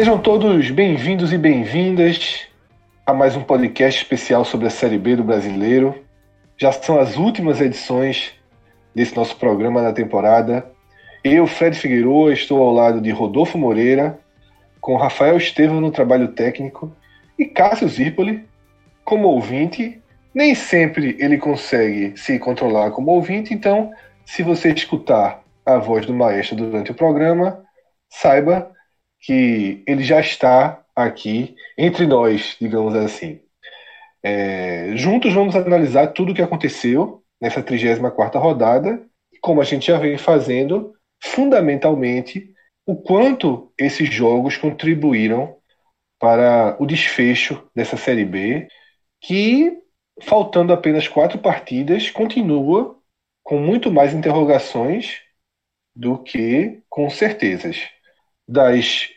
Sejam 0.00 0.16
todos 0.16 0.70
bem-vindos 0.70 1.30
e 1.30 1.36
bem-vindas 1.36 2.48
a 3.04 3.12
mais 3.12 3.36
um 3.36 3.42
podcast 3.42 4.00
especial 4.00 4.46
sobre 4.46 4.66
a 4.66 4.70
Série 4.70 4.96
B 4.96 5.14
do 5.14 5.22
Brasileiro. 5.22 5.94
Já 6.56 6.72
são 6.72 6.98
as 6.98 7.18
últimas 7.18 7.60
edições 7.60 8.32
desse 8.94 9.14
nosso 9.14 9.36
programa 9.36 9.82
da 9.82 9.92
temporada. 9.92 10.66
Eu, 11.22 11.46
Fred 11.46 11.78
Figueiredo, 11.78 12.32
estou 12.32 12.62
ao 12.62 12.72
lado 12.72 12.98
de 12.98 13.10
Rodolfo 13.10 13.58
Moreira, 13.58 14.18
com 14.80 14.96
Rafael 14.96 15.36
Estevam 15.36 15.82
no 15.82 15.90
trabalho 15.90 16.28
técnico 16.28 16.90
e 17.38 17.44
Cássio 17.44 17.86
Zirpoli 17.86 18.48
como 19.04 19.28
ouvinte. 19.28 20.00
Nem 20.32 20.54
sempre 20.54 21.14
ele 21.20 21.36
consegue 21.36 22.16
se 22.16 22.38
controlar 22.38 22.92
como 22.92 23.10
ouvinte, 23.10 23.52
então, 23.52 23.90
se 24.24 24.42
você 24.42 24.72
escutar 24.72 25.42
a 25.66 25.76
voz 25.76 26.06
do 26.06 26.14
maestro 26.14 26.56
durante 26.56 26.90
o 26.90 26.94
programa, 26.94 27.62
saiba 28.08 28.72
que 29.20 29.82
ele 29.86 30.02
já 30.02 30.20
está 30.20 30.84
aqui 30.94 31.54
entre 31.76 32.06
nós, 32.06 32.56
digamos 32.60 32.94
assim. 32.94 33.40
É, 34.22 34.92
juntos 34.96 35.32
vamos 35.32 35.56
analisar 35.56 36.08
tudo 36.08 36.32
o 36.32 36.34
que 36.34 36.42
aconteceu 36.42 37.22
nessa 37.40 37.62
34ª 37.62 38.38
rodada 38.38 39.02
e 39.32 39.38
como 39.38 39.60
a 39.60 39.64
gente 39.64 39.86
já 39.86 39.98
vem 39.98 40.18
fazendo, 40.18 40.92
fundamentalmente, 41.22 42.52
o 42.86 42.96
quanto 42.96 43.72
esses 43.78 44.12
jogos 44.12 44.56
contribuíram 44.56 45.56
para 46.18 46.76
o 46.78 46.86
desfecho 46.86 47.66
dessa 47.74 47.96
Série 47.96 48.24
B, 48.24 48.68
que, 49.20 49.78
faltando 50.22 50.72
apenas 50.72 51.08
quatro 51.08 51.38
partidas, 51.38 52.10
continua 52.10 52.98
com 53.42 53.58
muito 53.58 53.90
mais 53.90 54.12
interrogações 54.12 55.20
do 55.94 56.18
que 56.22 56.82
com 56.88 57.08
certezas. 57.08 57.88
Das 58.50 59.08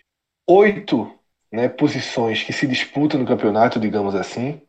oito 0.47 1.11
né, 1.51 1.67
posições 1.67 2.43
que 2.43 2.53
se 2.53 2.67
disputam 2.67 3.19
no 3.19 3.25
campeonato, 3.25 3.79
digamos 3.79 4.13
assim, 4.13 4.61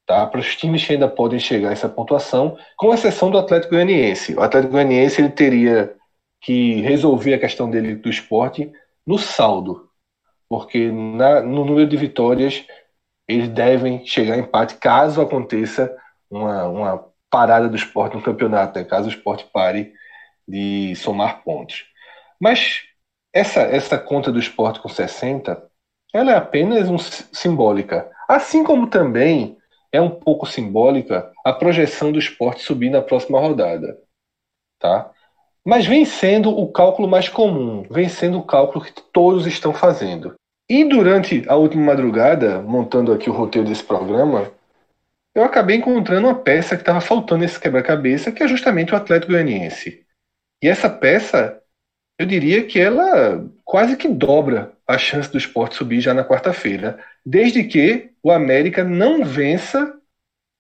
tá? 0.07 0.27
para 0.27 0.41
os 0.41 0.57
times 0.57 0.83
que 0.83 0.95
ainda 0.95 1.07
podem 1.07 1.39
chegar 1.39 1.69
a 1.69 1.73
essa 1.73 1.91
pontuação, 1.91 2.57
com 2.75 2.95
exceção 2.95 3.31
do 3.31 3.37
Atlético 3.37 3.75
Goianiense. 3.75 4.35
O 4.35 4.41
Atlético 4.41 4.73
Goianiense 4.73 5.21
ele 5.21 5.29
teria 5.29 5.95
que 6.41 6.81
resolver 6.81 7.35
a 7.35 7.39
questão 7.39 7.71
dele 7.71 7.97
do 7.97 8.09
esporte 8.09 8.73
no 9.07 9.19
saldo, 9.19 9.91
porque 10.49 10.91
na, 10.91 11.43
no 11.43 11.67
número 11.67 11.87
de 11.87 11.97
vitórias 11.99 12.65
eles 13.29 13.51
devem 13.51 14.07
chegar 14.07 14.35
a 14.35 14.39
empate 14.39 14.77
caso 14.77 15.21
aconteça 15.21 15.95
uma, 16.31 16.67
uma 16.67 17.05
parada 17.29 17.69
do 17.69 17.77
esporte 17.77 18.17
no 18.17 18.23
campeonato, 18.23 18.79
né? 18.79 18.87
caso 18.87 19.07
o 19.07 19.13
esporte 19.13 19.45
pare 19.53 19.93
de 20.49 20.97
somar 20.97 21.45
pontos. 21.45 21.85
Mas 22.41 22.88
essa, 23.33 23.61
essa 23.61 23.99
conta 23.99 24.33
do 24.33 24.39
esporte 24.39 24.81
com 24.81 24.89
60, 24.89 25.63
ela 26.13 26.33
é 26.33 26.37
apenas 26.37 26.89
um, 26.89 26.99
simbólica. 26.99 28.11
Assim 28.29 28.65
como 28.65 28.89
também 28.89 29.57
é 29.93 30.01
um 30.01 30.11
pouco 30.11 30.47
simbólica 30.47 31.31
a 31.45 31.53
projeção 31.53 32.13
do 32.13 32.19
esporte 32.19 32.63
subir 32.63 32.91
na 32.91 33.03
próxima 33.03 33.41
rodada. 33.41 33.99
Tá? 34.79 35.11
Mas 35.65 35.87
vem 35.87 36.05
sendo 36.05 36.51
o 36.51 36.71
cálculo 36.71 37.09
mais 37.09 37.29
comum, 37.29 37.85
vem 37.91 38.09
sendo 38.09 38.39
o 38.39 38.45
cálculo 38.45 38.85
que 38.85 38.93
todos 39.13 39.47
estão 39.47 39.73
fazendo. 39.73 40.35
E 40.69 40.85
durante 40.85 41.45
a 41.49 41.57
última 41.57 41.87
madrugada, 41.87 42.61
montando 42.61 43.13
aqui 43.13 43.31
o 43.31 43.33
roteiro 43.33 43.69
desse 43.69 43.83
programa, 43.83 44.51
eu 45.35 45.43
acabei 45.43 45.77
encontrando 45.77 46.27
uma 46.27 46.35
peça 46.35 46.77
que 46.77 46.83
estava 46.83 47.01
faltando 47.01 47.43
nesse 47.43 47.61
quebra-cabeça, 47.61 48.33
que 48.33 48.43
é 48.43 48.49
justamente 48.49 48.93
o 48.93 48.97
Atlético 48.97 49.33
Goianiense. 49.33 50.05
E 50.63 50.69
essa 50.69 50.91
peça, 50.91 51.63
eu 52.19 52.27
diria 52.27 52.65
que 52.65 52.81
ela 52.81 53.49
quase 53.65 53.97
que 53.97 54.09
dobra 54.09 54.73
a 54.87 54.99
chance 54.99 55.31
do 55.31 55.39
esporte 55.39 55.77
subir 55.77 56.01
já 56.01 56.13
na 56.13 56.25
quarta-feira, 56.25 56.99
desde 57.25 57.63
que 57.65 58.11
o 58.23 58.33
América 58.33 58.83
não 58.83 59.25
vença 59.25 59.95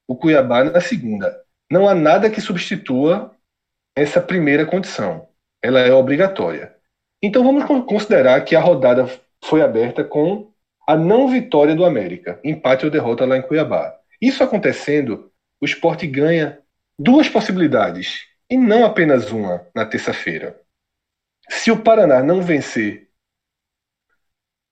o 0.06 0.14
Cuiabá 0.14 0.64
na 0.64 0.80
segunda. 0.80 1.36
Não 1.70 1.88
há 1.88 1.94
nada 1.94 2.30
que 2.30 2.40
substitua 2.40 3.34
essa 3.96 4.20
primeira 4.20 4.64
condição. 4.64 5.28
Ela 5.62 5.80
é 5.80 5.92
obrigatória. 5.92 6.74
Então 7.22 7.42
vamos 7.42 7.64
considerar 7.84 8.44
que 8.44 8.54
a 8.54 8.60
rodada 8.60 9.10
foi 9.44 9.60
aberta 9.60 10.04
com 10.04 10.52
a 10.86 10.96
não 10.96 11.28
vitória 11.28 11.74
do 11.74 11.84
América, 11.84 12.38
empate 12.44 12.84
ou 12.84 12.90
derrota 12.90 13.26
lá 13.26 13.36
em 13.36 13.42
Cuiabá. 13.42 13.94
Isso 14.20 14.42
acontecendo, 14.42 15.30
o 15.60 15.64
esporte 15.64 16.06
ganha 16.06 16.58
duas 16.98 17.28
possibilidades, 17.28 18.26
e 18.50 18.56
não 18.56 18.84
apenas 18.84 19.30
uma 19.30 19.66
na 19.74 19.84
terça-feira. 19.84 20.58
Se 21.48 21.70
o 21.70 21.82
Paraná 21.82 22.22
não 22.22 22.42
vencer 22.42 23.08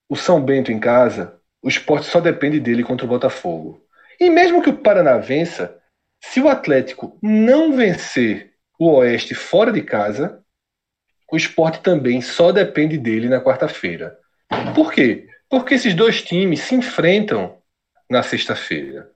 o 0.09 0.17
São 0.17 0.41
Bento 0.41 0.71
em 0.71 0.79
casa, 0.79 1.41
o 1.63 1.69
esporte 1.69 2.07
só 2.07 2.21
depende 2.21 2.61
dele 2.61 2.85
contra 2.85 3.05
o 3.05 3.09
Botafogo. 3.09 3.85
E 4.21 4.31
mesmo 4.31 4.63
que 4.63 4.71
o 4.71 4.79
Paraná 4.79 5.19
vença, 5.19 5.77
se 6.21 6.41
o 6.41 6.49
Atlético 6.49 7.19
não 7.23 7.73
vencer 7.73 8.53
o 8.79 8.93
Oeste 8.93 9.35
fora 9.35 9.73
de 9.73 9.83
casa, 9.83 10.43
o 11.31 11.37
esporte 11.37 11.81
também 11.81 12.21
só 12.21 12.53
depende 12.53 12.97
dele 12.97 13.29
na 13.29 13.41
quarta-feira. 13.41 14.17
Por 14.75 14.93
quê? 14.93 15.29
Porque 15.49 15.75
esses 15.75 15.95
dois 15.95 16.23
times 16.23 16.61
se 16.61 16.75
enfrentam 16.75 17.59
na 18.09 18.23
sexta-feira. 18.23 19.11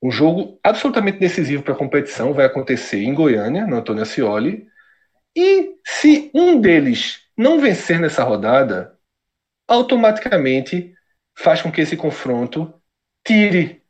Um 0.00 0.10
jogo 0.10 0.60
absolutamente 0.62 1.18
decisivo 1.18 1.62
para 1.62 1.74
a 1.74 1.76
competição 1.76 2.32
vai 2.32 2.46
acontecer 2.46 3.02
em 3.02 3.12
Goiânia, 3.12 3.66
no 3.66 3.76
Antônio 3.76 4.02
Ascioli. 4.02 4.66
E 5.36 5.76
se 5.84 6.30
um 6.34 6.60
deles 6.60 7.20
não 7.36 7.60
vencer 7.60 8.00
nessa 8.00 8.24
rodada, 8.24 8.98
automaticamente 9.66 10.94
faz 11.36 11.62
com 11.62 11.70
que 11.70 11.80
esse 11.80 11.96
confronto 11.96 12.74
tire 13.24 13.82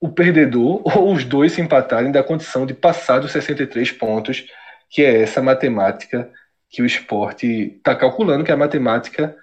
o 0.00 0.10
perdedor 0.10 0.82
ou 0.84 1.12
os 1.12 1.24
dois 1.24 1.52
se 1.52 1.60
empatarem 1.60 2.12
da 2.12 2.22
condição 2.22 2.66
de 2.66 2.74
passar 2.74 3.20
dos 3.20 3.32
63 3.32 3.92
pontos, 3.92 4.44
que 4.90 5.02
é 5.02 5.22
essa 5.22 5.40
matemática 5.40 6.30
que 6.68 6.82
o 6.82 6.86
esporte 6.86 7.76
está 7.76 7.94
calculando, 7.94 8.44
que 8.44 8.50
é 8.50 8.54
a 8.54 8.58
matemática 8.58 9.34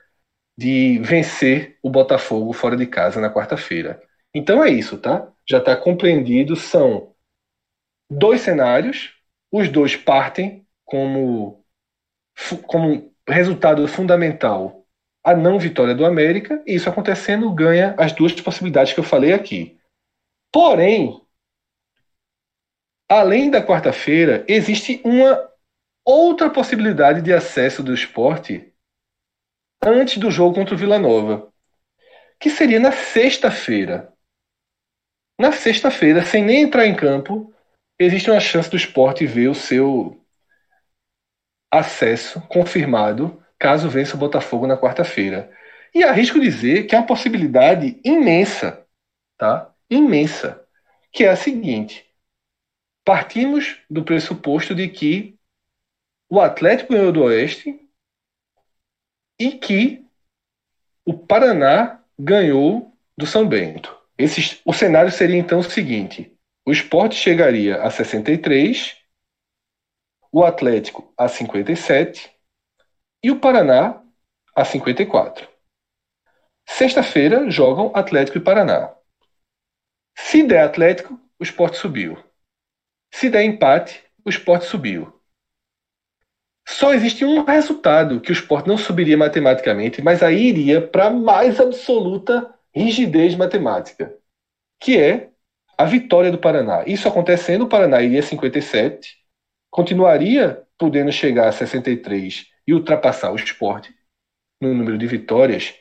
de 0.58 1.00
vencer 1.00 1.78
o 1.82 1.90
Botafogo 1.90 2.54
fora 2.54 2.76
de 2.76 2.86
casa 2.86 3.20
na 3.20 3.34
quarta-feira. 3.34 4.02
Então 4.34 4.64
é 4.64 4.70
isso, 4.70 4.98
tá? 4.98 5.28
Já 5.50 5.58
está 5.58 5.76
compreendido, 5.76 6.56
são 6.56 7.14
dois 8.10 8.42
cenários, 8.42 9.14
os 9.52 9.70
dois 9.70 9.96
partem 9.96 10.61
como, 10.92 11.64
como 12.68 13.16
resultado 13.26 13.88
fundamental 13.88 14.86
a 15.24 15.34
não 15.34 15.58
vitória 15.58 15.96
do 15.96 16.06
América, 16.06 16.62
e 16.68 16.76
isso 16.76 16.90
acontecendo 16.90 17.50
ganha 17.54 17.96
as 17.98 18.12
duas 18.12 18.34
possibilidades 18.42 18.92
que 18.92 19.00
eu 19.00 19.04
falei 19.04 19.32
aqui. 19.32 19.80
Porém, 20.52 21.22
além 23.08 23.50
da 23.50 23.66
quarta-feira, 23.66 24.44
existe 24.50 25.00
uma 25.06 25.50
outra 26.04 26.50
possibilidade 26.50 27.22
de 27.22 27.32
acesso 27.32 27.82
do 27.82 27.94
esporte 27.94 28.74
antes 29.82 30.18
do 30.18 30.30
jogo 30.30 30.56
contra 30.56 30.76
o 30.76 30.78
Vila 30.78 31.00
Nova, 31.00 31.54
que 32.38 32.50
seria 32.50 32.82
na 32.82 32.92
sexta-feira. 32.92 34.12
Na 35.40 35.54
sexta-feira, 35.54 36.26
sem 36.26 36.44
nem 36.44 36.64
entrar 36.64 36.86
em 36.86 36.96
campo, 36.96 37.54
existe 37.98 38.30
uma 38.30 38.42
chance 38.42 38.70
do 38.70 38.76
esporte 38.76 39.26
ver 39.26 39.48
o 39.48 39.56
seu 39.56 40.22
acesso 41.72 42.42
confirmado 42.42 43.42
caso 43.58 43.90
vença 43.90 44.16
o 44.16 44.20
Botafogo 44.20 44.68
na 44.68 44.78
quarta-feira. 44.78 45.52
E 45.94 46.04
arrisco 46.04 46.40
dizer 46.40 46.88
que 46.88 46.96
é 46.96 46.98
uma 46.98 47.06
possibilidade 47.06 48.00
imensa, 48.04 48.86
tá? 49.38 49.72
Imensa, 49.90 50.66
que 51.12 51.24
é 51.24 51.30
a 51.30 51.36
seguinte: 51.36 52.06
partimos 53.06 53.78
do 53.90 54.04
pressuposto 54.04 54.74
de 54.74 54.88
que 54.88 55.38
o 56.30 56.40
Atlético 56.40 56.94
ganhou 56.94 57.12
do 57.12 57.24
Oeste 57.24 57.80
e 59.40 59.52
que 59.52 60.06
o 61.06 61.14
Paraná 61.14 62.02
ganhou 62.18 62.96
do 63.18 63.26
São 63.26 63.48
Bento. 63.48 63.96
Esse, 64.18 64.60
o 64.64 64.72
cenário 64.72 65.12
seria 65.12 65.38
então 65.38 65.60
o 65.60 65.64
seguinte: 65.64 66.32
o 66.66 66.72
esporte 66.72 67.16
chegaria 67.16 67.82
a 67.82 67.90
63, 67.90 68.96
o 70.32 70.44
Atlético 70.44 71.14
a 71.18 71.28
57 71.28 72.32
e 73.24 73.30
o 73.30 73.40
Paraná 73.40 74.02
a 74.56 74.64
54. 74.64 75.48
Sexta-feira 76.68 77.50
jogam 77.50 77.92
Atlético 77.94 78.38
e 78.38 78.42
Paraná. 78.42 78.94
Se 80.16 80.44
der 80.44 80.64
Atlético, 80.64 81.20
o 81.40 81.44
esporte 81.44 81.78
subiu. 81.78 82.18
Se 83.14 83.30
der 83.30 83.44
empate, 83.44 84.04
o 84.24 84.30
esporte 84.30 84.66
subiu. 84.66 85.22
Só 86.68 86.94
existe 86.94 87.26
um 87.26 87.44
resultado 87.44 88.22
que 88.22 88.32
o 88.32 88.34
esporte 88.34 88.68
não 88.68 88.78
subiria 88.78 89.18
matematicamente, 89.18 90.02
mas 90.02 90.24
aí 90.24 90.48
iria 90.48 90.82
para 90.88 91.10
mais 91.10 91.60
absoluta 91.60 92.54
rigidez 92.74 93.36
matemática, 93.36 94.16
que 94.80 94.98
é 94.98 95.32
a 95.78 95.84
vitória 95.84 96.32
do 96.32 96.38
Paraná. 96.38 96.84
Isso 96.86 97.08
acontecendo, 97.08 97.64
o 97.64 97.68
Paraná 97.68 98.02
iria 98.02 98.20
a 98.20 98.24
57, 98.24 99.21
continuaria 99.72 100.62
podendo 100.78 101.12
chegar 101.12 101.48
a 101.48 101.52
63 101.52 102.46
e 102.68 102.74
ultrapassar 102.74 103.32
o 103.32 103.36
esporte 103.36 103.96
no 104.62 104.74
número 104.74 104.98
de 104.98 105.08
vitórias, 105.08 105.74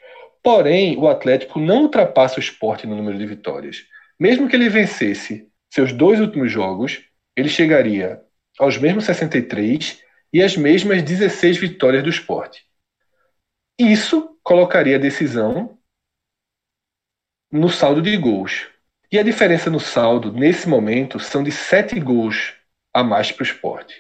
porém 0.42 0.96
o 0.96 1.08
Atlético 1.08 1.58
não 1.58 1.82
ultrapassa 1.82 2.36
o 2.36 2.40
esporte 2.40 2.86
no 2.86 2.96
número 2.96 3.18
de 3.18 3.26
vitórias. 3.26 3.84
Mesmo 4.18 4.48
que 4.48 4.56
ele 4.56 4.68
vencesse 4.68 5.48
seus 5.70 5.92
dois 5.92 6.20
últimos 6.20 6.50
jogos, 6.50 7.02
ele 7.36 7.48
chegaria 7.48 8.22
aos 8.58 8.78
mesmos 8.78 9.04
63 9.04 10.02
e 10.32 10.42
as 10.42 10.56
mesmas 10.56 11.02
16 11.02 11.58
vitórias 11.58 12.02
do 12.02 12.08
esporte. 12.08 12.64
Isso 13.78 14.38
colocaria 14.42 14.96
a 14.96 15.00
decisão 15.00 15.78
no 17.50 17.68
saldo 17.68 18.00
de 18.00 18.16
gols. 18.16 18.68
E 19.10 19.18
a 19.18 19.22
diferença 19.22 19.68
no 19.70 19.80
saldo, 19.80 20.32
nesse 20.32 20.68
momento, 20.68 21.18
são 21.18 21.42
de 21.42 21.50
7 21.50 21.98
gols 21.98 22.59
a 22.92 23.02
mais 23.02 23.30
para 23.32 23.42
o 23.42 23.46
esporte. 23.46 23.94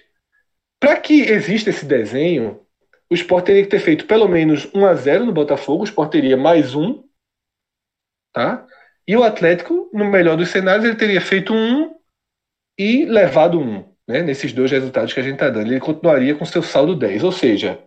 Para 0.78 0.96
que 0.96 1.22
exista 1.22 1.70
esse 1.70 1.84
desenho, 1.84 2.66
o 3.10 3.14
esporte 3.14 3.46
teria 3.46 3.62
que 3.62 3.68
ter 3.68 3.80
feito 3.80 4.06
pelo 4.06 4.28
menos 4.28 4.68
1 4.74 4.86
a 4.86 4.94
0 4.94 5.26
no 5.26 5.32
Botafogo, 5.32 5.82
o 5.82 5.84
esporte 5.84 6.12
teria 6.12 6.36
mais 6.36 6.74
um, 6.74 7.04
tá? 8.32 8.66
E 9.06 9.16
o 9.16 9.24
Atlético, 9.24 9.90
no 9.92 10.04
melhor 10.04 10.36
dos 10.36 10.50
cenários, 10.50 10.84
ele 10.84 10.96
teria 10.96 11.20
feito 11.20 11.52
um 11.52 11.94
e 12.78 13.04
levado 13.04 13.58
um 13.58 13.84
né, 14.08 14.22
nesses 14.22 14.52
dois 14.52 14.70
resultados 14.70 15.12
que 15.12 15.20
a 15.20 15.22
gente 15.22 15.34
está 15.34 15.50
dando. 15.50 15.70
Ele 15.70 15.80
continuaria 15.80 16.34
com 16.34 16.44
seu 16.44 16.62
saldo 16.62 16.96
10. 16.96 17.24
Ou 17.24 17.32
seja, 17.32 17.82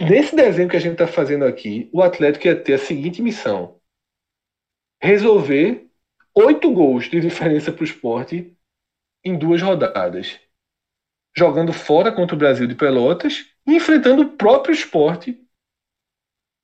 nesse 0.00 0.34
desenho 0.34 0.68
que 0.68 0.76
a 0.76 0.80
gente 0.80 0.92
está 0.92 1.06
fazendo 1.06 1.44
aqui, 1.44 1.88
o 1.92 2.02
Atlético 2.02 2.46
ia 2.46 2.56
ter 2.56 2.74
a 2.74 2.78
seguinte 2.78 3.22
missão: 3.22 3.78
resolver 5.02 5.86
oito 6.34 6.70
gols 6.72 7.08
de 7.08 7.20
diferença 7.20 7.70
para 7.70 7.82
o 7.82 7.84
esporte 7.84 8.56
em 9.28 9.38
duas 9.38 9.62
rodadas. 9.62 10.38
Jogando 11.36 11.72
fora 11.72 12.10
contra 12.10 12.34
o 12.34 12.38
Brasil 12.38 12.66
de 12.66 12.74
Pelotas 12.74 13.46
e 13.66 13.76
enfrentando 13.76 14.22
o 14.22 14.30
próprio 14.30 14.74
esporte 14.74 15.38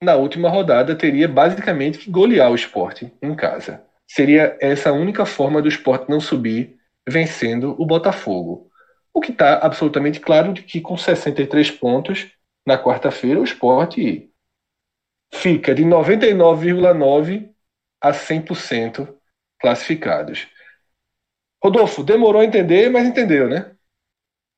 na 0.02 0.14
última 0.16 0.48
rodada, 0.48 0.94
teria 0.96 1.28
basicamente 1.28 1.98
que 1.98 2.10
golear 2.10 2.50
o 2.50 2.54
esporte 2.54 3.12
em 3.22 3.34
casa. 3.34 3.82
Seria 4.06 4.56
essa 4.60 4.90
a 4.90 4.92
única 4.92 5.24
forma 5.24 5.62
do 5.62 5.68
esporte 5.68 6.10
não 6.10 6.20
subir 6.20 6.76
vencendo 7.08 7.74
o 7.80 7.86
Botafogo. 7.86 8.70
O 9.12 9.20
que 9.20 9.32
está 9.32 9.58
absolutamente 9.58 10.20
claro 10.20 10.52
de 10.52 10.62
que 10.62 10.80
com 10.80 10.96
63 10.96 11.70
pontos 11.70 12.30
na 12.66 12.76
quarta-feira 12.76 13.40
o 13.40 13.44
esporte 13.44 14.30
fica 15.32 15.74
de 15.74 15.84
99,9% 15.84 17.48
a 18.00 18.10
100% 18.12 19.14
classificados. 19.60 20.46
Rodolfo, 21.64 22.04
demorou 22.04 22.42
a 22.42 22.44
entender, 22.44 22.90
mas 22.90 23.06
entendeu, 23.06 23.48
né? 23.48 23.70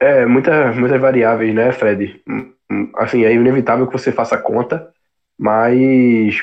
É, 0.00 0.26
muita, 0.26 0.72
muitas 0.72 1.00
variáveis, 1.00 1.54
né, 1.54 1.70
Fred? 1.70 2.20
Hum, 2.28 2.52
hum, 2.68 2.90
assim, 2.96 3.24
é 3.24 3.32
inevitável 3.32 3.86
que 3.86 3.92
você 3.92 4.10
faça 4.10 4.36
conta, 4.36 4.92
mas 5.38 6.36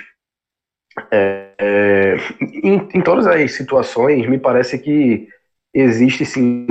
é, 1.11 1.49
é, 1.59 2.15
em, 2.41 2.87
em 2.93 3.01
todas 3.01 3.27
as 3.27 3.51
situações, 3.51 4.27
me 4.27 4.39
parece 4.39 4.79
que 4.79 5.27
existe 5.73 6.25
sim 6.25 6.67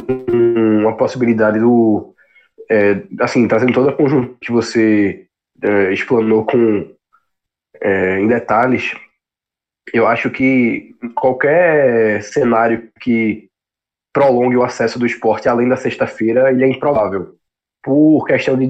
uma 0.81 0.97
possibilidade 0.97 1.59
do. 1.59 2.15
É, 2.71 3.03
assim, 3.21 3.47
trazendo 3.47 3.75
toda 3.75 3.91
a 3.91 3.94
conjunto 3.94 4.39
que 4.41 4.50
você 4.50 5.27
é, 5.62 5.93
explanou 5.93 6.47
com, 6.47 6.91
é, 7.81 8.19
em 8.21 8.27
detalhes, 8.27 8.94
eu 9.93 10.06
acho 10.06 10.31
que 10.31 10.94
qualquer 11.15 12.23
cenário 12.23 12.89
que 12.99 13.50
prolongue 14.13 14.57
o 14.57 14.63
acesso 14.63 14.99
do 14.99 15.07
esporte 15.07 15.49
além 15.49 15.69
da 15.69 15.77
sexta-feira, 15.77 16.51
ele 16.51 16.65
é 16.65 16.69
improvável. 16.69 17.35
Por 17.83 18.27
questão 18.27 18.57
de 18.57 18.67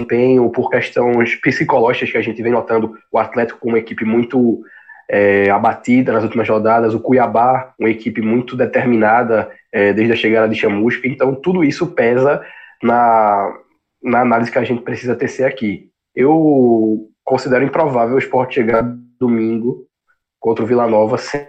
desempenho, 0.00 0.50
por 0.50 0.70
questões 0.70 1.34
psicológicas 1.36 2.10
que 2.10 2.18
a 2.18 2.22
gente 2.22 2.42
vem 2.42 2.52
notando 2.52 2.96
o 3.10 3.18
Atlético 3.18 3.58
como 3.60 3.72
uma 3.72 3.78
equipe 3.78 4.04
muito 4.04 4.62
é, 5.08 5.50
abatida 5.50 6.12
nas 6.12 6.22
últimas 6.22 6.48
rodadas, 6.48 6.94
o 6.94 7.00
Cuiabá, 7.00 7.74
uma 7.78 7.90
equipe 7.90 8.20
muito 8.20 8.56
determinada 8.56 9.50
é, 9.72 9.92
desde 9.92 10.12
a 10.12 10.16
chegada 10.16 10.48
de 10.48 10.58
Chamusca, 10.58 11.08
então 11.08 11.34
tudo 11.34 11.64
isso 11.64 11.88
pesa 11.88 12.44
na, 12.82 13.58
na 14.02 14.20
análise 14.20 14.50
que 14.50 14.58
a 14.58 14.64
gente 14.64 14.82
precisa 14.82 15.16
tecer 15.16 15.46
aqui. 15.46 15.90
Eu 16.14 17.08
considero 17.24 17.64
improvável 17.64 18.16
o 18.16 18.18
esporte 18.18 18.54
chegar 18.56 18.82
domingo 19.18 19.86
contra 20.38 20.64
o 20.64 20.66
Vila 20.66 20.86
Nova 20.86 21.16
sem, 21.16 21.46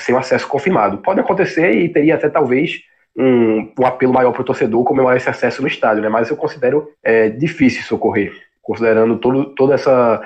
sem 0.00 0.14
um 0.14 0.18
acesso 0.18 0.46
confirmado. 0.46 0.98
Pode 0.98 1.20
acontecer 1.20 1.72
e 1.72 1.88
teria 1.88 2.14
até 2.14 2.28
talvez 2.28 2.82
um, 3.16 3.72
um 3.78 3.86
apelo 3.86 4.12
maior 4.12 4.32
para 4.32 4.42
o 4.42 4.44
torcedor 4.44 4.84
comemorar 4.84 5.16
esse 5.16 5.28
acesso 5.28 5.62
no 5.62 5.68
estádio, 5.68 6.02
né? 6.02 6.08
mas 6.08 6.30
eu 6.30 6.36
considero 6.36 6.92
é, 7.02 7.28
difícil 7.28 7.80
isso 7.80 7.94
ocorrer, 7.94 8.32
considerando 8.62 9.18
todo, 9.18 9.46
toda 9.54 9.74
essa 9.74 10.22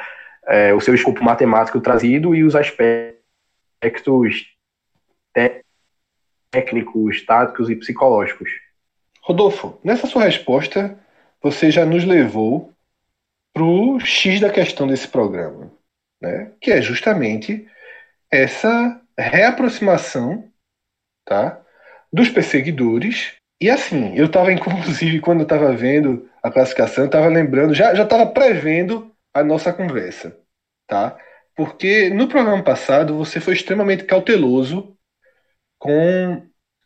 é, 0.47 0.75
o 0.75 0.81
seu 0.81 0.95
escopo 0.95 1.23
matemático 1.23 1.81
trazido 1.81 2.35
e 2.35 2.45
os 2.45 2.55
aspectos 2.57 4.47
técnicos, 6.51 7.25
táticos 7.25 7.71
e 7.71 7.77
psicológicos. 7.77 8.51
Rodolfo, 9.23 9.79
nessa 9.85 10.09
sua 10.09 10.25
resposta, 10.25 10.99
você 11.41 11.71
já 11.71 11.87
nos 11.87 12.05
levou 12.05 12.73
para 13.55 13.63
o 13.63 14.01
X 14.01 14.41
da 14.41 14.51
questão 14.51 14.87
desse 14.87 15.07
programa, 15.07 15.71
né? 16.21 16.51
que 16.61 16.73
é 16.73 16.83
justamente 16.83 17.67
essa 18.31 19.01
reaproximação 19.19 20.51
tá? 21.25 21.61
dos 22.13 22.29
perseguidores. 22.29 23.35
E 23.61 23.69
assim, 23.71 24.17
eu 24.17 24.27
estava, 24.27 24.53
inclusive, 24.53 25.21
quando 25.21 25.41
eu 25.41 25.45
estava 25.45 25.75
vendo 25.75 26.29
a 26.43 26.51
classificação, 26.51 27.07
estava 27.07 27.29
lembrando, 27.29 27.75
já 27.75 27.93
estava 27.93 28.27
prevendo 28.27 29.15
a 29.35 29.45
nossa 29.45 29.73
conversa 29.73 30.41
tá? 30.91 31.17
Porque 31.57 32.11
no 32.11 32.29
programa 32.29 32.63
passado 32.63 33.17
você 33.17 33.41
foi 33.41 33.55
extremamente 33.55 34.05
cauteloso 34.05 34.97
com 35.79 36.43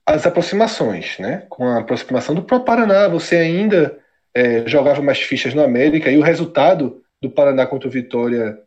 as 0.07 0.27
aproximações, 0.27 1.19
né? 1.19 1.47
Com 1.49 1.67
a 1.67 1.81
aproximação 1.81 2.35
do 2.35 2.45
próprio 2.45 2.67
Paraná, 2.67 3.09
você 3.09 3.37
ainda 3.37 3.99
é, 4.35 4.69
jogava 4.69 5.01
mais 5.01 5.21
fichas 5.21 5.55
no 5.55 5.65
América 5.65 6.11
e 6.11 6.19
o 6.19 6.23
resultado 6.23 7.03
do 7.21 7.31
Paraná 7.31 7.67
contra 7.67 7.89
o 7.89 7.91
Vitória 7.91 8.59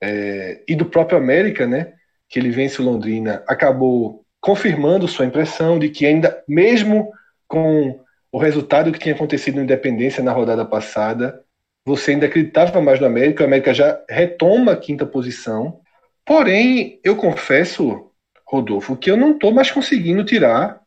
é, 0.00 0.62
e 0.68 0.76
do 0.76 0.86
próprio 0.86 1.18
América, 1.18 1.66
né? 1.66 1.94
Que 2.28 2.38
ele 2.38 2.50
vence 2.50 2.80
o 2.80 2.84
Londrina, 2.84 3.42
acabou 3.46 4.24
confirmando 4.40 5.08
sua 5.08 5.26
impressão 5.26 5.78
de 5.78 5.88
que 5.88 6.06
ainda, 6.06 6.42
mesmo 6.46 7.12
com 7.48 8.00
o 8.32 8.38
resultado 8.38 8.92
que 8.92 8.98
tinha 8.98 9.14
acontecido 9.14 9.56
no 9.56 9.62
Independência 9.62 10.22
na 10.22 10.32
rodada 10.32 10.64
passada. 10.64 11.42
Você 11.86 12.12
ainda 12.12 12.26
acreditava 12.26 12.80
mais 12.80 13.00
no 13.00 13.06
América, 13.06 13.42
o 13.42 13.46
América 13.46 13.72
já 13.72 14.02
retoma 14.08 14.72
a 14.72 14.76
quinta 14.76 15.06
posição. 15.06 15.80
Porém, 16.24 17.00
eu 17.04 17.16
confesso, 17.16 18.10
Rodolfo, 18.46 18.96
que 18.96 19.10
eu 19.10 19.16
não 19.16 19.32
estou 19.32 19.52
mais 19.52 19.70
conseguindo 19.70 20.24
tirar, 20.24 20.80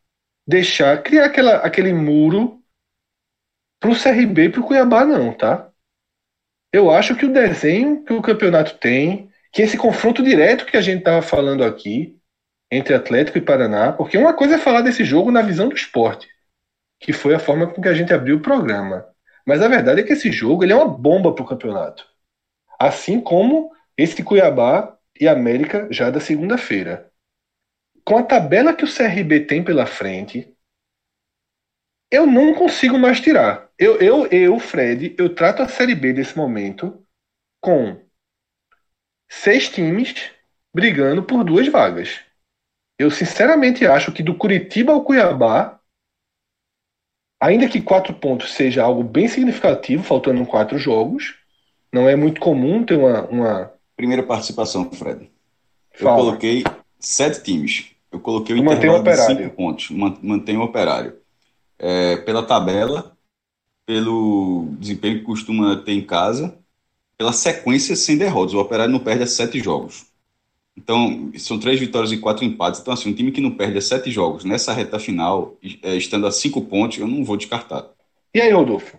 deixar, 0.46 1.02
criar 1.02 1.26
aquela, 1.26 1.56
aquele 1.56 1.92
muro 1.92 2.60
para 3.80 3.90
o 3.90 3.98
CRB 3.98 4.44
e 4.44 4.48
para 4.50 4.60
o 4.60 4.64
Cuiabá, 4.64 5.04
não, 5.06 5.32
tá? 5.32 5.70
Eu 6.72 6.90
acho 6.90 7.16
que 7.16 7.24
o 7.24 7.32
desenho 7.32 8.04
que 8.04 8.12
o 8.12 8.22
campeonato 8.22 8.76
tem, 8.78 9.29
que 9.52 9.62
esse 9.62 9.76
confronto 9.76 10.22
direto 10.22 10.66
que 10.66 10.76
a 10.76 10.80
gente 10.80 11.00
estava 11.00 11.22
falando 11.22 11.64
aqui, 11.64 12.18
entre 12.70 12.94
Atlético 12.94 13.38
e 13.38 13.40
Paraná, 13.40 13.92
porque 13.92 14.16
uma 14.16 14.32
coisa 14.32 14.54
é 14.54 14.58
falar 14.58 14.82
desse 14.82 15.04
jogo 15.04 15.30
na 15.30 15.42
visão 15.42 15.68
do 15.68 15.74
esporte, 15.74 16.28
que 17.00 17.12
foi 17.12 17.34
a 17.34 17.38
forma 17.38 17.66
com 17.66 17.82
que 17.82 17.88
a 17.88 17.94
gente 17.94 18.12
abriu 18.12 18.36
o 18.36 18.42
programa. 18.42 19.06
Mas 19.44 19.60
a 19.60 19.68
verdade 19.68 20.00
é 20.00 20.04
que 20.04 20.12
esse 20.12 20.30
jogo 20.30 20.62
ele 20.62 20.72
é 20.72 20.76
uma 20.76 20.86
bomba 20.86 21.34
para 21.34 21.42
o 21.42 21.48
campeonato. 21.48 22.06
Assim 22.78 23.20
como 23.20 23.72
esse 23.96 24.22
Cuiabá 24.22 24.96
e 25.18 25.26
América 25.26 25.88
já 25.90 26.10
da 26.10 26.20
segunda-feira. 26.20 27.10
Com 28.04 28.16
a 28.16 28.22
tabela 28.22 28.74
que 28.74 28.84
o 28.84 28.92
CRB 28.92 29.40
tem 29.40 29.62
pela 29.64 29.86
frente, 29.86 30.54
eu 32.10 32.26
não 32.26 32.54
consigo 32.54 32.98
mais 32.98 33.20
tirar. 33.20 33.68
Eu, 33.78 34.00
eu, 34.00 34.26
eu, 34.26 34.58
Fred, 34.58 35.14
eu 35.18 35.34
trato 35.34 35.62
a 35.62 35.68
Série 35.68 35.94
B 35.94 36.12
desse 36.12 36.36
momento 36.36 37.04
com 37.60 38.00
seis 39.30 39.68
times 39.68 40.14
brigando 40.74 41.22
por 41.22 41.44
duas 41.44 41.68
vagas. 41.68 42.20
Eu 42.98 43.10
sinceramente 43.10 43.86
acho 43.86 44.12
que 44.12 44.22
do 44.22 44.34
Curitiba 44.34 44.92
ao 44.92 45.02
Cuiabá, 45.02 45.80
ainda 47.40 47.68
que 47.68 47.80
quatro 47.80 48.12
pontos 48.12 48.52
seja 48.52 48.82
algo 48.82 49.02
bem 49.02 49.28
significativo, 49.28 50.02
faltando 50.02 50.44
quatro 50.44 50.76
jogos, 50.76 51.36
não 51.92 52.08
é 52.08 52.16
muito 52.16 52.40
comum 52.40 52.84
ter 52.84 52.96
uma. 52.96 53.22
uma... 53.28 53.72
Primeira 53.96 54.22
participação, 54.22 54.90
Fred. 54.90 55.30
Eu 55.94 56.00
Fala. 56.00 56.16
coloquei 56.16 56.64
sete 56.98 57.42
times. 57.42 57.86
Eu 58.12 58.20
coloquei 58.20 58.54
o 58.54 58.58
intervalo 58.58 59.02
de 59.02 59.16
cinco 59.16 59.56
pontos. 59.56 59.90
Mantém 59.90 60.56
o 60.56 60.62
operário. 60.62 61.16
É, 61.78 62.16
pela 62.18 62.42
tabela, 62.42 63.16
pelo 63.86 64.68
desempenho 64.78 65.18
que 65.20 65.24
costuma 65.24 65.76
ter 65.76 65.92
em 65.92 66.04
casa, 66.04 66.59
pela 67.20 67.34
sequência 67.34 67.94
sem 67.94 68.16
derrotas. 68.16 68.54
O 68.54 68.58
operário 68.58 68.90
não 68.90 68.98
perde 68.98 69.24
a 69.24 69.26
sete 69.26 69.60
jogos. 69.60 70.06
Então, 70.74 71.30
são 71.36 71.60
três 71.60 71.78
vitórias 71.78 72.10
e 72.12 72.16
quatro 72.16 72.46
empates. 72.46 72.80
Então, 72.80 72.94
assim, 72.94 73.10
um 73.10 73.14
time 73.14 73.30
que 73.30 73.42
não 73.42 73.50
perde 73.50 73.76
a 73.76 73.82
sete 73.82 74.10
jogos 74.10 74.42
nessa 74.42 74.72
reta 74.72 74.98
final, 74.98 75.54
é, 75.82 75.96
estando 75.96 76.26
a 76.26 76.32
cinco 76.32 76.62
pontos, 76.62 76.96
eu 76.96 77.06
não 77.06 77.22
vou 77.22 77.36
descartar. 77.36 77.84
E 78.34 78.40
aí, 78.40 78.50
Rodolfo? 78.50 78.96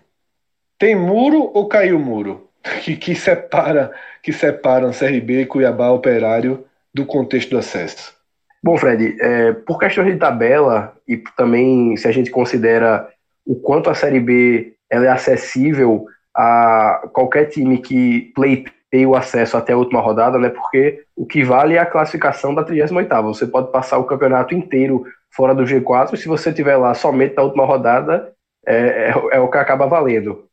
Tem 0.78 0.96
muro 0.96 1.50
ou 1.52 1.68
caiu 1.68 1.98
o 1.98 2.00
muro? 2.00 2.48
Que, 2.84 2.96
que 2.96 3.16
separa 3.16 3.92
que 4.22 4.32
separam 4.32 4.92
CRB, 4.92 5.48
Cuiabá, 5.48 5.90
Operário 5.90 6.64
do 6.94 7.08
contexto 7.08 7.50
do 7.50 7.58
acesso? 7.58 8.14
Bom, 8.62 8.78
Fred, 8.78 9.18
é, 9.20 9.52
por 9.52 9.80
questões 9.80 10.14
de 10.14 10.20
tabela 10.20 10.96
e 11.08 11.18
também 11.36 11.98
se 11.98 12.08
a 12.08 12.12
gente 12.12 12.30
considera 12.30 13.10
o 13.44 13.56
quanto 13.56 13.90
a 13.90 13.96
Série 13.96 14.20
B 14.20 14.74
ela 14.92 15.08
é 15.08 15.10
acessível 15.10 16.06
a 16.36 17.08
qualquer 17.14 17.46
time 17.46 17.78
que 17.78 18.32
pleiteie 18.34 19.06
o 19.06 19.16
acesso 19.16 19.58
até 19.58 19.74
a 19.74 19.78
última 19.78 20.02
rodada, 20.02 20.38
né? 20.38 20.50
Porque 20.50 21.04
o 21.16 21.26
que 21.26 21.44
vale 21.44 21.76
é 21.76 21.80
a 21.80 21.86
classificação 21.86 22.54
da 22.54 22.64
38ª. 22.64 23.22
Você 23.24 23.48
pode 23.48 23.72
passar 23.72 23.98
o 23.98 24.06
campeonato 24.06 24.54
inteiro 24.54 25.06
fora 25.32 25.56
do 25.56 25.64
G4, 25.64 26.16
se 26.18 26.28
você 26.28 26.52
tiver 26.52 26.76
lá 26.76 26.94
somente 26.94 27.36
na 27.36 27.44
última 27.44 27.66
rodada, 27.66 28.34
é, 28.68 29.10
é, 29.10 29.14
é 29.32 29.40
o 29.40 29.50
que 29.50 29.58
acaba 29.58 29.88
valendo. 29.88 30.46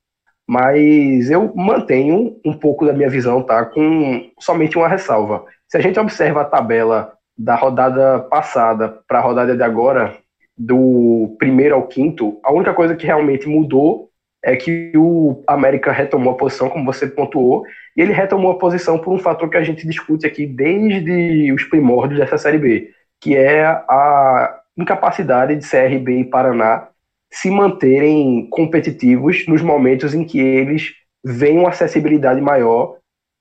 Mas 0.49 1.30
eu 1.30 1.52
mantenho 1.54 2.37
um 2.44 2.54
pouco 2.54 2.87
da 2.87 2.92
minha 2.92 3.11
visão, 3.11 3.42
tá? 3.42 3.64
Com 3.66 4.30
somente 4.38 4.78
uma 4.78 4.88
ressalva. 4.88 5.44
Se 5.66 5.76
a 5.76 5.80
gente 5.80 6.00
observa 6.00 6.40
a 6.40 6.44
tabela 6.44 7.12
da 7.37 7.54
rodada 7.54 8.20
passada 8.20 9.00
para 9.06 9.18
a 9.18 9.23
rodada 9.23 9.54
de 9.54 9.62
agora, 9.62 10.16
do 10.56 11.37
primeiro 11.38 11.75
ao 11.75 11.87
quinto, 11.87 12.40
a 12.42 12.52
única 12.52 12.73
coisa 12.73 12.97
que 12.97 13.06
realmente 13.06 13.47
mudou 13.47 14.08
é 14.45 14.57
que 14.57 14.92
o 14.97 15.42
América 15.47 15.90
retomou 15.92 16.33
a 16.33 16.37
posição, 16.37 16.71
como 16.71 16.85
você 16.85 17.07
pontuou, 17.07 17.64
e 17.97 18.00
ele 18.00 18.12
retomou 18.12 18.52
a 18.52 18.59
posição 18.59 18.99
por 18.99 19.12
um 19.12 19.18
fator 19.18 19.49
que 19.50 19.57
a 19.57 19.62
gente 19.62 19.87
discute 19.87 20.26
aqui 20.26 20.47
desde 20.47 21.52
os 21.52 21.64
primórdios 21.64 22.21
dessa 22.21 22.38
Série 22.38 22.59
B, 22.59 22.90
que 23.21 23.37
é 23.37 23.64
a 23.64 24.61
incapacidade 24.76 25.57
de 25.57 25.68
CRB 25.68 26.21
e 26.21 26.25
Paraná 26.25 26.88
se 27.30 27.50
manterem 27.50 28.49
competitivos 28.49 29.47
nos 29.47 29.61
momentos 29.61 30.14
em 30.14 30.25
que 30.25 30.38
eles 30.40 30.95
veem 31.25 31.59
uma 31.59 31.71
acessibilidade 31.71 32.40
maior 32.40 32.97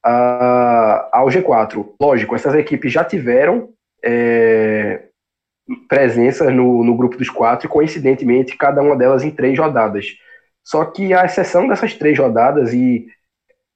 uh, 0.06 1.08
ao 1.12 1.28
G4. 1.28 1.94
Lógico, 2.02 2.36
essas 2.36 2.54
equipes 2.56 2.92
já 2.92 3.04
tiveram 3.04 3.70
é, 4.04 5.04
presença 5.88 6.50
no, 6.50 6.84
no 6.84 6.96
grupo 6.96 7.18
dos 7.18 7.30
quatro, 7.30 7.70
coincidentemente, 7.70 8.58
cada 8.58 8.82
uma 8.82 8.96
delas 8.96 9.24
em 9.24 9.32
três 9.32 9.58
rodadas. 9.58 10.08
Só 10.68 10.84
que 10.84 11.14
a 11.14 11.24
exceção 11.24 11.66
dessas 11.66 11.94
três 11.94 12.20
rodadas, 12.20 12.74
e 12.74 13.08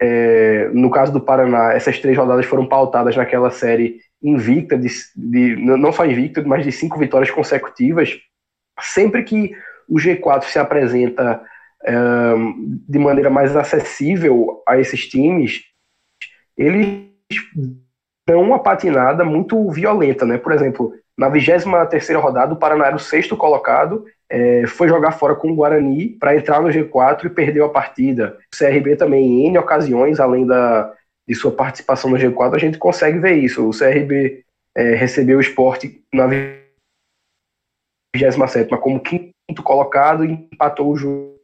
é, 0.01 0.69
no 0.73 0.91
caso 0.91 1.13
do 1.13 1.21
Paraná, 1.21 1.71
essas 1.71 1.97
três 1.97 2.17
rodadas 2.17 2.45
foram 2.45 2.67
pautadas 2.67 3.15
naquela 3.15 3.49
série 3.49 4.01
invicta, 4.21 4.77
de, 4.77 4.89
de, 5.15 5.55
não 5.55 5.93
só 5.93 6.05
invicta, 6.05 6.43
mas 6.43 6.65
de 6.65 6.71
cinco 6.73 6.99
vitórias 6.99 7.31
consecutivas. 7.31 8.19
Sempre 8.81 9.23
que 9.23 9.53
o 9.87 9.95
G4 9.95 10.43
se 10.43 10.59
apresenta 10.59 11.41
é, 11.85 11.93
de 12.89 12.99
maneira 12.99 13.29
mais 13.29 13.55
acessível 13.55 14.61
a 14.67 14.77
esses 14.77 15.07
times, 15.07 15.61
eles 16.57 17.05
dão 18.27 18.41
uma 18.41 18.59
patinada 18.59 19.23
muito 19.23 19.71
violenta, 19.71 20.25
né? 20.25 20.37
Por 20.37 20.51
exemplo, 20.51 20.93
na 21.17 21.29
23 21.29 22.19
rodada, 22.19 22.53
o 22.53 22.57
Paraná 22.57 22.87
era 22.87 22.97
o 22.97 22.99
sexto 22.99 23.37
colocado, 23.37 24.03
é, 24.31 24.65
foi 24.65 24.87
jogar 24.87 25.11
fora 25.11 25.35
com 25.35 25.51
o 25.51 25.55
Guarani 25.55 26.07
para 26.07 26.37
entrar 26.37 26.61
no 26.61 26.69
G4 26.69 27.25
e 27.25 27.29
perdeu 27.29 27.65
a 27.65 27.69
partida. 27.69 28.39
O 28.53 28.57
CRB 28.57 28.95
também, 28.95 29.45
em 29.45 29.57
ocasiões, 29.57 30.21
além 30.21 30.47
da, 30.47 30.95
de 31.27 31.35
sua 31.35 31.51
participação 31.51 32.09
no 32.09 32.17
G4, 32.17 32.55
a 32.55 32.57
gente 32.57 32.77
consegue 32.77 33.19
ver 33.19 33.33
isso. 33.33 33.67
O 33.67 33.77
CRB 33.77 34.45
é, 34.73 34.95
recebeu 34.95 35.37
o 35.37 35.41
esporte 35.41 36.01
na 36.13 36.27
27 38.15 38.69
como 38.77 39.01
quinto 39.01 39.61
colocado 39.61 40.23
e 40.23 40.31
empatou 40.31 40.93
o 40.93 40.95
jogo. 40.95 41.37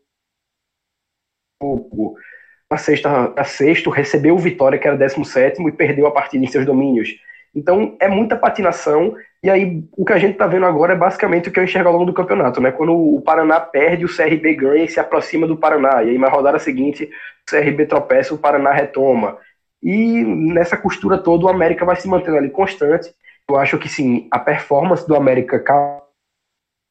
Na 2.72 2.78
sexta, 2.78 3.34
na 3.36 3.44
sexto, 3.44 3.90
recebeu 3.90 4.36
o 4.36 4.40
Vitória, 4.40 4.80
que 4.80 4.88
era 4.88 4.96
17 4.96 5.62
e 5.62 5.72
perdeu 5.74 6.08
a 6.08 6.12
partida 6.12 6.46
em 6.46 6.48
seus 6.48 6.66
domínios. 6.66 7.20
Então 7.58 7.96
é 8.00 8.08
muita 8.08 8.36
patinação 8.36 9.16
e 9.44 9.50
aí, 9.50 9.84
o 9.96 10.04
que 10.04 10.14
a 10.14 10.18
gente 10.18 10.34
está 10.34 10.48
vendo 10.48 10.66
agora 10.66 10.94
é 10.94 10.96
basicamente 10.96 11.48
o 11.48 11.52
que 11.52 11.60
eu 11.60 11.64
enxergo 11.64 11.88
ao 11.88 11.94
longo 11.94 12.06
do 12.08 12.14
campeonato, 12.14 12.60
né? 12.60 12.72
Quando 12.72 12.94
o 12.94 13.22
Paraná 13.22 13.60
perde, 13.60 14.04
o 14.04 14.14
CRB 14.14 14.56
ganha 14.56 14.84
e 14.84 14.90
se 14.90 15.00
aproxima 15.00 15.46
do 15.46 15.56
Paraná. 15.56 16.04
E 16.04 16.10
aí, 16.10 16.18
na 16.18 16.28
rodada 16.28 16.58
seguinte, 16.58 17.06
o 17.06 17.50
CRB 17.50 17.86
tropeça, 17.86 18.34
o 18.34 18.38
Paraná 18.38 18.72
retoma. 18.72 19.38
E 19.82 20.24
nessa 20.24 20.76
costura 20.76 21.20
toda, 21.20 21.46
o 21.46 21.50
América 21.50 21.86
vai 21.86 21.96
se 21.96 22.08
mantendo 22.08 22.38
ali 22.38 22.50
constante. 22.50 23.14
Eu 23.48 23.58
acho 23.58 23.78
que 23.78 23.88
sim, 23.88 24.28
a 24.32 24.40
performance 24.40 25.08
do 25.08 25.16
América 25.16 25.64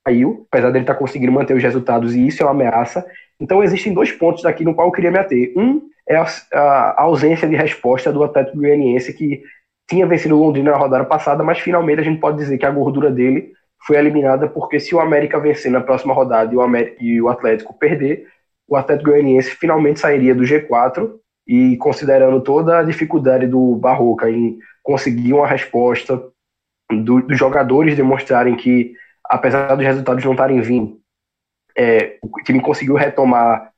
caiu, 0.05 0.47
apesar 0.51 0.71
dele 0.71 0.85
estar 0.85 0.95
tá 0.95 0.99
conseguindo 0.99 1.33
manter 1.33 1.55
os 1.55 1.63
resultados, 1.63 2.15
e 2.15 2.29
isso 2.29 2.43
é 2.43 2.47
uma 2.47 2.53
ameaça. 2.53 3.05
Então, 3.41 3.63
existem 3.63 3.93
dois 3.93 4.13
pontos 4.13 4.47
aqui 4.47 4.65
no 4.65 4.75
qual 4.75 4.87
eu 4.87 4.93
queria 4.93 5.11
me 5.11 5.19
ater. 5.19 5.53
Um 5.57 5.83
é 6.09 6.17
a, 6.17 6.27
a 6.55 7.03
ausência 7.03 7.49
de 7.49 7.57
resposta 7.57 8.13
do 8.13 8.23
Atlético 8.23 8.59
Goianiense, 8.59 9.13
que 9.13 9.43
tinha 9.89 10.07
vencido 10.07 10.37
o 10.37 10.45
Londrina 10.45 10.73
na 10.73 10.77
rodada 10.77 11.05
passada, 11.05 11.43
mas 11.45 11.59
finalmente 11.59 12.01
a 12.01 12.05
gente 12.05 12.21
pode 12.21 12.39
dizer 12.39 12.59
que 12.59 12.67
a 12.67 12.71
gordura 12.71 13.11
dele 13.11 13.53
foi 13.87 13.97
eliminada, 13.97 14.49
porque 14.49 14.81
se 14.81 14.95
o 14.95 15.01
América 15.01 15.39
vencer 15.39 15.71
na 15.71 15.81
próxima 15.81 16.13
rodada 16.13 16.53
e 16.53 16.57
o, 16.57 16.61
América, 16.61 16.97
e 17.01 17.21
o 17.21 17.29
Atlético 17.29 17.79
perder, 17.79 18.27
o 18.69 18.77
Atlético 18.77 19.11
Goianiense 19.11 19.51
finalmente 19.51 20.01
sairia 20.01 20.35
do 20.35 20.43
G4 20.43 21.13
e 21.47 21.77
considerando 21.77 22.41
toda 22.41 22.79
a 22.79 22.83
dificuldade 22.83 23.47
do 23.47 23.77
Barroca 23.77 24.29
em 24.29 24.59
conseguir 24.83 25.33
uma 25.33 25.47
resposta 25.47 26.21
do, 26.91 27.23
dos 27.23 27.39
jogadores 27.39 27.97
demonstrarem 27.97 28.57
que, 28.57 28.93
apesar 29.25 29.75
dos 29.77 29.85
resultados 29.85 30.25
não 30.25 30.33
estarem 30.33 30.61
vindo, 30.61 30.99
é, 31.77 32.19
o 32.23 32.43
time 32.43 32.61
conseguiu 32.61 32.97
retomar 32.97 33.71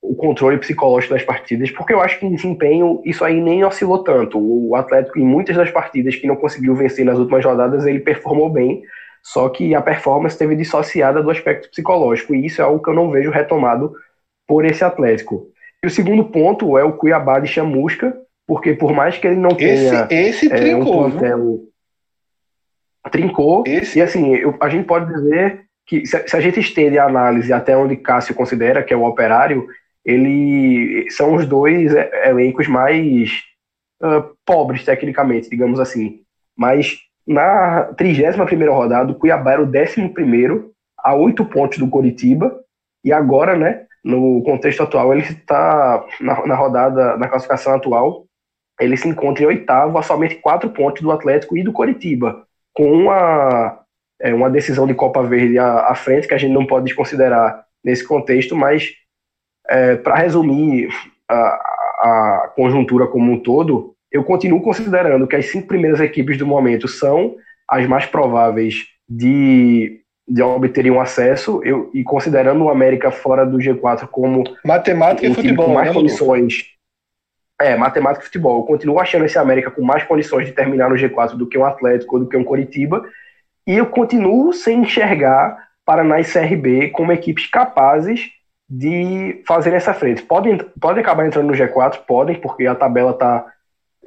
o 0.00 0.14
controle 0.14 0.58
psicológico 0.58 1.14
das 1.14 1.24
partidas, 1.24 1.70
porque 1.70 1.92
eu 1.92 2.00
acho 2.00 2.18
que 2.18 2.26
em 2.26 2.34
desempenho 2.34 3.02
isso 3.04 3.24
aí 3.24 3.40
nem 3.40 3.64
oscilou 3.64 4.02
tanto. 4.04 4.38
O 4.38 4.74
Atlético, 4.76 5.18
em 5.18 5.24
muitas 5.24 5.56
das 5.56 5.70
partidas 5.70 6.14
que 6.14 6.26
não 6.26 6.36
conseguiu 6.36 6.74
vencer 6.74 7.04
nas 7.04 7.18
últimas 7.18 7.44
rodadas, 7.44 7.84
ele 7.84 8.00
performou 8.00 8.48
bem, 8.48 8.82
só 9.22 9.48
que 9.48 9.74
a 9.74 9.82
performance 9.82 10.34
esteve 10.34 10.54
dissociada 10.54 11.22
do 11.22 11.30
aspecto 11.30 11.68
psicológico, 11.70 12.34
e 12.34 12.46
isso 12.46 12.60
é 12.60 12.64
algo 12.64 12.82
que 12.82 12.88
eu 12.88 12.94
não 12.94 13.10
vejo 13.10 13.30
retomado 13.30 13.92
por 14.46 14.64
esse 14.64 14.84
Atlético. 14.84 15.48
E 15.82 15.86
o 15.86 15.90
segundo 15.90 16.24
ponto 16.24 16.78
é 16.78 16.84
o 16.84 16.92
Cuiabá 16.92 17.38
de 17.38 17.48
Chamusca, 17.48 18.16
porque 18.46 18.74
por 18.74 18.92
mais 18.92 19.18
que 19.18 19.26
ele 19.26 19.36
não 19.36 19.50
tenha 19.50 20.06
esse, 20.08 20.46
esse 20.46 20.48
trincou, 20.48 21.04
é, 21.04 21.06
um 21.06 21.10
plantel, 21.10 21.58
trincou, 23.10 23.64
esse... 23.66 23.98
e 23.98 24.02
assim, 24.02 24.34
eu, 24.34 24.56
a 24.60 24.68
gente 24.68 24.86
pode 24.86 25.12
dizer 25.12 25.64
que 25.86 26.06
se, 26.06 26.26
se 26.26 26.36
a 26.36 26.40
gente 26.40 26.60
estende 26.60 26.98
a 26.98 27.06
análise 27.06 27.52
até 27.52 27.76
onde 27.76 27.96
Cássio 27.96 28.34
considera 28.34 28.82
que 28.82 28.92
é 28.92 28.96
o 28.96 29.04
operário, 29.04 29.66
ele 30.04 31.10
são 31.10 31.34
os 31.34 31.46
dois 31.46 31.92
elencos 32.24 32.66
mais 32.66 33.42
uh, 34.02 34.34
pobres 34.44 34.84
tecnicamente, 34.84 35.50
digamos 35.50 35.80
assim. 35.80 36.20
Mas 36.56 36.98
na 37.26 37.92
31 37.96 38.46
primeira 38.46 38.72
rodada, 38.72 39.12
o 39.12 39.14
Cuiabá 39.14 39.52
era 39.52 39.62
o 39.62 39.66
11 39.66 40.08
primeiro 40.10 40.72
a 40.98 41.14
oito 41.14 41.44
pontos 41.44 41.78
do 41.78 41.88
Coritiba 41.88 42.58
e 43.04 43.12
agora, 43.12 43.56
né, 43.56 43.86
no 44.04 44.42
contexto 44.42 44.82
atual, 44.82 45.12
ele 45.12 45.22
está 45.22 46.04
na, 46.20 46.46
na 46.46 46.54
rodada, 46.54 47.16
na 47.16 47.28
classificação 47.28 47.74
atual, 47.74 48.26
ele 48.80 48.96
se 48.96 49.08
encontra 49.08 49.42
em 49.42 49.46
oitavo 49.46 49.98
a 49.98 50.02
somente 50.02 50.36
quatro 50.36 50.70
pontos 50.70 51.02
do 51.02 51.10
Atlético 51.10 51.56
e 51.56 51.62
do 51.62 51.72
Coritiba, 51.72 52.46
com 52.72 52.90
uma, 52.92 53.80
é, 54.20 54.32
uma 54.32 54.48
decisão 54.48 54.86
de 54.86 54.94
Copa 54.94 55.22
Verde 55.22 55.58
à, 55.58 55.88
à, 55.88 55.94
frente, 55.94 56.28
que 56.28 56.34
a 56.34 56.38
gente 56.38 56.52
não 56.52 56.66
pode 56.66 56.86
desconsiderar 56.86 57.64
nesse 57.84 58.06
contexto, 58.06 58.56
mas 58.56 58.92
é, 59.68 59.96
para 59.96 60.16
resumir 60.16 60.88
a, 61.28 61.34
a 61.34 62.52
conjuntura 62.56 63.06
como 63.06 63.32
um 63.32 63.38
todo, 63.38 63.94
eu 64.10 64.24
continuo 64.24 64.62
considerando 64.62 65.26
que 65.26 65.36
as 65.36 65.46
cinco 65.46 65.68
primeiras 65.68 66.00
equipes 66.00 66.38
do 66.38 66.46
momento 66.46 66.88
são 66.88 67.36
as 67.68 67.86
mais 67.86 68.06
prováveis 68.06 68.86
de 69.08 70.00
de 70.28 70.42
obterem 70.42 70.90
um 70.90 71.00
acesso, 71.00 71.62
eu, 71.64 71.90
e 71.94 72.04
considerando 72.04 72.64
o 72.64 72.68
América 72.68 73.10
fora 73.10 73.46
do 73.46 73.56
G4 73.56 74.06
como 74.08 74.44
matemática 74.62 75.26
um 75.26 75.30
e 75.30 75.34
futebol, 75.34 75.66
com 75.66 75.72
mais 75.72 75.88
né, 75.88 75.94
condições. 75.94 76.66
É, 77.58 77.74
matemática 77.76 78.22
e 78.22 78.26
futebol. 78.26 78.60
Eu 78.60 78.66
continuo 78.66 79.00
achando 79.00 79.24
esse 79.24 79.38
América 79.38 79.70
com 79.70 79.82
mais 79.82 80.04
condições 80.04 80.46
de 80.46 80.52
terminar 80.52 80.90
no 80.90 80.96
G4 80.96 81.34
do 81.34 81.46
que 81.46 81.56
um 81.56 81.64
Atlético 81.64 82.16
ou 82.16 82.24
do 82.24 82.28
que 82.28 82.36
um 82.36 82.44
Coritiba. 82.44 83.02
E 83.66 83.74
eu 83.74 83.86
continuo 83.86 84.52
sem 84.52 84.82
enxergar 84.82 85.56
Paraná 85.84 86.20
e 86.20 86.24
CRB 86.24 86.90
como 86.90 87.10
equipes 87.10 87.46
capazes 87.46 88.28
de 88.68 89.42
fazer 89.46 89.72
essa 89.72 89.94
frente. 89.94 90.22
Podem, 90.22 90.58
podem 90.80 91.02
acabar 91.02 91.26
entrando 91.26 91.46
no 91.46 91.54
G4? 91.54 92.00
Podem, 92.06 92.36
porque 92.36 92.66
a 92.66 92.74
tabela 92.74 93.12
está. 93.12 93.46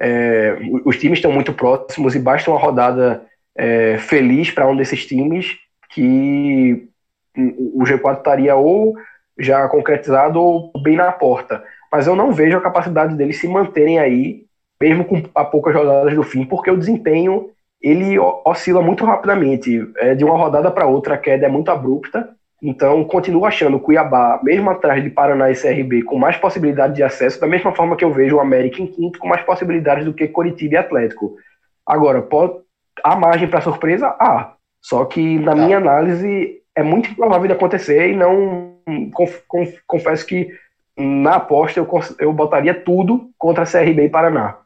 É, 0.00 0.56
os 0.84 0.98
times 0.98 1.18
estão 1.18 1.32
muito 1.32 1.52
próximos 1.52 2.14
e 2.14 2.18
basta 2.18 2.50
uma 2.50 2.58
rodada 2.58 3.24
é, 3.56 3.98
feliz 3.98 4.50
para 4.50 4.66
um 4.66 4.76
desses 4.76 5.06
times 5.06 5.56
que 5.90 6.88
o 7.36 7.82
G4 7.84 8.18
estaria 8.18 8.54
ou 8.56 8.94
já 9.38 9.66
concretizado 9.68 10.40
ou 10.40 10.72
bem 10.82 10.96
na 10.96 11.12
porta. 11.12 11.62
Mas 11.90 12.06
eu 12.06 12.16
não 12.16 12.32
vejo 12.32 12.56
a 12.56 12.62
capacidade 12.62 13.14
deles 13.16 13.38
se 13.38 13.48
manterem 13.48 13.98
aí, 13.98 14.44
mesmo 14.80 15.04
com 15.04 15.22
a 15.34 15.44
poucas 15.44 15.74
rodadas 15.74 16.14
do 16.14 16.22
fim, 16.22 16.44
porque 16.44 16.70
o 16.70 16.76
desempenho 16.76 17.50
ele 17.80 18.18
oscila 18.44 18.80
muito 18.80 19.04
rapidamente. 19.04 19.86
É, 19.96 20.14
de 20.14 20.24
uma 20.24 20.36
rodada 20.36 20.70
para 20.70 20.86
outra 20.86 21.14
a 21.14 21.18
queda 21.18 21.46
é 21.46 21.48
muito 21.48 21.70
abrupta. 21.70 22.30
Então, 22.62 23.04
continuo 23.04 23.44
achando 23.44 23.76
o 23.76 23.80
Cuiabá, 23.80 24.38
mesmo 24.40 24.70
atrás 24.70 25.02
de 25.02 25.10
Paraná 25.10 25.50
e 25.50 25.56
CRB, 25.56 26.04
com 26.04 26.16
mais 26.16 26.36
possibilidade 26.36 26.94
de 26.94 27.02
acesso, 27.02 27.40
da 27.40 27.46
mesma 27.48 27.74
forma 27.74 27.96
que 27.96 28.04
eu 28.04 28.12
vejo 28.12 28.36
o 28.36 28.40
América 28.40 28.80
em 28.80 28.86
quinto, 28.86 29.18
com 29.18 29.26
mais 29.26 29.42
possibilidades 29.42 30.04
do 30.04 30.14
que 30.14 30.28
Coritiba 30.28 30.74
e 30.74 30.76
Atlético. 30.76 31.36
Agora, 31.84 32.22
pode, 32.22 32.60
há 33.02 33.16
margem 33.16 33.48
para 33.48 33.60
surpresa? 33.60 34.14
Há. 34.20 34.54
Só 34.80 35.04
que, 35.04 35.40
na 35.40 35.56
tá. 35.56 35.60
minha 35.60 35.78
análise, 35.78 36.62
é 36.76 36.84
muito 36.84 37.10
improvável 37.10 37.48
de 37.48 37.52
acontecer 37.52 38.10
e 38.10 38.16
não. 38.16 38.76
Conf, 39.12 39.40
conf, 39.48 39.78
confesso 39.86 40.24
que 40.24 40.48
na 40.96 41.36
aposta 41.36 41.80
eu, 41.80 41.88
eu 42.20 42.32
botaria 42.32 42.74
tudo 42.74 43.30
contra 43.36 43.66
CRB 43.66 44.04
e 44.04 44.08
Paraná. 44.08 44.58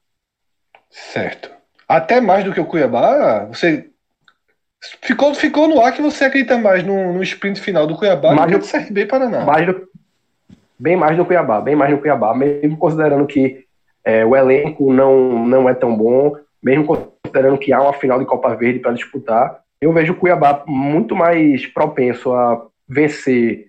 Certo. 0.90 1.50
Até 1.88 2.20
mais 2.20 2.44
do 2.44 2.52
que 2.52 2.60
o 2.60 2.66
Cuiabá, 2.66 3.46
você. 3.46 3.90
Ficou, 5.02 5.34
ficou 5.34 5.68
no 5.68 5.80
ar 5.80 5.92
que 5.92 6.02
você 6.02 6.24
acredita 6.24 6.58
mais 6.58 6.84
no, 6.84 7.12
no 7.12 7.22
sprint 7.22 7.60
final 7.60 7.86
do 7.86 7.96
Cuiabá 7.96 8.34
mais 8.34 8.50
do 8.50 8.58
que 8.58 8.66
do 8.66 8.70
CRB 8.70 9.06
Paraná. 9.06 9.44
Mais 9.44 9.66
do, 9.66 9.88
bem 10.78 10.96
mais 10.96 11.16
do 11.16 11.24
Cuiabá, 11.24 11.60
bem 11.60 11.76
mais 11.76 11.90
do 11.90 11.98
Cuiabá, 11.98 12.34
mesmo 12.34 12.76
considerando 12.76 13.26
que 13.26 13.64
é, 14.04 14.24
o 14.24 14.36
elenco 14.36 14.92
não, 14.92 15.46
não 15.46 15.68
é 15.68 15.74
tão 15.74 15.96
bom, 15.96 16.36
mesmo 16.62 16.84
considerando 16.84 17.58
que 17.58 17.72
há 17.72 17.82
uma 17.82 17.92
final 17.92 18.18
de 18.18 18.24
Copa 18.24 18.54
Verde 18.54 18.78
para 18.78 18.92
disputar, 18.92 19.60
eu 19.80 19.92
vejo 19.92 20.12
o 20.12 20.16
Cuiabá 20.16 20.62
muito 20.66 21.14
mais 21.14 21.66
propenso 21.66 22.32
a 22.32 22.66
vencer 22.88 23.66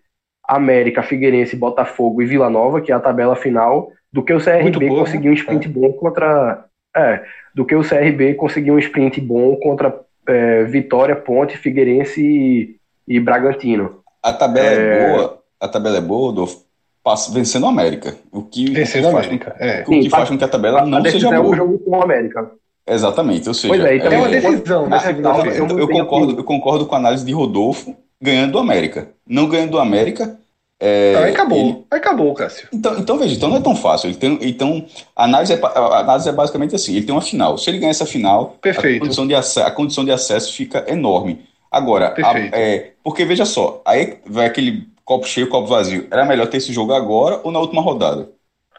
América, 0.47 1.03
Figueirense, 1.03 1.55
Botafogo 1.55 2.21
e 2.21 2.25
Vila 2.25 2.49
Nova, 2.49 2.79
que 2.79 2.91
é 2.91 2.95
a 2.95 2.99
tabela 2.99 3.35
final, 3.35 3.91
do 4.11 4.23
que 4.23 4.33
o 4.33 4.39
CRB 4.39 4.87
conseguir 4.87 5.27
um 5.27 5.33
né? 5.33 5.37
sprint 5.37 5.67
é. 5.67 5.69
bom 5.69 5.91
contra. 5.93 6.65
É, 6.95 7.23
do 7.53 7.65
que 7.65 7.75
o 7.75 7.87
CRB 7.87 8.35
conseguir 8.35 8.71
um 8.71 8.79
sprint 8.79 9.19
bom 9.19 9.55
contra 9.57 9.93
é, 10.27 10.63
Vitória, 10.65 11.15
Ponte, 11.15 11.57
Figueirense 11.57 12.21
e, 12.21 12.75
e, 13.07 13.19
Bragantino. 13.19 14.01
A 14.21 14.33
tabela 14.33 14.67
é, 14.67 14.73
é 14.75 15.09
boa, 15.09 15.39
a 15.59 15.67
tabela 15.67 15.97
é 15.97 16.01
boa, 16.01 16.31
Adolfo, 16.31 16.65
vencendo 17.31 17.65
a 17.65 17.69
América. 17.69 18.15
O 18.31 18.43
que, 18.43 18.71
vencendo 18.71 19.07
a 19.07 19.09
América, 19.11 19.55
é. 19.59 19.81
O 19.81 19.85
que 19.85 20.03
Sim, 20.03 20.09
faz 20.09 20.29
com 20.29 20.37
que 20.37 20.43
a 20.43 20.47
tabela 20.47 20.85
não 20.85 20.97
a 20.97 21.09
seja 21.09 21.29
boa. 21.29 21.37
É 21.37 21.39
o 21.39 21.55
jogo 21.55 21.79
com 21.79 22.01
a 22.01 22.03
América. 22.03 22.51
Exatamente, 22.85 23.47
ou 23.47 23.53
seja, 23.53 23.73
pois 23.73 23.83
é, 23.83 23.97
então 23.97 24.11
é 24.11 24.17
uma 24.17 24.29
decisão. 24.29 24.87
Na 24.87 24.99
final, 24.99 25.45
eu, 25.45 25.67
eu, 25.79 25.87
concordo, 25.87 26.39
eu 26.39 26.43
concordo 26.43 26.85
com 26.85 26.95
a 26.95 26.97
análise 26.97 27.25
de 27.25 27.33
Rodolfo 27.33 27.95
ganhando 28.21 28.55
o 28.55 28.59
América. 28.59 29.09
Não 29.27 29.47
ganhando 29.47 29.75
o 29.75 29.79
América. 29.79 30.37
É, 30.79 31.15
aí 31.15 31.31
acabou, 31.31 31.59
ele... 31.59 31.85
aí 31.89 31.97
acabou, 31.97 32.33
Cássio. 32.35 32.67
Então, 32.71 32.99
então, 32.99 33.17
veja, 33.17 33.35
então 33.35 33.49
não 33.49 33.57
é 33.57 33.61
tão 33.61 33.75
fácil. 33.75 34.09
Ele 34.09 34.17
tem, 34.17 34.37
então, 34.41 34.85
a 35.15 35.23
análise, 35.23 35.53
é, 35.53 35.59
a 35.63 35.99
análise 35.99 36.29
é 36.29 36.31
basicamente 36.31 36.75
assim: 36.75 36.95
ele 36.95 37.05
tem 37.05 37.15
uma 37.15 37.21
final. 37.21 37.57
Se 37.57 37.69
ele 37.69 37.79
ganhar 37.79 37.89
essa 37.89 38.05
final, 38.05 38.57
Perfeito. 38.61 38.97
A, 38.97 38.99
condição 38.99 39.27
de 39.27 39.33
acesso, 39.33 39.67
a 39.67 39.71
condição 39.71 40.05
de 40.05 40.11
acesso 40.11 40.53
fica 40.53 40.85
enorme. 40.87 41.41
Agora, 41.71 42.13
a, 42.23 42.39
é, 42.39 42.91
porque 43.03 43.25
veja 43.25 43.43
só, 43.43 43.81
aí 43.85 44.19
vai 44.25 44.45
aquele 44.45 44.87
copo 45.03 45.25
cheio, 45.25 45.49
copo 45.49 45.67
vazio. 45.67 46.07
Era 46.11 46.25
melhor 46.25 46.47
ter 46.47 46.57
esse 46.57 46.71
jogo 46.71 46.93
agora 46.93 47.41
ou 47.43 47.51
na 47.51 47.59
última 47.59 47.81
rodada? 47.81 48.29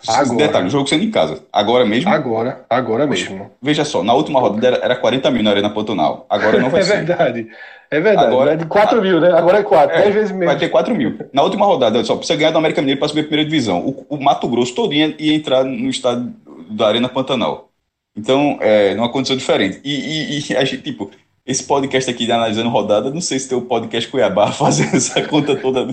Agora. 0.07 0.39
Detalhe, 0.39 0.67
o 0.67 0.71
jogo 0.71 0.89
sendo 0.89 1.05
em 1.05 1.11
casa. 1.11 1.43
Agora 1.53 1.85
mesmo? 1.85 2.11
Agora, 2.11 2.65
agora 2.69 3.07
mesmo. 3.07 3.51
Veja 3.61 3.85
só, 3.85 4.03
na 4.03 4.15
última 4.15 4.41
rodada 4.41 4.67
era, 4.67 4.85
era 4.85 4.97
40 4.97 5.31
mil 5.31 5.43
na 5.43 5.51
Arena 5.51 5.71
Pantanal. 5.71 6.27
Agora 6.29 6.59
não 6.59 6.71
vai 6.71 6.81
é 6.81 6.85
ser. 6.85 6.93
É 6.93 6.97
verdade. 6.97 7.49
É 7.91 8.01
verdade. 8.01 8.29
Agora 8.29 8.53
é 8.53 8.57
de 8.57 8.67
4 8.67 9.03
mil, 9.03 9.21
né? 9.21 9.33
Agora 9.33 9.59
é 9.59 9.63
4, 9.63 9.97
é, 9.97 10.03
10 10.03 10.15
vezes 10.15 10.31
menos. 10.33 10.47
Vai 10.47 10.59
ter 10.59 10.69
4 10.69 10.95
mil. 10.95 11.19
Na 11.33 11.43
última 11.43 11.65
rodada, 11.65 12.03
só 12.05 12.17
precisa 12.17 12.39
ganhar 12.39 12.51
do 12.51 12.59
América 12.59 12.81
Mineiro 12.81 13.01
para 13.01 13.09
subir 13.09 13.21
a 13.21 13.25
primeira 13.25 13.49
divisão. 13.49 13.81
O, 13.81 14.07
o 14.11 14.23
Mato 14.23 14.47
Grosso 14.47 14.75
todinho 14.75 15.15
ia 15.19 15.35
entrar 15.35 15.65
no 15.65 15.89
estado 15.89 16.33
da 16.71 16.87
Arena 16.87 17.09
Pantanal. 17.09 17.71
Então, 18.17 18.59
é, 18.61 18.95
numa 18.95 19.09
condição 19.11 19.37
diferente. 19.37 19.81
E, 19.85 20.39
e, 20.39 20.53
e 20.53 20.57
a 20.57 20.65
gente, 20.65 20.83
tipo, 20.83 21.11
esse 21.49 21.65
podcast 21.65 22.11
aqui 22.11 22.27
de 22.27 22.33
analisando 22.33 22.69
rodada, 22.69 23.11
não 23.11 23.23
sei 23.23 23.39
se 23.39 23.49
tem 23.49 23.57
o 23.57 23.63
podcast 23.63 24.11
Cuiabá 24.11 24.53
fazendo 24.53 24.95
essa 24.95 25.23
conta 25.27 25.57
toda. 25.57 25.87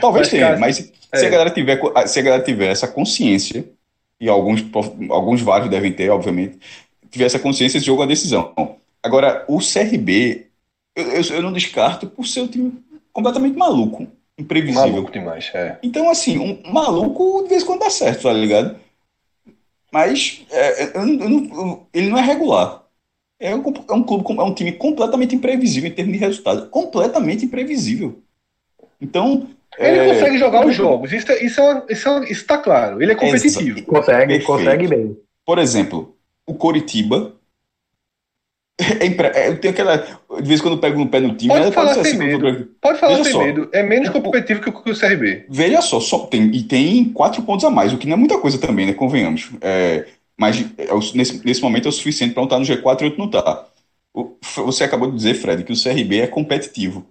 Talvez 0.00 0.26
mas, 0.26 0.28
tenha, 0.28 0.46
cara, 0.46 0.58
mas 0.58 0.92
é. 1.12 1.16
se, 1.16 1.26
a 1.26 1.30
galera 1.30 1.50
tiver, 1.50 1.80
se 2.08 2.18
a 2.18 2.22
galera 2.22 2.42
tiver 2.42 2.66
essa 2.66 2.88
consciência, 2.88 3.64
e 4.20 4.28
alguns, 4.28 4.64
alguns 5.10 5.40
vários 5.40 5.70
devem 5.70 5.92
ter, 5.92 6.10
obviamente, 6.10 6.58
tiver 7.08 7.26
essa 7.26 7.38
consciência, 7.38 7.78
esse 7.78 7.86
jogo 7.86 8.02
é 8.02 8.04
uma 8.04 8.08
decisão. 8.08 8.52
Agora, 9.00 9.44
o 9.46 9.60
CRB, 9.60 10.48
eu, 10.96 11.04
eu, 11.04 11.22
eu 11.22 11.42
não 11.42 11.52
descarto 11.52 12.08
por 12.08 12.26
ser 12.26 12.40
um 12.40 12.48
time 12.48 12.72
completamente 13.12 13.56
maluco, 13.56 14.08
imprevisível. 14.36 14.90
Maluco 14.90 15.12
demais, 15.12 15.52
é. 15.54 15.78
Então, 15.84 16.10
assim, 16.10 16.36
um 16.36 16.72
maluco 16.72 17.44
de 17.44 17.48
vez 17.48 17.62
em 17.62 17.66
quando 17.66 17.80
dá 17.80 17.90
certo, 17.90 18.22
tá 18.22 18.32
ligado? 18.32 18.76
Mas 19.92 20.44
é, 20.50 20.98
eu, 20.98 21.04
eu, 21.04 21.86
ele 21.94 22.08
não 22.08 22.18
é 22.18 22.22
regular. 22.22 22.87
É 23.40 23.54
um, 23.54 23.62
é 23.88 23.92
um 23.92 24.02
clube, 24.02 24.24
é 24.38 24.42
um 24.42 24.54
time 24.54 24.72
completamente 24.72 25.34
imprevisível 25.34 25.88
em 25.88 25.94
termos 25.94 26.12
de 26.12 26.18
resultado. 26.18 26.68
Completamente 26.68 27.44
imprevisível. 27.44 28.20
Então. 29.00 29.48
Ele 29.78 29.98
é... 29.98 30.14
consegue 30.14 30.38
jogar 30.38 30.66
os 30.66 30.74
jogos, 30.74 31.12
isso, 31.12 31.30
é, 31.30 31.44
isso, 31.44 31.60
é, 31.60 31.84
isso, 31.88 32.08
é, 32.08 32.32
isso 32.32 32.46
tá 32.46 32.58
claro. 32.58 33.00
Ele 33.00 33.12
é 33.12 33.14
competitivo. 33.14 33.82
Consegue, 33.84 34.26
Perfeito. 34.26 34.46
consegue 34.46 34.88
bem. 34.88 35.16
Por 35.46 35.58
exemplo, 35.58 36.16
o 36.46 36.54
Coritiba. 36.54 37.34
É, 38.80 39.06
é, 39.06 39.48
eu 39.48 39.60
tenho 39.60 39.72
aquela. 39.72 39.96
De 39.96 40.48
vez 40.48 40.60
em 40.60 40.62
quando 40.62 40.74
eu 40.74 40.80
pego 40.80 40.98
no 40.98 41.08
pé 41.08 41.20
no 41.20 41.34
time. 41.34 41.52
Pode 41.52 41.72
falar 41.72 41.94
sem 41.94 42.02
assim, 42.02 42.16
medo. 42.16 42.68
Pode 42.80 42.98
falar 42.98 43.22
sem 43.22 43.32
só, 43.32 43.44
medo. 43.44 43.68
É 43.72 43.82
menos 43.82 44.08
competitivo 44.08 44.60
que 44.60 44.68
o, 44.68 44.82
que 44.82 44.90
o 44.90 44.98
CRB. 44.98 45.46
Veja 45.48 45.80
só, 45.80 46.00
só 46.00 46.26
tem, 46.26 46.44
e 46.54 46.62
tem 46.62 47.04
quatro 47.06 47.42
pontos 47.42 47.64
a 47.64 47.70
mais, 47.70 47.92
o 47.92 47.98
que 47.98 48.06
não 48.06 48.14
é 48.14 48.16
muita 48.16 48.38
coisa 48.38 48.58
também, 48.58 48.86
né? 48.86 48.94
Convenhamos. 48.94 49.50
É, 49.60 50.06
mas 50.38 50.64
é 50.78 50.86
nesse, 51.14 51.44
nesse 51.44 51.60
momento 51.60 51.86
é 51.86 51.88
o 51.88 51.92
suficiente 51.92 52.32
para 52.32 52.42
um 52.42 52.46
estar 52.46 52.56
tá 52.56 52.60
no 52.60 52.66
G4 52.66 53.02
e 53.02 53.04
outro 53.04 53.18
não 53.18 53.26
estar. 53.26 53.68
Você 54.64 54.84
acabou 54.84 55.10
de 55.10 55.16
dizer, 55.16 55.34
Fred, 55.34 55.64
que 55.64 55.72
o 55.72 55.82
CRB 55.82 56.20
é 56.20 56.26
competitivo. 56.26 57.04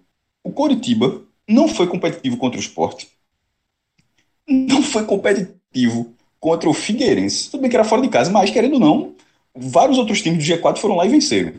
O 0.43 0.51
Coritiba 0.51 1.21
não 1.47 1.67
foi 1.67 1.87
competitivo 1.87 2.37
contra 2.37 2.57
o 2.57 2.61
esporte. 2.61 3.09
Não 4.47 4.81
foi 4.81 5.03
competitivo 5.03 6.13
contra 6.39 6.69
o 6.69 6.73
Figueirense. 6.73 7.51
Tudo 7.51 7.61
bem 7.61 7.69
que 7.69 7.75
era 7.75 7.83
fora 7.83 8.01
de 8.01 8.07
casa, 8.07 8.31
mas 8.31 8.49
querendo 8.49 8.75
ou 8.75 8.79
não, 8.79 9.15
vários 9.53 9.97
outros 9.97 10.21
times 10.21 10.45
do 10.45 10.53
G4 10.53 10.77
foram 10.77 10.95
lá 10.95 11.05
e 11.05 11.09
venceram. 11.09 11.53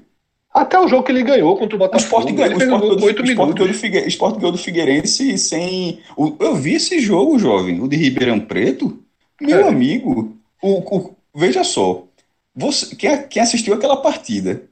Até 0.52 0.80
o 0.80 0.88
jogo 0.88 1.02
que 1.02 1.12
ele 1.12 1.22
ganhou 1.22 1.56
contra 1.56 1.76
o 1.76 1.78
Botafogo. 1.78 2.02
O 2.02 2.20
Sport 2.20 2.34
ganhou, 2.34 2.56
o 2.56 2.62
Sport 2.62 2.80
ganhou, 2.80 3.02
8 3.02 3.22
minutos. 3.22 3.54
Ganhou 3.54 3.72
do, 3.72 3.78
Figue, 3.78 3.98
Sport 4.08 4.36
ganhou 4.36 4.52
do 4.52 4.58
Figueirense 4.58 5.36
sem. 5.36 6.00
eu 6.16 6.54
vi 6.54 6.74
esse 6.74 6.98
jogo, 7.00 7.38
jovem, 7.38 7.80
o 7.80 7.86
de 7.86 7.96
Ribeirão 7.96 8.40
Preto. 8.40 8.98
Meu 9.40 9.60
é. 9.60 9.68
amigo, 9.68 10.34
o, 10.62 10.96
o, 10.96 11.16
veja 11.34 11.64
só, 11.64 12.06
você, 12.54 12.94
quem, 12.96 13.28
quem 13.28 13.42
assistiu 13.42 13.74
aquela 13.74 13.96
partida 13.96 14.68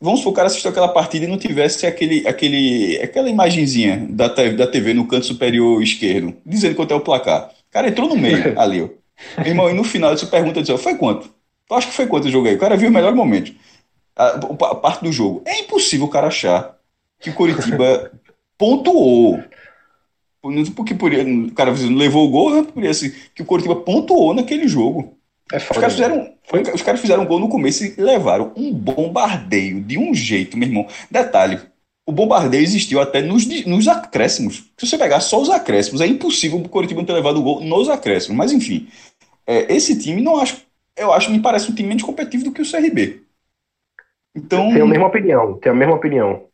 Vamos 0.00 0.20
supor 0.20 0.24
que 0.24 0.28
o 0.28 0.32
cara 0.32 0.46
assistiu 0.48 0.70
aquela 0.70 0.88
partida 0.88 1.24
e 1.24 1.28
não 1.28 1.38
tivesse 1.38 1.86
aquele, 1.86 2.26
aquele, 2.26 3.00
aquela 3.00 3.28
imagenzinha 3.28 4.06
da, 4.10 4.26
da 4.26 4.66
TV 4.66 4.92
no 4.92 5.06
canto 5.06 5.26
superior 5.26 5.80
esquerdo, 5.80 6.36
dizendo 6.44 6.74
quanto 6.74 6.92
é 6.92 6.96
o 6.96 7.00
placar. 7.00 7.48
O 7.48 7.72
cara 7.72 7.88
entrou 7.88 8.08
no 8.08 8.16
meio 8.16 8.58
ali, 8.58 8.82
ó. 8.82 8.88
Meu 9.38 9.46
irmão, 9.46 9.70
e 9.70 9.72
no 9.72 9.84
final 9.84 10.16
você 10.16 10.26
pergunta, 10.26 10.62
diz, 10.62 10.80
foi 10.80 10.96
quanto? 10.96 11.32
Tu 11.68 11.74
acha 11.74 11.86
que 11.86 11.94
foi 11.94 12.08
quanto 12.08 12.24
o 12.24 12.30
jogo 12.30 12.48
aí? 12.48 12.56
O 12.56 12.58
cara 12.58 12.76
viu 12.76 12.88
o 12.88 12.92
melhor 12.92 13.14
momento. 13.14 13.54
A, 14.16 14.30
a, 14.30 14.74
parte 14.74 15.04
do 15.04 15.12
jogo. 15.12 15.42
É 15.46 15.60
impossível 15.60 16.06
o 16.06 16.10
cara 16.10 16.26
achar 16.26 16.76
que 17.20 17.30
o 17.30 17.34
Coritiba 17.34 18.10
pontuou. 18.58 19.40
Porque 20.74 20.92
por, 20.92 21.12
o 21.12 21.52
cara 21.52 21.70
levou 21.70 22.26
o 22.26 22.30
gol, 22.30 22.50
né? 22.50 22.62
por 22.64 22.84
assim, 22.84 23.12
que 23.32 23.42
o 23.42 23.46
Coritiba 23.46 23.76
pontuou 23.76 24.34
naquele 24.34 24.66
jogo. 24.66 25.16
É 25.52 25.58
os, 25.58 25.68
caras 25.68 25.92
fizeram, 25.92 26.34
foi? 26.44 26.62
os 26.62 26.82
caras 26.82 27.00
fizeram 27.00 27.22
um 27.22 27.26
gol 27.26 27.38
no 27.38 27.48
começo 27.48 27.84
e 27.84 27.94
levaram 28.00 28.52
um 28.56 28.72
bombardeio 28.72 29.80
de 29.82 29.98
um 29.98 30.14
jeito, 30.14 30.56
meu 30.56 30.66
irmão. 30.66 30.86
Detalhe, 31.10 31.60
o 32.06 32.10
bombardeio 32.10 32.62
existiu 32.62 33.00
até 33.00 33.20
nos, 33.20 33.46
nos 33.66 33.86
acréscimos. 33.86 34.70
Se 34.76 34.86
você 34.86 34.96
pegar 34.96 35.20
só 35.20 35.40
os 35.40 35.50
acréscimos, 35.50 36.00
é 36.00 36.06
impossível 36.06 36.58
o 36.58 36.68
Coritiba 36.68 37.00
não 37.00 37.06
ter 37.06 37.12
levado 37.12 37.38
o 37.38 37.42
gol 37.42 37.60
nos 37.60 37.90
acréscimos. 37.90 38.36
Mas 38.36 38.50
enfim, 38.50 38.88
é, 39.46 39.72
esse 39.72 39.98
time 39.98 40.22
não 40.22 40.40
acho, 40.40 40.62
eu 40.96 41.12
acho, 41.12 41.30
me 41.30 41.40
parece 41.40 41.70
um 41.70 41.74
time 41.74 41.88
menos 41.88 42.02
competitivo 42.02 42.44
do 42.44 42.52
que 42.52 42.62
o 42.62 42.70
CRB. 42.70 43.22
Então, 44.34 44.72
tenho 44.72 44.84
a 44.84 44.88
mesma 44.88 45.06
opinião, 45.06 45.58
tenho 45.58 45.74
a 45.74 45.78
mesma 45.78 45.94
opinião. 45.94 46.44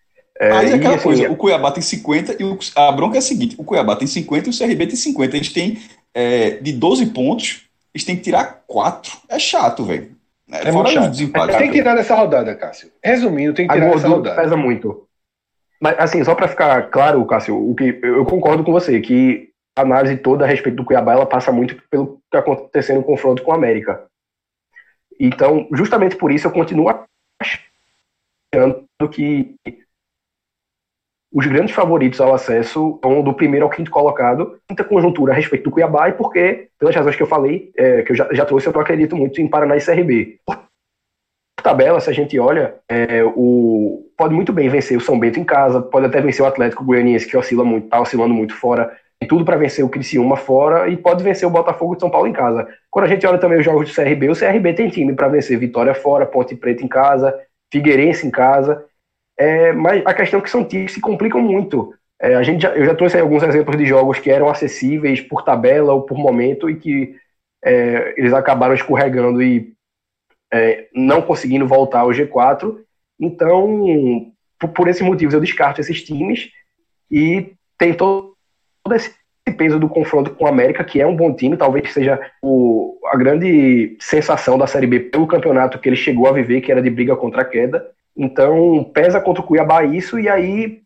É, 0.40 0.50
Mas 0.50 0.70
é 0.70 0.74
aquela 0.74 0.94
assim, 0.94 1.04
coisa, 1.04 1.30
o 1.30 1.36
Cuiabá 1.36 1.70
tem 1.70 1.82
50 1.82 2.36
e 2.40 2.44
o, 2.44 2.58
a 2.76 2.92
bronca 2.92 3.16
é 3.16 3.18
a 3.18 3.22
seguinte: 3.22 3.56
o 3.58 3.64
Cuiabá 3.64 3.96
tem 3.96 4.06
50 4.06 4.48
e 4.48 4.52
o 4.52 4.56
CRB 4.56 4.86
tem 4.86 4.96
50. 4.96 5.36
Eles 5.36 5.52
têm 5.52 5.78
é, 6.14 6.50
de 6.50 6.72
12 6.72 7.06
pontos, 7.06 7.67
eles 7.98 8.04
têm 8.04 8.16
que 8.16 8.22
tirar 8.22 8.62
4. 8.66 9.12
É 9.28 9.38
chato, 9.38 9.84
velho. 9.84 10.16
É, 10.50 10.68
é 10.68 10.72
muito 10.72 10.90
chato. 10.90 11.58
Tem 11.58 11.70
que 11.70 11.76
tirar 11.76 11.94
dessa 11.94 12.14
rodada, 12.14 12.54
Cássio. 12.54 12.90
Resumindo, 13.02 13.54
tem 13.54 13.66
que 13.66 13.74
tirar 13.74 13.90
dessa 13.90 14.08
rodada. 14.08 14.40
pesa 14.40 14.56
muito. 14.56 15.06
Mas, 15.80 15.98
assim, 15.98 16.24
só 16.24 16.34
para 16.34 16.48
ficar 16.48 16.90
claro, 16.90 17.24
Cássio, 17.26 17.56
o 17.56 17.74
que 17.74 17.98
eu 18.02 18.24
concordo 18.24 18.64
com 18.64 18.72
você, 18.72 19.00
que 19.00 19.50
a 19.76 19.82
análise 19.82 20.16
toda 20.16 20.44
a 20.44 20.48
respeito 20.48 20.76
do 20.76 20.84
Cuiabá, 20.84 21.12
ela 21.12 21.26
passa 21.26 21.52
muito 21.52 21.80
pelo 21.90 22.06
que 22.06 22.20
está 22.26 22.38
acontecendo 22.38 22.98
no 22.98 23.04
confronto 23.04 23.42
com 23.42 23.50
o 23.50 23.54
América. 23.54 24.04
Então, 25.20 25.68
justamente 25.72 26.16
por 26.16 26.32
isso, 26.32 26.46
eu 26.46 26.52
continuo 26.52 26.88
achando 27.40 28.86
que 29.10 29.56
os 31.32 31.46
grandes 31.46 31.74
favoritos 31.74 32.20
ao 32.20 32.34
acesso 32.34 32.98
são 33.02 33.22
do 33.22 33.34
primeiro 33.34 33.66
ao 33.66 33.70
quinto 33.70 33.90
colocado, 33.90 34.58
muita 34.68 34.82
conjuntura 34.82 35.32
a 35.32 35.36
respeito 35.36 35.64
do 35.64 35.70
Cuiabá 35.70 36.08
e 36.08 36.12
porque, 36.12 36.68
pelas 36.78 36.94
razões 36.94 37.16
que 37.16 37.22
eu 37.22 37.26
falei, 37.26 37.70
é, 37.76 38.02
que 38.02 38.12
eu 38.12 38.16
já, 38.16 38.28
já 38.32 38.44
trouxe, 38.46 38.66
eu 38.66 38.72
não 38.72 38.80
acredito 38.80 39.14
muito 39.14 39.40
em 39.40 39.48
Paraná 39.48 39.76
e 39.76 39.84
CRB. 39.84 40.38
Por 40.46 40.58
tabela, 41.62 42.00
se 42.00 42.08
a 42.08 42.12
gente 42.12 42.38
olha, 42.38 42.76
é, 42.88 43.22
o, 43.24 44.06
pode 44.16 44.34
muito 44.34 44.52
bem 44.52 44.68
vencer 44.68 44.96
o 44.96 45.00
São 45.00 45.18
Bento 45.18 45.38
em 45.38 45.44
casa, 45.44 45.82
pode 45.82 46.06
até 46.06 46.20
vencer 46.20 46.42
o 46.42 46.48
Atlético 46.48 46.84
Goianiense, 46.84 47.26
que 47.26 47.36
oscila 47.36 47.64
muito, 47.64 47.84
está 47.84 48.00
oscilando 48.00 48.32
muito 48.32 48.54
fora, 48.54 48.90
tem 49.20 49.28
tudo 49.28 49.44
para 49.44 49.56
vencer 49.56 49.84
o 49.84 49.88
Criciúma 49.88 50.36
fora 50.36 50.88
e 50.88 50.96
pode 50.96 51.22
vencer 51.22 51.46
o 51.46 51.50
Botafogo 51.50 51.94
de 51.94 52.00
São 52.00 52.10
Paulo 52.10 52.26
em 52.26 52.32
casa. 52.32 52.66
Quando 52.90 53.04
a 53.04 53.08
gente 53.08 53.26
olha 53.26 53.38
também 53.38 53.58
os 53.58 53.64
jogos 53.64 53.90
do 53.90 53.94
CRB, 53.94 54.30
o 54.30 54.38
CRB 54.38 54.72
tem 54.72 54.88
time 54.88 55.12
para 55.12 55.28
vencer 55.28 55.58
Vitória 55.58 55.94
fora, 55.94 56.24
Ponte 56.24 56.54
Preta 56.54 56.84
em 56.84 56.88
casa, 56.88 57.34
Figueirense 57.70 58.26
em 58.26 58.30
casa. 58.30 58.84
É, 59.38 59.72
mas 59.72 60.04
a 60.04 60.12
questão 60.12 60.40
é 60.40 60.42
que 60.42 60.50
são 60.50 60.64
times 60.64 60.86
que 60.86 60.94
se 60.94 61.00
complicam 61.00 61.40
muito. 61.40 61.94
É, 62.20 62.34
a 62.34 62.42
gente 62.42 62.62
já, 62.62 62.74
eu 62.74 62.84
já 62.84 62.94
trouxe 62.94 63.18
alguns 63.18 63.42
exemplos 63.44 63.76
de 63.76 63.86
jogos 63.86 64.18
que 64.18 64.30
eram 64.30 64.48
acessíveis 64.48 65.20
por 65.20 65.44
tabela 65.44 65.92
ou 65.92 66.02
por 66.02 66.18
momento 66.18 66.68
e 66.68 66.74
que 66.74 67.14
é, 67.64 68.14
eles 68.16 68.32
acabaram 68.32 68.74
escorregando 68.74 69.40
e 69.40 69.72
é, 70.52 70.88
não 70.92 71.22
conseguindo 71.22 71.66
voltar 71.66 72.00
ao 72.00 72.10
G4. 72.10 72.76
Então, 73.20 74.32
por, 74.58 74.70
por 74.70 74.88
esses 74.88 75.02
motivos, 75.02 75.34
eu 75.34 75.40
descarto 75.40 75.80
esses 75.80 76.02
times 76.02 76.50
e 77.10 77.52
tem 77.78 77.94
todo, 77.94 78.34
esse 78.92 79.14
peso 79.56 79.78
do 79.78 79.88
confronto 79.88 80.34
com 80.34 80.44
o 80.44 80.48
América, 80.48 80.84
que 80.84 81.00
é 81.00 81.06
um 81.06 81.16
bom 81.16 81.34
time, 81.34 81.56
talvez 81.56 81.92
seja 81.92 82.20
o, 82.42 82.98
a 83.06 83.16
grande 83.16 83.96
sensação 84.00 84.58
da 84.58 84.66
Série 84.66 84.86
B 84.86 85.00
pelo 85.00 85.26
campeonato 85.26 85.78
que 85.78 85.88
ele 85.88 85.96
chegou 85.96 86.28
a 86.28 86.32
viver, 86.32 86.60
que 86.60 86.72
era 86.72 86.82
de 86.82 86.90
briga 86.90 87.16
contra 87.16 87.42
a 87.42 87.44
queda. 87.44 87.88
Então, 88.18 88.82
pesa 88.92 89.20
contra 89.20 89.42
o 89.42 89.46
Cuiabá 89.46 89.84
isso, 89.84 90.18
e 90.18 90.28
aí, 90.28 90.82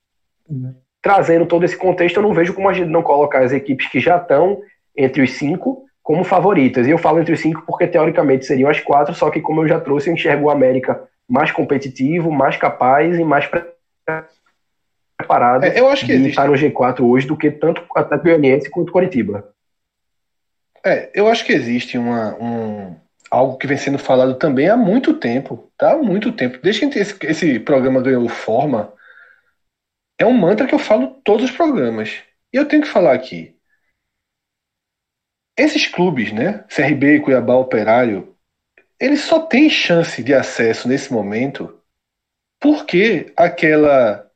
trazendo 1.01 1.47
todo 1.47 1.65
esse 1.65 1.77
contexto, 1.77 2.19
eu 2.19 2.23
não 2.23 2.35
vejo 2.35 2.53
como 2.53 2.69
a 2.69 2.75
gente 2.75 2.91
não 2.91 3.03
colocar 3.03 3.43
as 3.43 3.53
equipes 3.53 3.89
que 3.89 3.99
já 3.99 4.19
estão 4.19 4.61
entre 4.95 5.23
os 5.23 5.33
cinco 5.33 5.87
como 6.03 6.23
favoritas. 6.25 6.87
E 6.87 6.91
eu 6.91 6.99
falo 6.99 7.21
entre 7.21 7.33
os 7.33 7.41
cinco 7.41 7.63
porque, 7.67 7.87
teoricamente, 7.87 8.45
seriam 8.45 8.69
as 8.69 8.81
quatro, 8.81 9.15
só 9.15 9.31
que, 9.31 9.41
como 9.41 9.63
eu 9.63 9.69
já 9.69 9.81
trouxe, 9.81 10.11
eu 10.11 10.15
enxergo 10.15 10.47
o 10.47 10.51
América 10.51 11.03
mais 11.27 11.51
competitivo, 11.51 12.31
mais 12.31 12.57
capaz 12.57 13.19
e 13.19 13.25
mais 13.25 13.47
preparado 13.47 13.83
é, 15.63 15.79
eu 15.79 15.89
acho 15.89 16.05
que 16.05 16.19
de 16.19 16.29
estar 16.29 16.49
no 16.49 16.55
G4 16.55 17.01
hoje 17.01 17.27
do 17.27 17.37
que 17.37 17.51
tanto 17.51 17.83
o 17.83 17.99
Atlético 17.99 18.29
Goianiense 18.29 18.69
quanto 18.69 18.89
o 18.89 18.93
Coritiba. 18.93 19.49
É, 20.85 21.11
eu 21.15 21.29
acho 21.29 21.45
que 21.45 21.53
existe 21.53 21.97
uma, 21.97 22.35
um, 22.35 22.97
algo 23.33 23.57
que 23.57 23.67
vem 23.67 23.79
sendo 23.79 23.99
falado 23.99 24.35
também 24.35 24.69
há 24.69 24.77
muito 24.77 25.15
tempo, 25.15 25.73
tá? 25.79 25.93
Há 25.93 25.97
muito 25.97 26.31
tempo. 26.33 26.59
Desde 26.63 26.87
que 26.87 26.99
esse, 26.99 27.27
esse 27.27 27.59
programa 27.61 28.03
ganhou 28.03 28.29
forma, 28.29 28.93
é 30.19 30.27
um 30.27 30.35
mantra 30.35 30.67
que 30.67 30.75
eu 30.75 30.79
falo 30.79 31.19
todos 31.25 31.47
os 31.47 31.51
programas. 31.51 32.23
E 32.53 32.59
eu 32.59 32.69
tenho 32.69 32.83
que 32.83 32.89
falar 32.89 33.15
aqui. 33.15 33.57
Esses 35.57 35.87
clubes, 35.87 36.31
né? 36.31 36.65
CRB, 36.69 37.21
Cuiabá, 37.21 37.55
Operário, 37.55 38.37
eles 39.01 39.21
só 39.23 39.41
têm 39.41 39.71
chance 39.71 40.23
de 40.23 40.35
acesso 40.35 40.87
nesse 40.87 41.11
momento 41.11 41.81
porque 42.61 43.33
aquela 43.35 44.31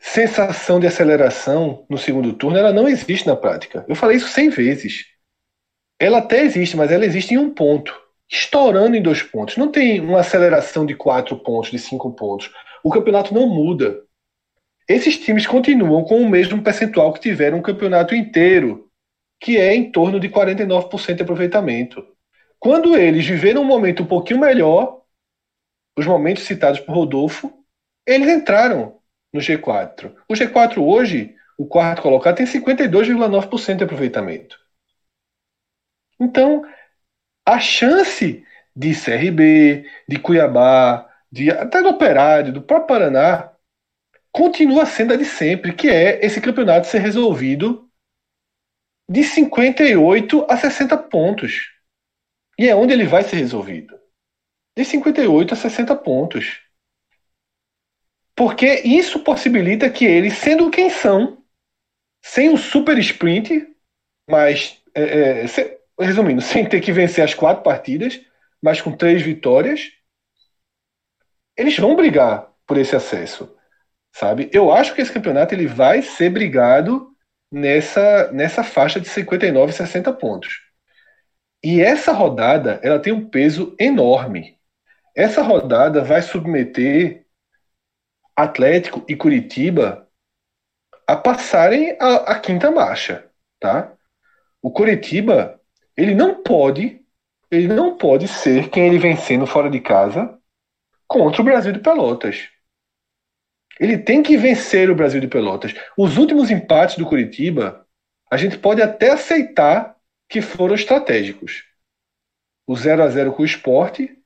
sensação 0.00 0.80
de 0.80 0.88
aceleração 0.88 1.86
no 1.88 1.96
segundo 1.96 2.32
turno 2.32 2.58
ela 2.58 2.72
não 2.72 2.88
existe 2.88 3.28
na 3.28 3.36
prática. 3.36 3.84
Eu 3.88 3.94
falei 3.94 4.16
isso 4.16 4.28
100 4.28 4.50
vezes. 4.50 5.11
Ela 6.02 6.18
até 6.18 6.42
existe, 6.42 6.76
mas 6.76 6.90
ela 6.90 7.06
existe 7.06 7.32
em 7.32 7.38
um 7.38 7.48
ponto, 7.48 7.96
estourando 8.28 8.96
em 8.96 9.00
dois 9.00 9.22
pontos. 9.22 9.56
Não 9.56 9.70
tem 9.70 10.00
uma 10.00 10.18
aceleração 10.18 10.84
de 10.84 10.96
quatro 10.96 11.36
pontos, 11.36 11.70
de 11.70 11.78
cinco 11.78 12.10
pontos. 12.10 12.50
O 12.82 12.90
campeonato 12.90 13.32
não 13.32 13.46
muda. 13.46 14.02
Esses 14.88 15.16
times 15.16 15.46
continuam 15.46 16.02
com 16.02 16.20
o 16.20 16.28
mesmo 16.28 16.60
percentual 16.60 17.12
que 17.12 17.20
tiveram 17.20 17.60
o 17.60 17.62
campeonato 17.62 18.16
inteiro, 18.16 18.90
que 19.40 19.56
é 19.56 19.76
em 19.76 19.92
torno 19.92 20.18
de 20.18 20.28
49% 20.28 21.14
de 21.14 21.22
aproveitamento. 21.22 22.04
Quando 22.58 22.96
eles 22.96 23.24
viveram 23.24 23.62
um 23.62 23.64
momento 23.64 24.02
um 24.02 24.06
pouquinho 24.06 24.40
melhor, 24.40 25.02
os 25.96 26.04
momentos 26.04 26.42
citados 26.42 26.80
por 26.80 26.96
Rodolfo, 26.96 27.64
eles 28.04 28.26
entraram 28.28 28.96
no 29.32 29.38
G4. 29.38 30.12
O 30.28 30.34
G4 30.34 30.78
hoje, 30.78 31.36
o 31.56 31.64
quarto 31.64 32.02
colocado, 32.02 32.38
tem 32.38 32.46
52,9% 32.46 33.76
de 33.76 33.84
aproveitamento. 33.84 34.61
Então, 36.22 36.64
a 37.44 37.58
chance 37.58 38.44
de 38.76 38.94
CRB, 38.94 39.84
de 40.08 40.20
Cuiabá, 40.20 41.10
de, 41.30 41.50
até 41.50 41.82
do 41.82 41.88
Operário, 41.88 42.52
do 42.52 42.62
próprio 42.62 42.86
Paraná, 42.86 43.52
continua 44.30 44.86
sendo 44.86 45.14
a 45.14 45.16
de 45.16 45.24
sempre, 45.24 45.74
que 45.74 45.88
é 45.90 46.24
esse 46.24 46.40
campeonato 46.40 46.86
ser 46.86 47.00
resolvido 47.00 47.90
de 49.10 49.24
58 49.24 50.46
a 50.48 50.56
60 50.56 50.96
pontos. 50.96 51.72
E 52.56 52.68
é 52.68 52.74
onde 52.76 52.92
ele 52.92 53.04
vai 53.04 53.24
ser 53.24 53.36
resolvido. 53.36 53.98
De 54.76 54.84
58 54.84 55.54
a 55.54 55.56
60 55.56 55.96
pontos. 55.96 56.62
Porque 58.36 58.80
isso 58.84 59.24
possibilita 59.24 59.90
que 59.90 60.04
eles, 60.04 60.34
sendo 60.34 60.70
quem 60.70 60.88
são, 60.88 61.42
sem 62.24 62.48
o 62.48 62.56
super 62.56 62.96
sprint, 62.98 63.66
mas 64.30 64.80
é, 64.94 65.42
é, 65.42 65.46
resumindo, 66.04 66.40
sem 66.42 66.68
ter 66.68 66.80
que 66.80 66.92
vencer 66.92 67.24
as 67.24 67.34
quatro 67.34 67.62
partidas, 67.62 68.20
mas 68.62 68.80
com 68.80 68.92
três 68.92 69.22
vitórias, 69.22 69.90
eles 71.56 71.76
vão 71.76 71.96
brigar 71.96 72.50
por 72.66 72.78
esse 72.78 72.94
acesso, 72.96 73.54
sabe? 74.14 74.48
Eu 74.52 74.72
acho 74.72 74.94
que 74.94 75.02
esse 75.02 75.12
campeonato 75.12 75.54
ele 75.54 75.66
vai 75.66 76.00
ser 76.02 76.30
brigado 76.30 77.10
nessa, 77.50 78.32
nessa 78.32 78.64
faixa 78.64 79.00
de 79.00 79.08
59, 79.08 79.72
60 79.72 80.12
pontos. 80.14 80.60
E 81.62 81.80
essa 81.80 82.12
rodada, 82.12 82.80
ela 82.82 82.98
tem 82.98 83.12
um 83.12 83.28
peso 83.28 83.76
enorme. 83.78 84.58
Essa 85.14 85.42
rodada 85.42 86.02
vai 86.02 86.22
submeter 86.22 87.24
Atlético 88.34 89.04
e 89.06 89.14
Curitiba 89.14 90.08
a 91.06 91.16
passarem 91.16 91.96
a, 92.00 92.32
a 92.32 92.40
quinta 92.40 92.70
marcha, 92.70 93.30
tá? 93.60 93.92
O 94.62 94.70
Curitiba 94.70 95.60
ele 95.96 96.14
não 96.14 96.42
pode, 96.42 97.00
ele 97.50 97.68
não 97.68 97.96
pode 97.96 98.28
ser 98.28 98.70
quem 98.70 98.86
ele 98.86 98.98
vencendo 98.98 99.46
fora 99.46 99.70
de 99.70 99.80
casa 99.80 100.38
contra 101.06 101.42
o 101.42 101.44
Brasil 101.44 101.72
de 101.72 101.80
Pelotas. 101.80 102.48
Ele 103.78 103.98
tem 103.98 104.22
que 104.22 104.36
vencer 104.36 104.90
o 104.90 104.94
Brasil 104.94 105.20
de 105.20 105.28
Pelotas. 105.28 105.74
Os 105.96 106.16
últimos 106.16 106.50
empates 106.50 106.96
do 106.96 107.06
Curitiba, 107.06 107.86
a 108.30 108.36
gente 108.36 108.58
pode 108.58 108.80
até 108.80 109.10
aceitar 109.10 109.96
que 110.28 110.40
foram 110.40 110.74
estratégicos. 110.74 111.64
O 112.66 112.76
0 112.76 113.02
a 113.02 113.08
0 113.08 113.32
com 113.32 113.42
o 113.42 113.46
esporte 113.46 114.16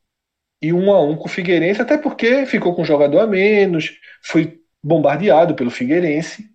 e 0.61 0.73
um 0.73 0.93
a 0.93 1.03
um 1.03 1.17
com 1.17 1.27
o 1.27 1.31
Figueirense, 1.31 1.83
até 1.83 1.99
porque 1.99 2.47
ficou 2.47 2.75
com 2.75 2.83
um 2.83 2.85
jogador 2.85 3.21
a 3.21 3.27
menos, 3.27 3.99
foi 4.23 4.61
bombardeado 4.83 5.55
pelo 5.55 5.71
Figueirense. 5.71 6.49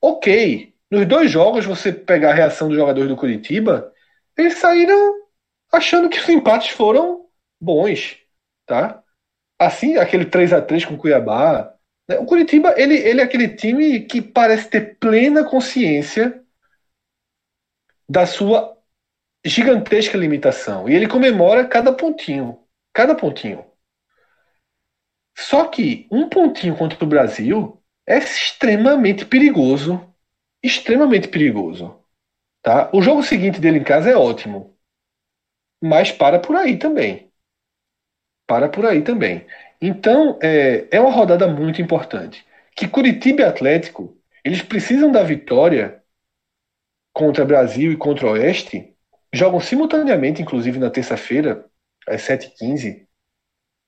Ok, 0.00 0.74
nos 0.90 1.06
dois 1.06 1.30
jogos, 1.30 1.64
você 1.64 1.92
pegar 1.92 2.30
a 2.30 2.34
reação 2.34 2.68
dos 2.68 2.76
jogadores 2.76 3.08
do 3.08 3.16
Curitiba, 3.16 3.92
eles 4.36 4.58
saíram 4.58 5.14
achando 5.72 6.08
que 6.08 6.18
os 6.18 6.28
empates 6.28 6.70
foram 6.70 7.26
bons, 7.60 8.18
tá? 8.66 9.02
Assim, 9.58 9.96
aquele 9.96 10.26
3 10.26 10.52
a 10.52 10.60
3 10.60 10.84
com 10.84 10.94
o 10.94 10.98
Cuiabá. 10.98 11.74
Né? 12.08 12.18
O 12.18 12.26
Curitiba, 12.26 12.74
ele, 12.76 12.96
ele 12.96 13.20
é 13.20 13.24
aquele 13.24 13.48
time 13.48 14.00
que 14.00 14.20
parece 14.20 14.68
ter 14.68 14.98
plena 14.98 15.44
consciência 15.44 16.42
da 18.08 18.26
sua 18.26 18.76
gigantesca 19.44 20.18
limitação. 20.18 20.88
E 20.88 20.94
ele 20.94 21.08
comemora 21.08 21.66
cada 21.66 21.92
pontinho. 21.92 22.60
Cada 22.92 23.14
pontinho. 23.14 23.64
Só 25.36 25.66
que 25.66 26.06
um 26.10 26.28
pontinho 26.28 26.76
contra 26.76 27.02
o 27.02 27.08
Brasil 27.08 27.82
é 28.06 28.18
extremamente 28.18 29.24
perigoso. 29.24 30.00
Extremamente 30.62 31.28
perigoso. 31.28 32.03
Tá? 32.64 32.88
O 32.94 33.02
jogo 33.02 33.22
seguinte 33.22 33.60
dele 33.60 33.78
em 33.78 33.84
casa 33.84 34.10
é 34.10 34.16
ótimo. 34.16 34.74
Mas 35.82 36.10
para 36.10 36.40
por 36.40 36.56
aí 36.56 36.78
também. 36.78 37.30
Para 38.46 38.70
por 38.70 38.86
aí 38.86 39.02
também. 39.02 39.46
Então, 39.82 40.38
é, 40.42 40.88
é 40.90 40.98
uma 40.98 41.12
rodada 41.12 41.46
muito 41.46 41.82
importante. 41.82 42.44
Que 42.74 42.88
Curitiba 42.88 43.42
e 43.42 43.44
Atlético, 43.44 44.16
eles 44.42 44.62
precisam 44.62 45.12
da 45.12 45.22
vitória 45.22 46.02
contra 47.12 47.44
Brasil 47.44 47.92
e 47.92 47.98
contra 47.98 48.30
Oeste, 48.30 48.96
jogam 49.30 49.60
simultaneamente, 49.60 50.40
inclusive 50.40 50.78
na 50.78 50.90
terça-feira, 50.90 51.66
às 52.08 52.22
7h15, 52.22 53.06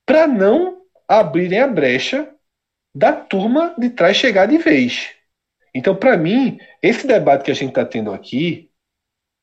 para 0.05 0.27
não 0.27 0.83
abrirem 1.09 1.61
a 1.61 1.67
brecha 1.67 2.31
da 2.95 3.13
turma 3.13 3.75
de 3.79 3.89
trás 3.89 4.19
chegar 4.19 4.47
de 4.47 4.59
vez. 4.59 5.15
Então, 5.75 5.95
para 5.95 6.17
mim, 6.17 6.59
esse 6.83 7.07
debate 7.07 7.45
que 7.45 7.51
a 7.51 7.55
gente 7.55 7.69
está 7.69 7.85
tendo 7.85 8.11
aqui, 8.11 8.66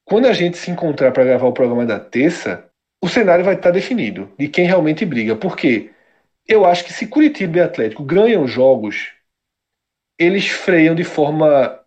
quando 0.05 0.27
a 0.27 0.33
gente 0.33 0.57
se 0.57 0.69
encontrar 0.69 1.11
para 1.11 1.23
gravar 1.23 1.47
o 1.47 1.53
programa 1.53 1.85
da 1.85 1.99
terça, 1.99 2.69
o 3.01 3.09
cenário 3.09 3.43
vai 3.43 3.55
estar 3.55 3.69
tá 3.69 3.73
definido 3.73 4.31
de 4.37 4.47
quem 4.47 4.65
realmente 4.65 5.05
briga. 5.05 5.35
Porque 5.35 5.91
eu 6.47 6.65
acho 6.65 6.83
que 6.83 6.93
se 6.93 7.07
Curitiba 7.07 7.57
e 7.57 7.61
Atlético 7.61 8.03
ganham 8.03 8.47
jogos, 8.47 9.11
eles 10.17 10.47
freiam 10.47 10.95
de 10.95 11.03
forma, 11.03 11.79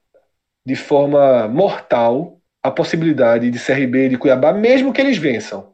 de 0.65 0.77
forma 0.77 1.49
mortal 1.49 2.41
a 2.63 2.71
possibilidade 2.71 3.51
de 3.51 3.59
CRB 3.59 4.07
e 4.07 4.09
de 4.11 4.19
Cuiabá, 4.19 4.53
mesmo 4.53 4.93
que 4.93 5.01
eles 5.01 5.17
vençam. 5.17 5.73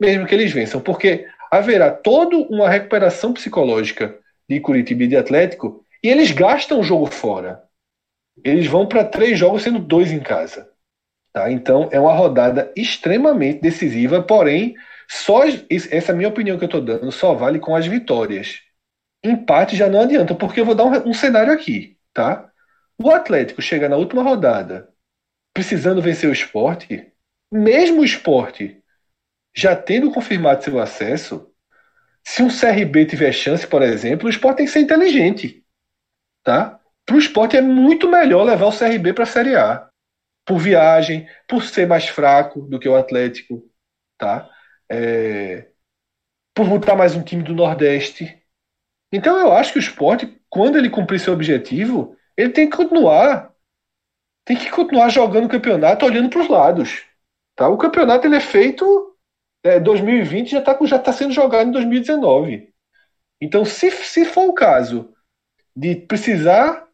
Mesmo 0.00 0.26
que 0.26 0.34
eles 0.34 0.52
vençam. 0.52 0.80
Porque 0.80 1.26
haverá 1.50 1.90
toda 1.90 2.36
uma 2.36 2.68
recuperação 2.68 3.32
psicológica 3.32 4.18
de 4.48 4.60
Curitiba 4.60 5.04
e 5.04 5.08
de 5.08 5.16
Atlético 5.16 5.84
e 6.02 6.08
eles 6.08 6.30
gastam 6.30 6.80
o 6.80 6.82
jogo 6.82 7.06
fora. 7.06 7.62
Eles 8.42 8.66
vão 8.66 8.86
para 8.86 9.04
três 9.04 9.38
jogos, 9.38 9.62
sendo 9.62 9.78
dois 9.78 10.10
em 10.10 10.20
casa. 10.20 10.71
Tá? 11.32 11.50
Então 11.50 11.88
é 11.90 11.98
uma 11.98 12.12
rodada 12.12 12.72
extremamente 12.76 13.60
decisiva, 13.60 14.22
porém, 14.22 14.74
só 15.08 15.42
essa 15.70 16.12
é 16.12 16.14
minha 16.14 16.28
opinião 16.28 16.58
que 16.58 16.64
eu 16.64 16.66
estou 16.66 16.80
dando 16.80 17.10
só 17.10 17.34
vale 17.34 17.58
com 17.58 17.74
as 17.74 17.86
vitórias. 17.86 18.60
Empate 19.24 19.76
já 19.76 19.88
não 19.88 20.00
adianta, 20.00 20.34
porque 20.34 20.60
eu 20.60 20.64
vou 20.64 20.74
dar 20.74 20.84
um, 20.84 21.10
um 21.10 21.14
cenário 21.14 21.52
aqui. 21.52 21.96
Tá? 22.12 22.50
O 22.98 23.10
Atlético 23.10 23.62
chega 23.62 23.88
na 23.88 23.96
última 23.96 24.22
rodada 24.22 24.88
precisando 25.54 26.02
vencer 26.02 26.28
o 26.28 26.32
esporte, 26.32 27.12
mesmo 27.52 28.00
o 28.00 28.04
esporte 28.04 28.82
já 29.54 29.76
tendo 29.76 30.10
confirmado 30.10 30.64
seu 30.64 30.78
acesso, 30.78 31.50
se 32.24 32.42
um 32.42 32.48
CRB 32.48 33.04
tiver 33.04 33.32
chance, 33.32 33.66
por 33.66 33.82
exemplo, 33.82 34.26
o 34.26 34.30
esporte 34.30 34.58
tem 34.58 34.66
que 34.66 34.72
ser 34.72 34.80
inteligente. 34.80 35.62
Tá? 36.42 36.80
Para 37.04 37.16
o 37.16 37.18
esporte 37.18 37.56
é 37.56 37.60
muito 37.60 38.08
melhor 38.08 38.44
levar 38.44 38.66
o 38.66 38.76
CRB 38.76 39.12
para 39.12 39.24
a 39.24 39.26
Série 39.26 39.56
A. 39.56 39.88
Por 40.44 40.58
viagem, 40.58 41.28
por 41.48 41.62
ser 41.64 41.86
mais 41.86 42.08
fraco 42.08 42.62
do 42.62 42.78
que 42.78 42.88
o 42.88 42.96
Atlético. 42.96 43.62
Tá? 44.18 44.48
É... 44.90 45.68
Por 46.54 46.66
botar 46.68 46.96
mais 46.96 47.14
um 47.14 47.22
time 47.22 47.42
do 47.42 47.54
Nordeste. 47.54 48.42
Então 49.12 49.38
eu 49.38 49.52
acho 49.52 49.72
que 49.72 49.78
o 49.78 49.80
esporte, 49.80 50.40
quando 50.48 50.76
ele 50.78 50.90
cumprir 50.90 51.20
seu 51.20 51.32
objetivo, 51.32 52.16
ele 52.36 52.50
tem 52.50 52.68
que 52.68 52.76
continuar. 52.76 53.52
Tem 54.44 54.56
que 54.56 54.70
continuar 54.70 55.08
jogando 55.08 55.46
o 55.46 55.48
campeonato 55.48 56.04
olhando 56.04 56.28
para 56.28 56.40
os 56.40 56.48
lados. 56.48 57.04
Tá? 57.54 57.68
O 57.68 57.78
campeonato 57.78 58.26
ele 58.26 58.36
é 58.36 58.40
feito 58.40 59.16
é, 59.62 59.78
2020 59.78 60.50
já 60.50 60.58
está 60.58 60.76
já 60.84 60.98
tá 60.98 61.12
sendo 61.12 61.32
jogado 61.32 61.68
em 61.68 61.72
2019. 61.72 62.72
Então, 63.40 63.64
se, 63.64 63.90
se 63.90 64.24
for 64.24 64.48
o 64.48 64.54
caso 64.54 65.12
de 65.74 65.96
precisar 65.96 66.86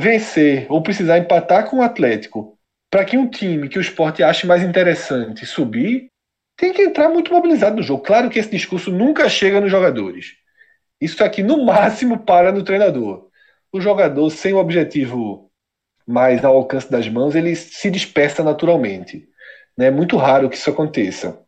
vencer 0.00 0.66
ou 0.70 0.82
precisar 0.82 1.18
empatar 1.18 1.68
com 1.68 1.78
o 1.78 1.82
Atlético 1.82 2.58
para 2.90 3.04
que 3.04 3.16
um 3.16 3.28
time 3.28 3.68
que 3.68 3.78
o 3.78 3.80
esporte 3.80 4.22
ache 4.22 4.46
mais 4.46 4.62
interessante 4.62 5.46
subir, 5.46 6.08
tem 6.56 6.72
que 6.72 6.82
entrar 6.82 7.08
muito 7.08 7.32
mobilizado 7.32 7.76
no 7.76 7.82
jogo. 7.82 8.02
Claro 8.02 8.28
que 8.28 8.38
esse 8.38 8.50
discurso 8.50 8.90
nunca 8.90 9.28
chega 9.28 9.60
nos 9.60 9.70
jogadores. 9.70 10.34
Isso 11.00 11.22
aqui, 11.22 11.42
no 11.42 11.64
máximo, 11.64 12.18
para 12.18 12.50
no 12.50 12.64
treinador. 12.64 13.28
O 13.72 13.80
jogador, 13.80 14.28
sem 14.30 14.52
o 14.52 14.58
objetivo 14.58 15.50
mais 16.06 16.44
ao 16.44 16.56
alcance 16.56 16.90
das 16.90 17.08
mãos, 17.08 17.36
ele 17.36 17.54
se 17.54 17.90
dispersa 17.90 18.42
naturalmente. 18.42 19.28
Né? 19.78 19.86
É 19.86 19.90
muito 19.90 20.16
raro 20.16 20.50
que 20.50 20.56
isso 20.56 20.70
aconteça. 20.70 21.40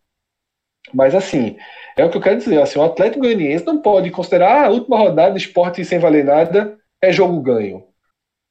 Mas 0.94 1.14
assim, 1.14 1.56
é 1.96 2.04
o 2.04 2.10
que 2.10 2.16
eu 2.16 2.20
quero 2.20 2.38
dizer. 2.38 2.60
Assim, 2.62 2.78
o 2.78 2.84
Atlético 2.84 3.20
Goianiense 3.20 3.66
não 3.66 3.82
pode 3.82 4.10
considerar 4.10 4.62
ah, 4.62 4.66
a 4.66 4.70
última 4.70 4.98
rodada 4.98 5.32
de 5.32 5.40
esporte 5.40 5.84
sem 5.84 5.98
valer 5.98 6.24
nada 6.24 6.78
é 7.00 7.12
jogo 7.12 7.40
ganho. 7.40 7.91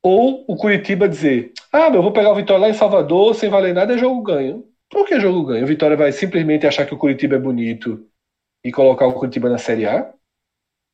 Ou 0.04 0.44
o 0.48 0.56
Curitiba 0.56 1.08
dizer, 1.08 1.54
ah, 1.72 1.90
eu 1.94 2.02
vou 2.02 2.12
pegar 2.12 2.32
o 2.32 2.36
Vitória 2.36 2.62
lá 2.62 2.70
em 2.70 2.74
Salvador 2.74 3.36
sem 3.36 3.50
valer 3.50 3.74
nada 3.74 3.94
é 3.94 3.98
jogo 3.98 4.22
ganho. 4.24 4.66
Por 4.90 5.06
que 5.06 5.20
jogo 5.20 5.46
ganho? 5.46 5.64
O 5.64 5.68
Vitória 5.68 5.96
vai 5.96 6.12
simplesmente 6.12 6.66
achar 6.66 6.86
que 6.86 6.94
o 6.94 6.98
Curitiba 6.98 7.36
é 7.36 7.40
bonito 7.40 8.06
e 8.64 8.72
colocar 8.72 9.06
o 9.08 9.14
Curitiba 9.14 9.50
na 9.50 9.58
Série 9.58 9.86
A? 9.86 10.12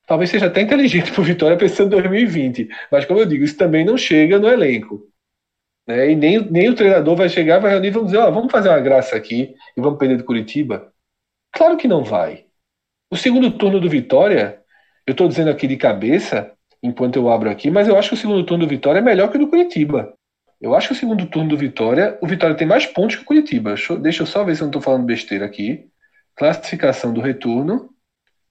Talvez 0.05 0.29
seja 0.29 0.47
até 0.47 0.61
inteligente 0.61 1.11
para 1.13 1.21
o 1.21 1.23
Vitória 1.23 1.57
pensando 1.57 1.87
em 1.87 2.01
2020. 2.01 2.69
Mas, 2.91 3.05
como 3.05 3.19
eu 3.19 3.25
digo, 3.25 3.43
isso 3.43 3.57
também 3.57 3.85
não 3.85 3.97
chega 3.97 4.39
no 4.39 4.47
elenco. 4.47 5.07
Né? 5.87 6.11
E 6.11 6.15
nem, 6.15 6.39
nem 6.51 6.69
o 6.69 6.75
treinador 6.75 7.15
vai 7.15 7.29
chegar, 7.29 7.59
vai 7.59 7.71
reunir 7.71 7.95
e 7.95 8.03
dizer, 8.03 8.17
ó, 8.17 8.29
vamos 8.29 8.51
fazer 8.51 8.69
uma 8.69 8.79
graça 8.79 9.15
aqui 9.15 9.55
e 9.75 9.81
vamos 9.81 9.97
perder 9.97 10.17
do 10.17 10.25
Curitiba. 10.25 10.93
Claro 11.51 11.77
que 11.77 11.87
não 11.87 12.03
vai. 12.03 12.45
O 13.09 13.15
segundo 13.15 13.51
turno 13.57 13.79
do 13.79 13.89
Vitória, 13.89 14.61
eu 15.05 15.11
estou 15.11 15.27
dizendo 15.27 15.49
aqui 15.49 15.65
de 15.65 15.77
cabeça, 15.77 16.56
enquanto 16.87 17.17
eu 17.17 17.29
abro 17.29 17.49
aqui, 17.49 17.69
mas 17.69 17.87
eu 17.87 17.97
acho 17.97 18.09
que 18.09 18.15
o 18.15 18.17
segundo 18.17 18.43
turno 18.43 18.65
do 18.65 18.69
Vitória 18.69 18.99
é 18.99 19.01
melhor 19.01 19.29
que 19.29 19.37
o 19.37 19.39
do 19.39 19.47
Curitiba. 19.47 20.13
Eu 20.59 20.73
acho 20.73 20.87
que 20.87 20.93
o 20.93 20.97
segundo 20.97 21.25
turno 21.27 21.49
do 21.49 21.57
Vitória, 21.57 22.17
o 22.21 22.27
Vitória 22.27 22.55
tem 22.55 22.67
mais 22.67 22.85
pontos 22.85 23.15
que 23.15 23.21
o 23.21 23.25
Curitiba. 23.25 23.75
Deixa 24.01 24.23
eu, 24.23 24.25
só 24.25 24.43
ver 24.43 24.55
se 24.55 24.61
eu 24.61 24.65
não 24.65 24.69
estou 24.69 24.81
falando 24.81 25.05
besteira 25.05 25.45
aqui. 25.45 25.87
Classificação 26.35 27.13
do 27.13 27.21
retorno. 27.21 27.89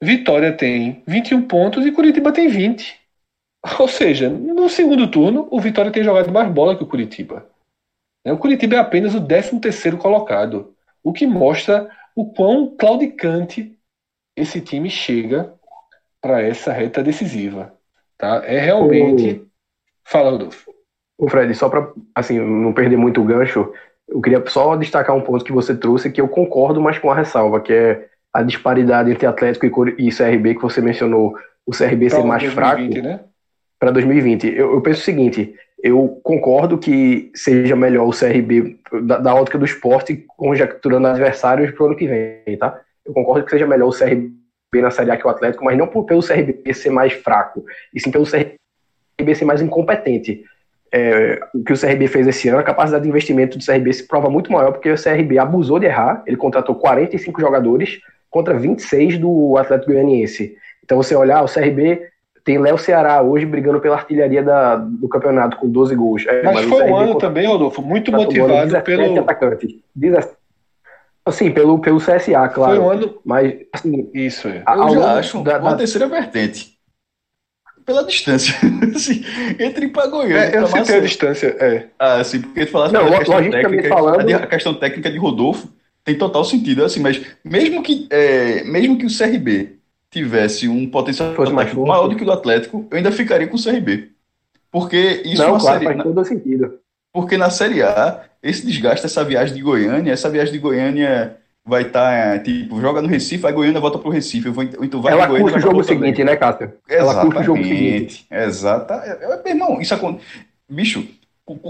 Vitória 0.01 0.53
tem 0.53 1.03
21 1.07 1.43
pontos 1.49 1.85
e 1.85 1.91
Curitiba 1.91 2.31
tem 2.31 2.49
20. 2.49 3.01
Ou 3.79 3.89
seja, 3.89 4.29
no 4.29 4.69
segundo 4.69 5.11
turno, 5.11 5.49
o 5.51 5.61
Vitória 5.61 5.91
tem 5.91 6.05
jogado 6.05 6.31
mais 6.31 6.49
bola 6.53 6.77
que 6.77 6.85
o 6.85 6.87
Curitiba. 6.87 7.49
O 8.25 8.37
Curitiba 8.37 8.77
é 8.77 8.79
apenas 8.79 9.15
o 9.15 9.25
13 9.25 9.61
terceiro 9.61 9.97
colocado, 9.99 10.75
o 11.03 11.13
que 11.13 11.27
mostra 11.27 11.89
o 12.15 12.33
quão 12.33 12.75
claudicante 12.77 13.77
esse 14.37 14.61
time 14.61 14.91
chega 14.91 15.55
para 16.21 16.43
essa 16.43 16.73
reta 16.73 17.03
decisiva. 17.03 17.76
Tá? 18.19 18.43
É 18.45 18.59
realmente. 18.59 19.33
O... 19.33 19.47
Fala, 20.05 20.31
Rodolfo. 20.31 20.73
O 21.19 21.29
Fred, 21.29 21.55
só 21.55 21.69
para 21.69 21.91
assim, 22.15 22.39
não 22.39 22.73
perder 22.73 22.97
muito 22.97 23.21
o 23.21 23.25
gancho, 23.25 23.73
eu 24.09 24.21
queria 24.21 24.43
só 24.47 24.77
destacar 24.77 25.17
um 25.17 25.23
ponto 25.23 25.45
que 25.45 25.53
você 25.53 25.75
trouxe 25.75 26.11
que 26.11 26.21
eu 26.21 26.29
concordo, 26.29 26.81
mas 26.81 26.99
com 26.99 27.11
a 27.11 27.15
ressalva, 27.15 27.61
que 27.61 27.73
é 27.73 28.07
a 28.33 28.43
disparidade 28.43 29.11
entre 29.11 29.27
Atlético 29.27 29.89
e 29.99 30.11
CRB 30.11 30.55
que 30.55 30.63
você 30.63 30.81
mencionou, 30.81 31.35
o 31.67 31.73
CRB 31.73 32.09
pra 32.09 32.21
ser 32.21 32.25
mais 32.25 32.43
2020, 32.43 32.55
fraco 32.55 33.03
né? 33.03 33.21
para 33.79 33.91
2020. 33.91 34.47
Eu, 34.49 34.75
eu 34.75 34.81
penso 34.83 35.01
o 35.01 35.05
seguinte: 35.05 35.55
eu 35.83 36.21
concordo 36.23 36.79
que 36.79 37.31
seja 37.35 37.75
melhor 37.75 38.07
o 38.07 38.17
CRB 38.17 38.79
da, 39.03 39.19
da 39.19 39.35
ótica 39.35 39.59
do 39.59 39.65
esporte, 39.65 40.25
conjecturando 40.37 41.07
adversários 41.07 41.73
para 41.73 41.83
o 41.83 41.87
ano 41.87 41.97
que 41.97 42.07
vem, 42.07 42.57
tá? 42.59 42.79
Eu 43.05 43.13
concordo 43.13 43.45
que 43.45 43.51
seja 43.51 43.67
melhor 43.67 43.89
o 43.89 43.99
CRB 43.99 44.33
na 44.75 44.91
Série 44.91 45.11
A 45.11 45.17
que 45.17 45.27
o 45.27 45.31
Atlético, 45.31 45.65
mas 45.65 45.79
não 45.79 45.87
por, 45.87 46.05
pelo 46.05 46.27
CRB 46.27 46.75
ser 46.75 46.91
mais 46.91 47.13
fraco, 47.13 47.65
e 47.95 48.01
sim 48.01 48.11
pelo 48.11 48.25
CRB 48.25 49.35
ser 49.35 49.45
mais 49.45 49.63
incompetente. 49.63 50.45
É, 50.93 51.41
o 51.55 51.65
que 51.65 51.73
o 51.73 51.79
CRB 51.79 52.07
fez 52.07 52.27
esse 52.27 52.49
ano, 52.49 52.59
a 52.59 52.63
capacidade 52.63 53.03
de 53.03 53.09
investimento 53.09 53.59
do 53.59 53.65
CRB 53.65 53.93
se 53.93 54.07
prova 54.07 54.31
muito 54.31 54.53
maior, 54.53 54.73
porque 54.73 54.91
o 54.91 55.03
CRB 55.03 55.39
abusou 55.39 55.79
de 55.79 55.87
errar, 55.87 56.23
ele 56.27 56.37
contratou 56.37 56.75
45 56.75 57.41
jogadores 57.41 58.01
contra 58.31 58.55
26 58.55 59.19
do 59.19 59.57
Atlético 59.57 59.93
Goianiense. 59.93 60.57
Então 60.85 60.97
você 60.97 61.15
olhar, 61.15 61.43
o 61.43 61.53
CRB 61.53 62.09
tem 62.45 62.59
Léo 62.59 62.79
Ceará 62.79 63.21
hoje 63.23 63.45
brigando 63.45 63.81
pela 63.81 63.97
artilharia 63.97 64.43
da, 64.43 64.77
do 64.77 65.09
campeonato 65.09 65.57
com 65.57 65.69
12 65.69 65.97
gols. 65.97 66.25
É, 66.29 66.45
mas, 66.45 66.55
mas 66.55 66.65
foi 66.67 66.85
um 66.85 66.97
ano 66.97 67.19
também, 67.19 67.47
Rodolfo, 67.47 67.83
muito 67.83 68.11
tá 68.13 68.17
motivado 68.17 68.83
pelo. 68.83 69.19
Atacante. 69.19 69.83
Assim, 71.27 71.51
pelo, 71.51 71.81
pelo 71.81 71.99
CSA, 71.99 72.49
claro. 72.49 72.77
Foi 72.77 72.79
um 72.79 72.89
ano. 72.91 73.19
Mas, 73.25 73.55
assim, 73.73 74.09
Isso 74.15 74.47
é. 74.47 74.63
Eu 74.67 74.91
já 74.95 75.19
acho 75.19 75.43
da- 75.43 75.59
uma 75.59 75.71
da- 75.73 75.77
terceira 75.77 76.07
vertente. 76.07 76.77
Pela 77.85 78.05
distância. 78.05 78.55
assim, 78.95 79.25
entre 79.59 79.89
para 79.89 80.07
Goiânia 80.09 80.39
É, 80.39 80.59
eu 80.59 80.69
pra 80.69 80.81
citei 80.85 80.97
a 80.97 81.01
distância. 81.01 81.57
É. 81.61 81.87
Ah, 81.99 82.23
sim, 82.25 82.41
porque 82.41 82.67
tu 82.67 82.73
falasse 82.73 82.93
Não, 82.95 83.05
lo- 83.09 83.19
questão 83.19 83.51
técnica, 83.51 83.89
falando- 83.89 84.21
a, 84.21 84.23
de- 84.25 84.35
a 84.35 84.47
questão 84.47 84.75
técnica 84.75 85.11
de 85.11 85.19
Rodolfo 85.19 85.69
tem 86.05 86.17
total 86.17 86.45
sentido, 86.45 86.85
assim, 86.85 87.01
mas 87.01 87.21
mesmo 87.45 87.83
que, 87.83 88.07
é, 88.11 88.63
mesmo 88.65 88.97
que 88.99 89.07
o 89.07 89.11
CRB 89.11 89.77
tivesse 90.11 90.69
um 90.69 90.89
potencial 90.89 91.35
Fosse 91.35 91.53
mais 91.53 91.69
técnico 91.69 91.87
forte. 91.87 91.97
maior 91.99 92.09
do 92.09 92.17
que 92.17 92.23
o 92.23 92.27
do 92.27 92.33
Atlético, 92.33 92.87
eu 92.91 92.97
ainda 92.97 93.11
ficaria 93.13 93.47
com 93.49 93.57
o 93.57 93.63
CRB. 93.63 94.11
Porque 94.71 95.23
isso 95.25 95.43
não, 95.43 95.55
na 95.55 95.61
claro, 95.61 95.75
série, 95.75 95.85
faz 95.85 95.97
na- 95.97 96.05
todo 96.05 96.25
sentido. 96.25 96.79
porque 97.13 97.37
na 97.37 97.51
Série 97.51 97.83
A, 97.83 98.25
esse 98.49 98.67
desgaste, 98.67 99.05
essa 99.05 99.25
viagem 99.25 99.55
de 99.55 99.63
Goiânia, 99.63 100.13
essa 100.13 100.31
viagem 100.31 100.53
de 100.53 100.59
Goiânia 100.59 101.37
vai 101.65 101.83
estar, 101.83 102.43
tipo, 102.45 102.81
joga 102.81 103.03
no 103.03 103.09
Recife, 103.09 103.45
aí 103.45 103.53
Goiânia 103.53 103.81
volta 103.81 103.99
pro 103.99 104.11
Recife, 104.11 104.47
eu 104.47 104.53
vou, 104.53 104.65
ou 104.79 104.85
então 104.85 105.03
vai 105.03 105.13
Ela 105.13 105.27
Goiânia, 105.27 105.53
curte 105.53 105.59
o 105.59 105.71
jogo 105.71 105.83
seguinte, 105.83 106.23
né, 106.23 106.37
Cássio? 106.37 106.73
Ela 106.89 107.21
curte 107.23 107.41
o 107.41 107.43
jogo 107.43 107.63
seguinte. 107.63 108.27
Exata. 108.31 108.95
É, 109.05 109.25
é, 109.25 109.43
meu 109.43 109.47
irmão, 109.47 109.81
isso 109.81 109.93
acontece. 109.93 110.25
Bicho, 110.69 111.07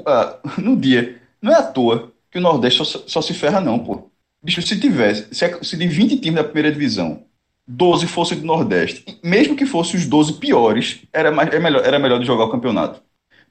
ah, 0.06 0.38
no 0.58 0.76
dia, 0.76 1.16
não 1.40 1.52
é 1.52 1.56
à 1.56 1.62
toa 1.62 2.12
que 2.30 2.38
o 2.38 2.42
Nordeste 2.42 2.84
só, 2.84 3.02
só 3.06 3.22
se 3.22 3.32
ferra, 3.32 3.60
não, 3.60 3.78
pô. 3.78 4.10
Bicho, 4.42 4.60
se 4.60 4.78
tivesse, 4.78 5.34
se, 5.34 5.44
é- 5.44 5.58
se 5.62 5.76
de 5.76 5.88
20 5.88 6.18
times 6.18 6.36
da 6.36 6.44
primeira 6.44 6.70
divisão, 6.70 7.24
12 7.66 8.06
fossem 8.06 8.38
do 8.38 8.46
Nordeste, 8.46 9.18
mesmo 9.24 9.56
que 9.56 9.66
fossem 9.66 9.96
os 9.98 10.06
12 10.06 10.34
piores, 10.34 11.00
era, 11.12 11.32
mais, 11.32 11.52
é 11.52 11.58
melhor, 11.58 11.84
era 11.84 11.98
melhor 11.98 12.20
de 12.20 12.26
jogar 12.26 12.44
o 12.44 12.50
campeonato. 12.50 13.02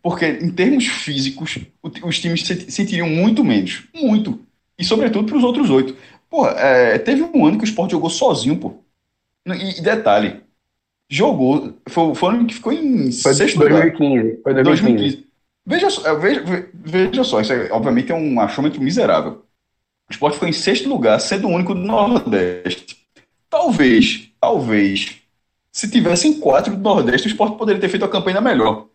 Porque, 0.06 0.24
em 0.28 0.52
termos 0.52 0.86
físicos, 0.86 1.58
os 2.04 2.20
times 2.20 2.46
se- 2.46 2.70
sentiriam 2.70 3.10
muito 3.10 3.44
menos. 3.44 3.86
Muito. 3.92 4.40
E, 4.78 4.84
sobretudo, 4.86 5.26
para 5.26 5.36
os 5.36 5.44
outros 5.44 5.72
oito. 5.72 5.98
Porra, 6.30 6.52
é, 6.52 7.00
teve 7.00 7.24
um 7.24 7.44
ano 7.44 7.58
que 7.58 7.64
o 7.64 7.66
Sport 7.66 7.90
jogou 7.90 8.12
sozinho, 8.12 8.56
pô. 8.56 8.76
E, 9.48 9.80
e 9.80 9.82
detalhe, 9.82 10.42
jogou. 11.10 11.74
Foi, 11.90 12.14
foi 12.14 12.30
o 12.30 12.36
ano 12.36 12.46
que 12.46 12.54
ficou 12.54 12.72
em 12.72 13.12
Foi 13.12 13.34
sexto 13.34 13.58
lugar. 13.58 13.82
2015. 13.82 14.42
Foi 14.44 14.54
2015. 14.54 15.16
2015. 15.16 15.28
Veja 15.66 15.90
só, 15.90 16.08
é, 16.08 16.16
veja, 16.20 16.42
ve- 16.44 16.70
veja 16.76 17.24
só, 17.24 17.42
isso 17.42 17.52
é, 17.54 17.72
obviamente 17.72 18.12
é 18.12 18.16
um 18.16 18.40
achômetro 18.40 18.80
miserável. 18.80 19.44
O 20.08 20.14
Sport 20.14 20.36
ficou 20.36 20.48
em 20.48 20.54
sexto 20.54 20.88
lugar, 20.88 21.20
sendo 21.20 21.48
o 21.48 21.52
único 21.52 21.74
do 21.74 21.82
Nordeste. 21.82 22.96
Talvez, 23.50 24.30
talvez, 24.40 25.16
se 25.72 25.90
tivessem 25.90 26.40
quatro 26.40 26.76
do 26.76 26.80
Nordeste, 26.84 27.28
o 27.28 27.32
Sport 27.32 27.58
poderia 27.58 27.82
ter 27.82 27.90
feito 27.90 28.06
a 28.06 28.10
campanha 28.10 28.40
melhor. 28.40 28.88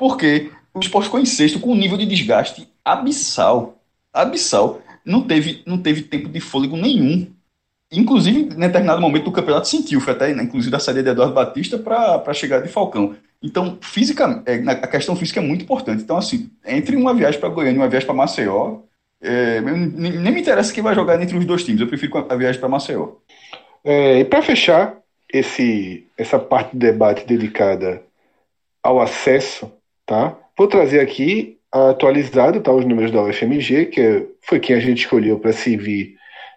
Porque 0.00 0.50
o 0.72 0.80
Sport 0.80 1.04
ficou 1.04 1.20
em 1.20 1.26
sexto 1.26 1.60
com 1.60 1.72
um 1.72 1.76
nível 1.76 1.98
de 1.98 2.06
desgaste 2.06 2.66
abissal. 2.82 3.78
Abissal. 4.10 4.80
Não 5.04 5.20
teve, 5.20 5.62
não 5.66 5.76
teve 5.76 6.00
tempo 6.00 6.26
de 6.30 6.40
fôlego 6.40 6.74
nenhum. 6.74 7.30
Inclusive, 7.92 8.40
em 8.40 8.46
determinado 8.48 8.98
momento 8.98 9.24
do 9.24 9.32
campeonato, 9.32 9.68
sentiu. 9.68 10.00
Foi 10.00 10.14
até, 10.14 10.30
inclusive, 10.30 10.72
da 10.72 10.78
saída 10.78 11.02
de 11.02 11.10
Eduardo 11.10 11.34
Batista 11.34 11.76
para 11.76 12.24
a 12.26 12.32
chegada 12.32 12.66
de 12.66 12.72
Falcão. 12.72 13.14
Então, 13.42 13.76
física, 13.82 14.42
é, 14.46 14.54
a 14.54 14.86
questão 14.86 15.14
física 15.14 15.38
é 15.38 15.42
muito 15.42 15.64
importante. 15.64 16.02
Então, 16.02 16.16
assim, 16.16 16.50
entre 16.64 16.96
uma 16.96 17.12
viagem 17.12 17.38
para 17.38 17.50
Goiânia 17.50 17.76
e 17.76 17.78
uma 17.80 17.88
viagem 17.88 18.06
para 18.06 18.14
Maceió, 18.14 18.78
é, 19.20 19.60
nem, 19.60 20.12
nem 20.12 20.32
me 20.32 20.40
interessa 20.40 20.72
quem 20.72 20.82
vai 20.82 20.94
jogar 20.94 21.20
entre 21.20 21.36
os 21.36 21.44
dois 21.44 21.62
times. 21.62 21.78
Eu 21.78 21.88
prefiro 21.88 22.26
a 22.26 22.36
viagem 22.36 22.58
para 22.58 22.70
Maceió. 22.70 23.16
É, 23.84 24.20
e 24.20 24.24
para 24.24 24.40
fechar 24.40 24.96
esse, 25.30 26.06
essa 26.16 26.38
parte 26.38 26.72
do 26.72 26.78
debate 26.78 27.26
dedicada 27.26 28.02
ao 28.82 28.98
acesso, 28.98 29.70
tá? 30.10 30.36
Vou 30.58 30.66
trazer 30.66 30.98
aqui 30.98 31.56
atualizado, 31.70 32.60
tá, 32.60 32.72
os 32.72 32.84
números 32.84 33.12
da 33.12 33.22
UFMG, 33.22 33.86
que 33.86 34.00
é- 34.00 34.26
foi 34.42 34.58
quem 34.58 34.74
a 34.74 34.80
gente 34.80 34.98
escolheu 34.98 35.38
para 35.38 35.52
servir 35.52 36.16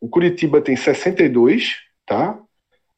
O 0.00 0.08
Curitiba 0.08 0.60
tem 0.60 0.76
62, 0.76 1.76
tá? 2.06 2.38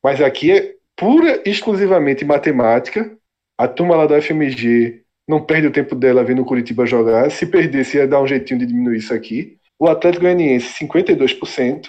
Mas 0.03 0.21
aqui 0.21 0.53
é 0.53 0.75
pura 0.97 1.41
exclusivamente 1.47 2.25
matemática. 2.25 3.17
A 3.57 3.69
turma 3.69 3.97
lá 3.97 4.07
da 4.07 4.21
FMG 4.21 5.03
não 5.29 5.45
perde 5.45 5.69
o 5.69 5.73
tempo 5.73 5.95
dela 5.95 6.25
vendo 6.25 6.43
o 6.43 6.45
Curitiba 6.45 6.85
jogar. 6.87 7.31
Se 7.31 7.47
perdesse, 7.47 7.99
ia 7.99 8.09
dar 8.09 8.21
um 8.21 8.27
jeitinho 8.27 8.59
de 8.61 8.67
diminuir 8.67 8.99
isso 8.99 9.15
aqui. 9.15 9.57
O 9.79 9.87
Atlético 9.87 10.25
Goianiense, 10.25 10.85
52%. 10.85 11.89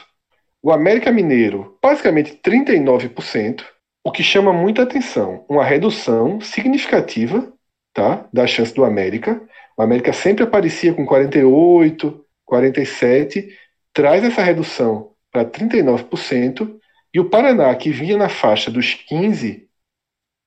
O 0.63 0.71
América 0.71 1.11
Mineiro, 1.11 1.77
basicamente 1.81 2.39
39%. 2.43 3.63
O 4.03 4.11
que 4.11 4.23
chama 4.23 4.53
muita 4.53 4.83
atenção, 4.83 5.45
uma 5.47 5.63
redução 5.63 6.39
significativa 6.41 7.51
tá, 7.93 8.27
da 8.31 8.47
chance 8.47 8.73
do 8.73 8.83
América. 8.83 9.41
O 9.77 9.81
América 9.81 10.13
sempre 10.13 10.43
aparecia 10.43 10.93
com 10.93 11.05
48, 11.05 12.25
47, 12.45 13.57
traz 13.93 14.23
essa 14.23 14.41
redução 14.41 15.11
para 15.31 15.45
39%. 15.45 16.79
E 17.13 17.19
o 17.19 17.29
Paraná, 17.29 17.73
que 17.75 17.91
vinha 17.91 18.17
na 18.17 18.29
faixa 18.29 18.71
dos 18.71 18.93
15, 18.93 19.67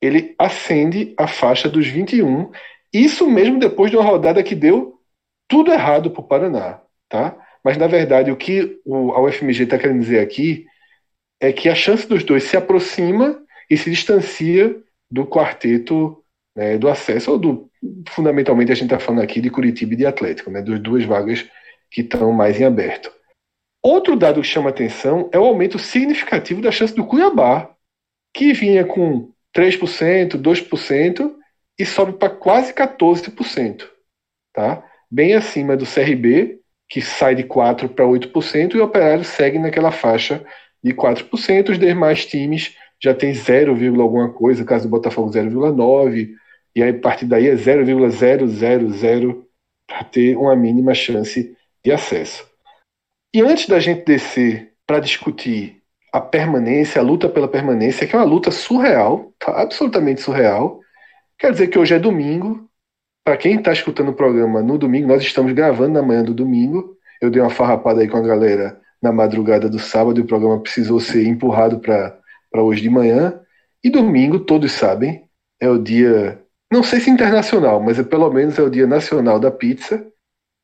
ele 0.01 0.35
ascende 0.39 1.15
à 1.19 1.27
faixa 1.27 1.69
dos 1.69 1.87
21. 1.87 2.51
Isso 2.93 3.29
mesmo 3.29 3.59
depois 3.59 3.91
de 3.91 3.97
uma 3.97 4.05
rodada 4.05 4.43
que 4.43 4.55
deu 4.55 5.01
tudo 5.49 5.73
errado 5.73 6.11
para 6.11 6.21
o 6.21 6.27
Paraná, 6.27 6.81
tá? 7.09 7.37
Mas 7.65 7.79
na 7.79 7.87
verdade 7.87 8.31
o 8.31 8.37
que 8.37 8.81
o, 8.85 9.13
a 9.13 9.23
UFMG 9.23 9.65
está 9.65 9.79
querendo 9.79 10.01
dizer 10.01 10.21
aqui 10.21 10.67
é 11.41 11.53
que 11.53 11.69
a 11.69 11.75
chance 11.75 12.07
dos 12.07 12.23
dois 12.23 12.45
se 12.45 12.57
aproxima 12.57 13.43
e 13.71 13.77
se 13.77 13.91
distancia 13.91 14.77
do 15.11 15.27
quarteto 15.27 16.23
né, 16.55 16.79
do 16.79 16.89
acesso, 16.89 17.33
ou 17.33 17.39
do 17.39 17.71
fundamentalmente 18.09 18.73
a 18.73 18.75
gente 18.75 18.85
está 18.85 18.99
falando 18.99 19.23
aqui 19.23 19.41
de 19.41 19.51
Curitiba 19.51 19.95
e 19.95 19.97
de 19.97 20.07
Atlético, 20.07 20.51
né, 20.51 20.63
das 20.63 20.81
duas 20.81 21.05
vagas 21.05 21.49
que 21.91 22.01
estão 22.01 22.33
mais 22.33 22.61
em 22.61 22.65
aberto. 22.65 23.13
Outro 23.83 24.17
dado 24.17 24.41
que 24.41 24.47
chama 24.47 24.71
atenção 24.71 25.29
é 25.33 25.39
o 25.39 25.45
aumento 25.45 25.79
significativo 25.79 26.63
da 26.63 26.73
chance 26.73 26.95
do 26.95 27.05
Cuiabá, 27.05 27.71
que 28.33 28.53
vinha 28.53 28.85
com 28.85 29.31
3%, 29.55 30.37
2% 30.41 31.35
e 31.79 31.85
sobe 31.85 32.15
para 32.15 32.31
quase 32.31 32.73
14%, 32.73 33.87
tá? 34.53 34.83
Bem 35.11 35.35
acima 35.35 35.77
do 35.77 35.85
CRB, 35.85 36.61
que 36.89 37.01
sai 37.01 37.35
de 37.35 37.45
4 37.45 37.89
para 37.89 38.05
8% 38.05 38.75
e 38.75 38.79
o 38.79 38.85
Operário 38.85 39.25
segue 39.25 39.59
naquela 39.59 39.91
faixa 39.91 40.45
de 40.83 40.93
4%, 40.93 41.71
os 41.71 41.79
demais 41.79 42.27
times 42.27 42.77
já 43.03 43.15
tem 43.15 43.35
0, 43.35 43.73
alguma 44.01 44.33
coisa, 44.33 44.61
no 44.61 44.67
caso 44.67 44.87
do 44.87 44.91
Botafogo 44.91 45.31
0,9, 45.31 46.31
e 46.75 46.83
aí 46.83 46.91
a 46.91 46.99
partir 46.99 47.27
daí 47.27 47.49
é 47.49 47.57
0,000 47.57 49.49
para 49.87 50.05
ter 50.05 50.37
uma 50.37 50.57
mínima 50.57 50.95
chance 50.95 51.57
de 51.85 51.93
acesso. 51.93 52.47
E 53.35 53.41
antes 53.41 53.67
da 53.67 53.79
gente 53.81 54.05
descer 54.05 54.73
para 54.87 55.01
discutir 55.01 55.83
a 56.13 56.21
permanência, 56.21 57.01
a 57.01 57.05
luta 57.05 57.29
pela 57.29 57.49
permanência, 57.49 58.07
que 58.07 58.15
é 58.15 58.19
uma 58.19 58.25
luta 58.25 58.51
surreal, 58.51 59.33
tá? 59.39 59.61
absolutamente 59.61 60.21
surreal. 60.21 60.81
Quer 61.39 61.51
dizer 61.51 61.67
que 61.67 61.79
hoje 61.79 61.95
é 61.95 61.99
domingo. 61.99 62.71
Para 63.25 63.39
quem 63.39 63.57
está 63.57 63.73
escutando 63.73 64.11
o 64.11 64.15
programa 64.15 64.63
no 64.63 64.77
domingo, 64.77 65.09
nós 65.09 65.23
estamos 65.23 65.53
gravando 65.55 65.95
na 65.95 66.03
manhã 66.03 66.23
do 66.23 66.35
domingo. 66.35 66.99
Eu 67.23 67.31
dei 67.31 67.41
uma 67.41 67.49
farrapada 67.49 68.03
aí 68.03 68.09
com 68.09 68.19
a 68.19 68.21
galera 68.21 68.79
na 69.03 69.11
madrugada 69.11 69.69
do 69.69 69.79
sábado 69.79 70.21
e 70.21 70.23
o 70.23 70.27
programa 70.27 70.61
precisou 70.61 71.01
ser 71.01 71.27
empurrado 71.27 71.81
para 71.81 72.21
hoje 72.63 72.83
de 72.83 72.91
manhã. 72.91 73.41
E 73.83 73.89
domingo, 73.89 74.41
todos 74.41 74.73
sabem, 74.73 75.27
é 75.59 75.69
o 75.69 75.79
dia, 75.79 76.43
não 76.71 76.83
sei 76.83 77.01
se 77.01 77.09
internacional, 77.09 77.81
mas 77.81 77.99
é, 77.99 78.03
pelo 78.03 78.31
menos 78.31 78.59
é 78.59 78.63
o 78.63 78.71
dia 78.71 78.87
nacional 78.87 79.41
da 79.41 79.51
pizza. 79.51 80.07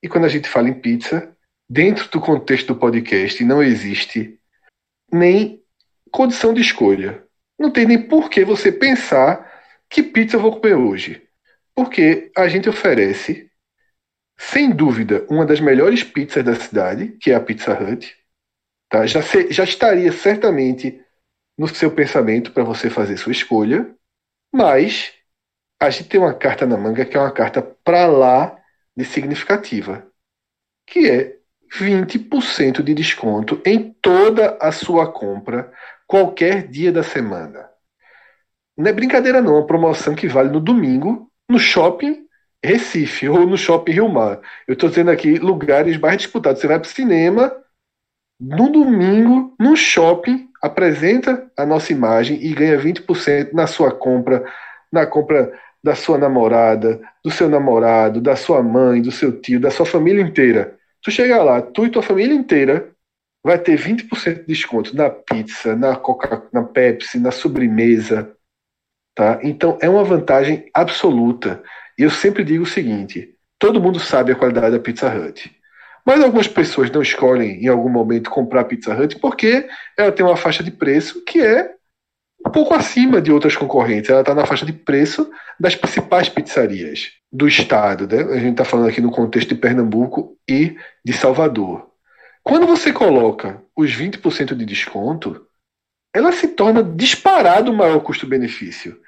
E 0.02 0.08
quando 0.08 0.26
a 0.26 0.28
gente 0.28 0.48
fala 0.48 0.68
em 0.68 0.74
pizza, 0.74 1.34
dentro 1.68 2.10
do 2.10 2.20
contexto 2.20 2.74
do 2.74 2.78
podcast, 2.78 3.42
não 3.42 3.62
existe 3.62 4.38
nem 5.10 5.62
condição 6.10 6.52
de 6.52 6.60
escolha. 6.60 7.24
Não 7.58 7.70
tem 7.70 7.86
nem 7.86 8.02
por 8.02 8.28
que 8.28 8.44
você 8.44 8.70
pensar 8.70 9.50
que 9.88 10.02
pizza 10.02 10.36
eu 10.36 10.40
vou 10.40 10.60
comer 10.60 10.74
hoje. 10.74 11.29
Porque 11.80 12.30
a 12.36 12.46
gente 12.46 12.68
oferece, 12.68 13.50
sem 14.38 14.70
dúvida, 14.70 15.24
uma 15.30 15.46
das 15.46 15.60
melhores 15.60 16.04
pizzas 16.04 16.44
da 16.44 16.54
cidade, 16.54 17.16
que 17.18 17.30
é 17.30 17.34
a 17.34 17.40
Pizza 17.40 17.72
Hut. 17.72 18.14
Tá? 18.90 19.06
Já, 19.06 19.22
se, 19.22 19.50
já 19.50 19.64
estaria 19.64 20.12
certamente 20.12 21.02
no 21.56 21.66
seu 21.66 21.90
pensamento 21.90 22.52
para 22.52 22.64
você 22.64 22.90
fazer 22.90 23.16
sua 23.16 23.32
escolha, 23.32 23.94
mas 24.52 25.14
a 25.80 25.88
gente 25.88 26.10
tem 26.10 26.20
uma 26.20 26.34
carta 26.34 26.66
na 26.66 26.76
manga 26.76 27.06
que 27.06 27.16
é 27.16 27.20
uma 27.20 27.32
carta 27.32 27.62
para 27.62 28.04
lá 28.06 28.62
de 28.94 29.06
significativa, 29.06 30.06
que 30.86 31.08
é 31.08 31.38
20% 31.78 32.82
de 32.82 32.92
desconto 32.92 33.58
em 33.64 33.90
toda 34.02 34.58
a 34.60 34.70
sua 34.70 35.10
compra, 35.10 35.72
qualquer 36.06 36.68
dia 36.68 36.92
da 36.92 37.02
semana. 37.02 37.70
Não 38.76 38.86
é 38.86 38.92
brincadeira 38.92 39.40
não, 39.40 39.54
é 39.54 39.58
uma 39.60 39.66
promoção 39.66 40.14
que 40.14 40.28
vale 40.28 40.50
no 40.50 40.60
domingo, 40.60 41.29
no 41.50 41.58
shopping 41.58 42.26
Recife 42.62 43.28
ou 43.28 43.46
no 43.46 43.56
shopping 43.56 43.92
Rio 43.92 44.08
Mar. 44.08 44.40
Eu 44.68 44.74
estou 44.74 44.88
dizendo 44.88 45.10
aqui 45.10 45.38
lugares 45.38 45.96
mais 45.98 46.18
disputados. 46.18 46.60
Você 46.60 46.68
vai 46.68 46.78
para 46.78 46.86
o 46.86 46.90
cinema, 46.90 47.52
no 48.38 48.70
domingo, 48.70 49.54
no 49.58 49.76
shopping, 49.76 50.48
apresenta 50.62 51.50
a 51.56 51.64
nossa 51.66 51.92
imagem 51.92 52.38
e 52.44 52.54
ganha 52.54 52.78
20% 52.78 53.52
na 53.52 53.66
sua 53.66 53.90
compra, 53.90 54.44
na 54.92 55.06
compra 55.06 55.52
da 55.82 55.94
sua 55.94 56.18
namorada, 56.18 57.00
do 57.24 57.30
seu 57.30 57.48
namorado, 57.48 58.20
da 58.20 58.36
sua 58.36 58.62
mãe, 58.62 59.00
do 59.00 59.10
seu 59.10 59.40
tio, 59.40 59.58
da 59.58 59.70
sua 59.70 59.86
família 59.86 60.22
inteira. 60.22 60.76
Tu 61.02 61.10
chega 61.10 61.42
lá, 61.42 61.62
tu 61.62 61.86
e 61.86 61.90
tua 61.90 62.02
família 62.02 62.34
inteira 62.34 62.90
vai 63.42 63.58
ter 63.58 63.78
20% 63.78 64.40
de 64.40 64.46
desconto 64.46 64.94
na 64.94 65.08
pizza, 65.08 65.74
na 65.74 65.96
Coca, 65.96 66.42
na 66.52 66.62
Pepsi, 66.62 67.18
na 67.18 67.30
sobremesa, 67.30 68.36
tá? 69.20 69.38
Então 69.42 69.76
é 69.82 69.88
uma 69.88 70.02
vantagem 70.02 70.64
absoluta. 70.72 71.62
E 71.98 72.02
eu 72.02 72.10
sempre 72.10 72.42
digo 72.42 72.64
o 72.64 72.66
seguinte: 72.66 73.34
todo 73.58 73.80
mundo 73.80 74.00
sabe 74.00 74.32
a 74.32 74.34
qualidade 74.34 74.70
da 74.70 74.78
Pizza 74.78 75.14
Hut. 75.14 75.54
Mas 76.06 76.22
algumas 76.22 76.48
pessoas 76.48 76.90
não 76.90 77.02
escolhem 77.02 77.62
em 77.62 77.68
algum 77.68 77.90
momento 77.90 78.30
comprar 78.30 78.64
Pizza 78.64 78.94
Hut 78.94 79.18
porque 79.18 79.68
ela 79.98 80.10
tem 80.10 80.24
uma 80.24 80.38
faixa 80.38 80.64
de 80.64 80.70
preço 80.70 81.22
que 81.26 81.38
é 81.38 81.74
um 82.46 82.50
pouco 82.50 82.72
acima 82.72 83.20
de 83.20 83.30
outras 83.30 83.54
concorrentes. 83.54 84.08
Ela 84.08 84.20
está 84.20 84.34
na 84.34 84.46
faixa 84.46 84.64
de 84.64 84.72
preço 84.72 85.30
das 85.58 85.76
principais 85.76 86.30
pizzarias 86.30 87.10
do 87.30 87.46
estado. 87.46 88.06
Né? 88.06 88.22
A 88.22 88.38
gente 88.38 88.52
está 88.52 88.64
falando 88.64 88.88
aqui 88.88 89.02
no 89.02 89.10
contexto 89.10 89.50
de 89.50 89.60
Pernambuco 89.60 90.34
e 90.48 90.78
de 91.04 91.12
Salvador. 91.12 91.90
Quando 92.42 92.66
você 92.66 92.90
coloca 92.90 93.62
os 93.76 93.94
20% 93.94 94.54
de 94.54 94.64
desconto, 94.64 95.46
ela 96.14 96.32
se 96.32 96.48
torna 96.48 96.82
disparado 96.82 97.70
o 97.70 97.76
maior 97.76 98.00
custo-benefício. 98.00 98.98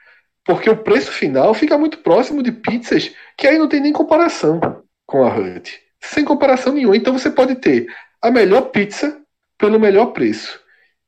Porque 0.45 0.68
o 0.68 0.76
preço 0.76 1.12
final 1.12 1.55
fica 1.55 1.78
muito 1.78 1.99
próximo 1.99 2.43
de 2.43 2.51
pizzas 2.51 3.14
que 3.36 3.47
aí 3.47 3.59
não 3.59 3.68
tem 3.68 3.80
nem 3.80 3.93
comparação 3.93 4.61
com 5.07 5.24
a 5.24 5.34
Hut. 5.34 5.80
Sem 6.01 6.24
comparação 6.24 6.72
nenhuma. 6.72 6.97
Então 6.97 7.16
você 7.16 7.30
pode 7.30 7.57
ter 7.57 7.86
a 8.20 8.30
melhor 8.30 8.70
pizza 8.70 9.20
pelo 9.57 9.78
melhor 9.78 10.07
preço. 10.07 10.61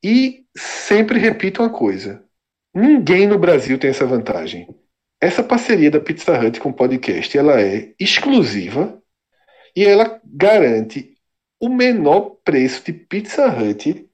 E 0.03 0.45
sempre 0.57 1.19
repito 1.19 1.63
uma 1.63 1.71
coisa: 1.71 2.23
ninguém 2.73 3.27
no 3.27 3.39
Brasil 3.39 3.79
tem 3.79 3.91
essa 3.91 4.07
vantagem. 4.07 4.69
Essa 5.21 5.43
parceria 5.43 5.91
da 5.91 6.01
Pizza 6.01 6.39
Hut 6.39 6.61
com 6.61 6.69
o 6.69 6.75
podcast 6.75 7.37
ela 7.37 7.61
é 7.61 7.95
exclusiva 7.99 9.03
e 9.75 9.85
ela 9.85 10.21
garante 10.25 11.17
o 11.59 11.69
menor 11.69 12.37
preço 12.45 12.85
de 12.85 12.93
Pizza 12.93 13.47
Hut 13.47 14.09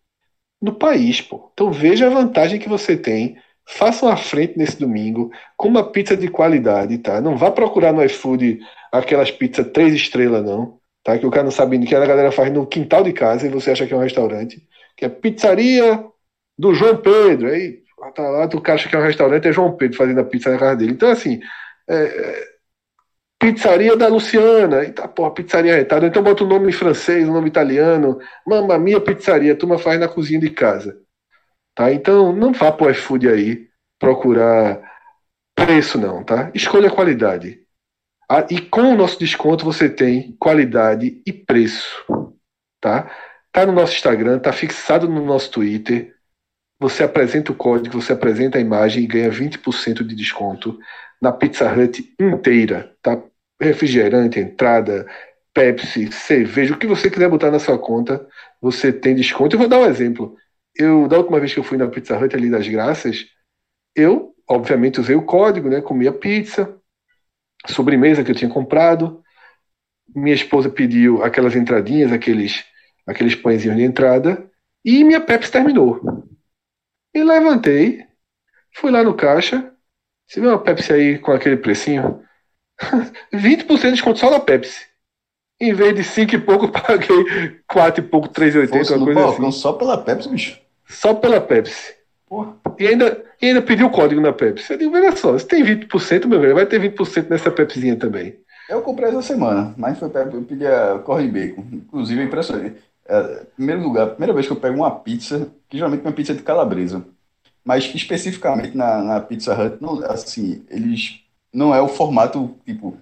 no 0.62 0.74
país. 0.74 1.20
Pô. 1.20 1.50
Então 1.52 1.72
veja 1.72 2.06
a 2.06 2.10
vantagem 2.10 2.60
que 2.60 2.68
você 2.68 2.96
tem. 2.96 3.36
Faça 3.66 4.06
uma 4.06 4.16
frente 4.16 4.58
nesse 4.58 4.78
domingo 4.78 5.30
com 5.56 5.68
uma 5.68 5.90
pizza 5.90 6.16
de 6.16 6.28
qualidade, 6.28 6.98
tá? 6.98 7.20
Não 7.20 7.36
vá 7.36 7.50
procurar 7.50 7.92
no 7.92 8.04
iFood 8.04 8.60
aquelas 8.92 9.30
pizzas 9.30 9.70
três 9.72 9.94
estrelas, 9.94 10.44
não. 10.44 10.78
Tá? 11.02 11.18
Que 11.18 11.26
o 11.26 11.30
cara 11.30 11.44
não 11.44 11.50
sabe 11.50 11.78
que 11.86 11.94
a 11.94 12.04
galera 12.04 12.32
faz 12.32 12.52
no 12.52 12.66
quintal 12.66 13.02
de 13.02 13.12
casa 13.12 13.46
e 13.46 13.50
você 13.50 13.70
acha 13.70 13.86
que 13.86 13.94
é 13.94 13.96
um 13.96 14.02
restaurante. 14.02 14.66
Que 14.96 15.04
é 15.04 15.08
pizzaria 15.08 16.04
do 16.58 16.74
João 16.74 16.96
Pedro. 16.96 17.48
Aí 17.48 17.82
tá 18.14 18.22
lá, 18.28 18.48
tu 18.48 18.62
acha 18.66 18.88
que 18.88 18.96
é 18.96 18.98
um 18.98 19.02
restaurante, 19.02 19.48
é 19.48 19.52
João 19.52 19.76
Pedro 19.76 19.96
fazendo 19.96 20.20
a 20.20 20.24
pizza 20.24 20.50
na 20.50 20.58
casa 20.58 20.76
dele. 20.76 20.92
Então, 20.92 21.10
assim, 21.10 21.40
é, 21.88 21.94
é 21.94 22.44
pizzaria 23.38 23.96
da 23.96 24.08
Luciana. 24.08 24.92
Tá, 24.92 25.08
porra, 25.08 25.32
pizzaria 25.32 25.74
retada. 25.74 26.06
Então 26.06 26.22
bota 26.22 26.44
o 26.44 26.46
um 26.46 26.50
nome 26.50 26.68
em 26.68 26.72
francês, 26.72 27.28
um 27.28 27.32
nome 27.32 27.48
italiano. 27.48 28.18
Mamma 28.46 28.78
mia 28.78 29.00
pizzaria. 29.00 29.54
A 29.54 29.56
turma 29.56 29.78
faz 29.78 29.98
na 29.98 30.08
cozinha 30.08 30.40
de 30.40 30.50
casa. 30.50 31.00
Tá? 31.74 31.92
Então, 31.92 32.32
não 32.32 32.52
vá 32.52 32.72
pro 32.72 32.90
iFood 32.90 33.28
aí 33.28 33.68
procurar 33.98 34.80
preço, 35.54 35.98
não, 35.98 36.24
tá? 36.24 36.50
Escolha 36.54 36.90
qualidade. 36.90 37.60
Ah, 38.28 38.46
e 38.50 38.60
com 38.60 38.92
o 38.92 38.96
nosso 38.96 39.18
desconto 39.18 39.64
você 39.64 39.88
tem 39.88 40.36
qualidade 40.38 41.20
e 41.26 41.32
preço, 41.32 42.06
tá? 42.80 43.10
Tá 43.52 43.66
no 43.66 43.72
nosso 43.72 43.94
Instagram, 43.94 44.38
tá 44.38 44.52
fixado 44.52 45.08
no 45.08 45.24
nosso 45.24 45.50
Twitter. 45.50 46.14
Você 46.78 47.02
apresenta 47.02 47.52
o 47.52 47.54
código, 47.54 48.00
você 48.00 48.12
apresenta 48.12 48.56
a 48.56 48.60
imagem 48.60 49.04
e 49.04 49.06
ganha 49.06 49.30
20% 49.30 50.04
de 50.04 50.14
desconto 50.14 50.78
na 51.20 51.32
Pizza 51.32 51.70
Hut 51.70 52.14
inteira, 52.18 52.94
tá? 53.02 53.20
Refrigerante, 53.60 54.38
entrada, 54.38 55.06
Pepsi, 55.52 56.10
cerveja, 56.12 56.74
o 56.74 56.78
que 56.78 56.86
você 56.86 57.10
quiser 57.10 57.28
botar 57.28 57.50
na 57.50 57.58
sua 57.58 57.76
conta, 57.76 58.26
você 58.60 58.92
tem 58.92 59.14
desconto. 59.14 59.56
Eu 59.56 59.58
vou 59.60 59.68
dar 59.68 59.80
um 59.80 59.86
exemplo. 59.86 60.36
Eu, 60.80 61.06
da 61.06 61.18
última 61.18 61.38
vez 61.38 61.52
que 61.52 61.58
eu 61.58 61.64
fui 61.64 61.76
na 61.76 61.88
Pizza 61.88 62.18
Hut 62.18 62.34
ali 62.34 62.50
das 62.50 62.66
Graças, 62.66 63.26
eu, 63.94 64.34
obviamente, 64.48 65.00
usei 65.00 65.14
o 65.14 65.24
código, 65.24 65.68
né? 65.68 65.80
Comi 65.80 66.08
a 66.08 66.12
pizza, 66.12 66.76
sobremesa 67.66 68.24
que 68.24 68.30
eu 68.30 68.34
tinha 68.34 68.50
comprado. 68.50 69.22
Minha 70.14 70.34
esposa 70.34 70.70
pediu 70.70 71.22
aquelas 71.22 71.54
entradinhas, 71.54 72.12
aqueles, 72.12 72.64
aqueles 73.06 73.34
pãezinhos 73.34 73.76
de 73.76 73.82
entrada. 73.82 74.50
E 74.84 75.04
minha 75.04 75.20
Pepsi 75.20 75.52
terminou. 75.52 76.00
E 77.14 77.22
levantei, 77.22 78.04
fui 78.74 78.90
lá 78.90 79.02
no 79.02 79.14
caixa. 79.14 79.72
Você 80.26 80.40
vê 80.40 80.46
uma 80.46 80.62
Pepsi 80.62 80.92
aí 80.92 81.18
com 81.18 81.32
aquele 81.32 81.56
precinho? 81.56 82.22
20% 83.34 83.80
de 83.80 83.90
desconto 83.90 84.18
só 84.18 84.30
na 84.30 84.40
Pepsi. 84.40 84.88
Em 85.60 85.74
vez 85.74 85.94
de 85.94 86.02
5 86.02 86.34
e 86.34 86.38
pouco, 86.38 86.68
paguei 86.72 87.60
4 87.68 88.02
e 88.02 88.08
pouco, 88.08 88.28
3,80, 88.28 88.96
uma 88.96 89.04
coisa 89.04 89.28
assim. 89.28 89.52
Só 89.52 89.74
pela 89.74 90.02
Pepsi, 90.02 90.28
bicho? 90.30 90.69
Só 90.90 91.14
pela 91.14 91.40
Pepsi. 91.40 91.94
Porra. 92.28 92.54
E 92.78 92.86
ainda, 92.86 93.24
e 93.40 93.46
ainda 93.46 93.62
pediu 93.62 93.86
o 93.86 93.90
código 93.90 94.20
na 94.20 94.32
Pepsi. 94.32 94.72
Eu 94.72 94.78
digo, 94.78 94.94
olha 94.94 95.14
só, 95.16 95.38
se 95.38 95.46
tem 95.46 95.64
20%, 95.64 96.26
meu 96.26 96.40
velho, 96.40 96.54
vai 96.54 96.66
ter 96.66 96.80
20% 96.80 97.30
nessa 97.30 97.50
Pepsinha 97.50 97.96
também. 97.96 98.36
Eu 98.68 98.82
comprei 98.82 99.08
essa 99.08 99.22
semana, 99.22 99.74
mas 99.76 99.98
foi 99.98 100.10
eu 100.14 100.42
pedi 100.42 100.66
a 100.66 100.98
corre 100.98 101.28
bacon. 101.28 101.64
Inclusive, 101.72 102.20
é 102.20 102.24
impressionante. 102.24 102.76
É, 103.06 103.44
primeiro 103.56 103.82
lugar, 103.82 104.10
primeira 104.10 104.32
vez 104.32 104.46
que 104.46 104.52
eu 104.52 104.56
pego 104.56 104.76
uma 104.76 104.90
pizza, 104.90 105.48
que 105.68 105.76
geralmente 105.76 106.04
é 106.04 106.08
uma 106.08 106.14
pizza 106.14 106.34
de 106.34 106.42
calabresa, 106.42 107.04
mas 107.64 107.84
especificamente 107.92 108.76
na, 108.76 109.02
na 109.02 109.20
Pizza 109.20 109.54
Hut, 109.54 109.78
não, 109.80 110.04
assim, 110.04 110.64
eles 110.70 111.20
não 111.52 111.74
é 111.74 111.82
o 111.82 111.88
formato 111.88 112.56
tipo 112.64 112.96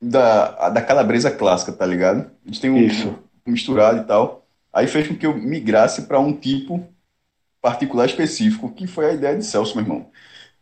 da, 0.00 0.68
da 0.68 0.80
calabresa 0.80 1.30
clássica, 1.30 1.72
tá 1.72 1.84
ligado? 1.84 2.30
Eles 2.46 2.60
têm 2.60 2.70
um, 2.70 2.78
Isso. 2.78 3.18
um 3.46 3.50
misturado 3.50 3.98
e 3.98 4.04
tal. 4.04 4.46
Aí 4.72 4.86
fez 4.86 5.08
com 5.08 5.16
que 5.16 5.26
eu 5.26 5.36
migrasse 5.36 6.02
para 6.02 6.20
um 6.20 6.32
tipo 6.32 6.86
particular 7.64 8.04
específico, 8.04 8.70
que 8.70 8.86
foi 8.86 9.06
a 9.06 9.12
ideia 9.14 9.34
de 9.34 9.42
Celso, 9.42 9.74
meu 9.74 9.86
irmão. 9.86 10.06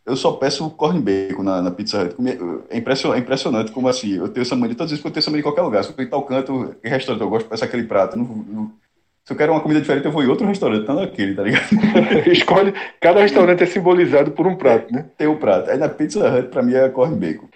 Eu 0.05 0.15
só 0.15 0.31
peço 0.31 0.69
corn 0.69 1.01
bacon 1.01 1.43
na, 1.43 1.61
na 1.61 1.69
Pizza 1.69 2.01
Hut. 2.01 2.15
É 2.69 2.77
impressionante, 2.77 3.19
é 3.19 3.21
impressionante 3.21 3.71
como 3.73 3.89
assim, 3.89 4.15
eu 4.15 4.29
tenho 4.29 4.41
essa 4.41 4.55
mania, 4.55 4.73
todas 4.73 4.85
as 4.85 4.91
vezes 4.91 5.01
que 5.01 5.07
eu 5.09 5.11
tenho 5.11 5.19
essa 5.19 5.29
mania 5.29 5.41
em 5.41 5.43
qualquer 5.43 5.63
lugar. 5.63 5.83
Se 5.83 5.89
eu 5.89 5.95
tô 5.97 6.01
em 6.01 6.07
tal 6.07 6.23
canto, 6.23 6.77
em 6.81 6.89
restaurante, 6.89 7.21
eu 7.21 7.29
gosto 7.29 7.43
de 7.43 7.49
peçar 7.49 7.67
aquele 7.67 7.83
prato. 7.83 8.17
Não, 8.17 8.23
não, 8.23 8.71
se 9.25 9.33
eu 9.33 9.35
quero 9.35 9.51
uma 9.51 9.59
comida 9.59 9.81
diferente, 9.81 10.05
eu 10.05 10.13
vou 10.13 10.23
em 10.23 10.27
outro 10.27 10.47
restaurante, 10.47 10.87
não 10.87 10.95
naquele, 10.95 11.35
tá 11.35 11.43
ligado? 11.43 11.67
Escolhe, 12.31 12.73
cada 13.01 13.19
restaurante 13.19 13.63
é 13.63 13.65
simbolizado 13.65 14.31
por 14.31 14.47
um 14.47 14.55
prato, 14.55 14.93
né? 14.93 15.05
Tem 15.17 15.27
um 15.27 15.35
prato. 15.35 15.71
Aí 15.71 15.77
na 15.77 15.89
Pizza 15.89 16.25
Hut, 16.25 16.47
pra 16.47 16.63
mim, 16.63 16.73
é 16.73 16.87
corn 16.87 17.17
bacon. 17.17 17.49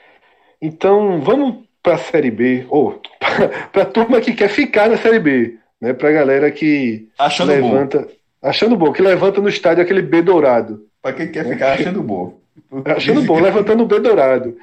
Então, 0.61 1.21
vamos 1.21 1.63
pra 1.81 1.97
Série 1.97 2.31
B, 2.31 2.65
ou 2.69 3.01
pra 3.71 3.85
turma 3.85 4.19
que 4.19 4.33
quer 4.33 4.49
ficar 4.49 4.89
na 4.89 4.97
Série 4.97 5.19
B, 5.19 5.57
né? 5.79 5.93
Pra 5.93 6.11
galera 6.11 6.51
que 6.51 7.07
Achando 7.17 7.47
levanta... 7.47 7.99
Bom 7.99 8.16
Achando 8.41 8.75
bom, 8.75 8.91
que 8.91 9.01
levanta 9.01 9.41
no 9.41 9.49
estádio 9.49 9.83
aquele 9.83 10.01
B 10.01 10.21
dourado. 10.21 10.85
Para 11.01 11.13
quem 11.13 11.31
quer 11.31 11.47
ficar 11.47 11.73
achando 11.73 12.01
bom. 12.01 12.39
achando 12.85 13.21
bom, 13.23 13.39
levantando 13.39 13.83
o 13.83 13.87
B 13.87 13.99
dourado. 13.99 14.57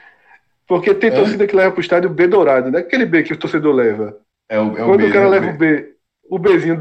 Porque 0.66 0.94
tem 0.94 1.10
é. 1.10 1.14
torcida 1.14 1.46
que 1.46 1.56
leva 1.56 1.72
pro 1.72 1.80
estádio 1.80 2.10
o 2.10 2.14
B 2.14 2.26
dourado, 2.26 2.70
não 2.70 2.78
é 2.78 2.82
aquele 2.82 3.04
B 3.04 3.22
que 3.22 3.32
o 3.32 3.36
torcedor 3.36 3.74
leva. 3.74 4.16
É 4.48 4.58
o, 4.58 4.76
é 4.76 4.82
o 4.82 4.86
Quando 4.86 5.00
B, 5.00 5.08
o 5.08 5.12
cara 5.12 5.24
é 5.24 5.28
o 5.28 5.30
leva 5.30 5.50
o 5.50 5.52
B, 5.52 5.94
o 6.30 6.38
Bzinho 6.38 6.78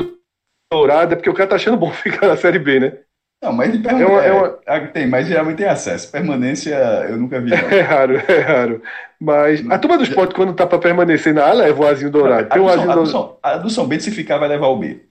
dourado, 0.72 1.14
é 1.14 1.16
porque 1.16 1.30
o 1.30 1.34
cara 1.34 1.50
tá 1.50 1.56
achando 1.56 1.78
bom 1.78 1.92
ficar 1.94 2.28
na 2.28 2.38
Série 2.38 2.60
B, 2.60 2.80
né? 2.80 2.98
Não, 3.42 3.52
mas 3.52 3.74
de 3.74 3.80
permanência. 3.80 4.06
É 4.06 4.08
uma, 4.08 4.24
é 4.24 4.32
uma... 4.32 4.60
É, 4.66 4.80
tem, 4.88 5.06
mas 5.06 5.28
geralmente 5.28 5.58
tem 5.58 5.68
acesso. 5.68 6.10
Permanência 6.10 6.76
eu 7.10 7.18
nunca 7.18 7.42
vi. 7.42 7.50
Não. 7.52 7.58
É 7.58 7.82
raro, 7.82 8.16
é 8.16 8.40
raro. 8.40 8.82
Mas 9.20 9.70
a 9.70 9.78
turma 9.78 9.98
do 9.98 10.04
esporte, 10.04 10.34
quando 10.34 10.54
tá 10.54 10.66
pra 10.66 10.80
permanecer 10.80 11.34
na 11.34 11.46
A, 11.48 11.54
leva 11.54 11.84
o 11.84 11.86
Azinho 11.86 12.10
dourado. 12.10 12.48
A, 12.50 12.54
tem 12.54 12.62
um 12.62 12.70
a, 12.70 12.76
do 12.76 12.82
São, 12.82 12.92
a, 12.92 12.96
do 12.96 13.06
São, 13.06 13.38
a 13.44 13.58
do 13.58 13.70
São 13.70 13.88
Bento, 13.88 14.04
se 14.04 14.12
ficar, 14.12 14.38
vai 14.38 14.48
levar 14.48 14.68
o 14.68 14.78
B. 14.78 15.04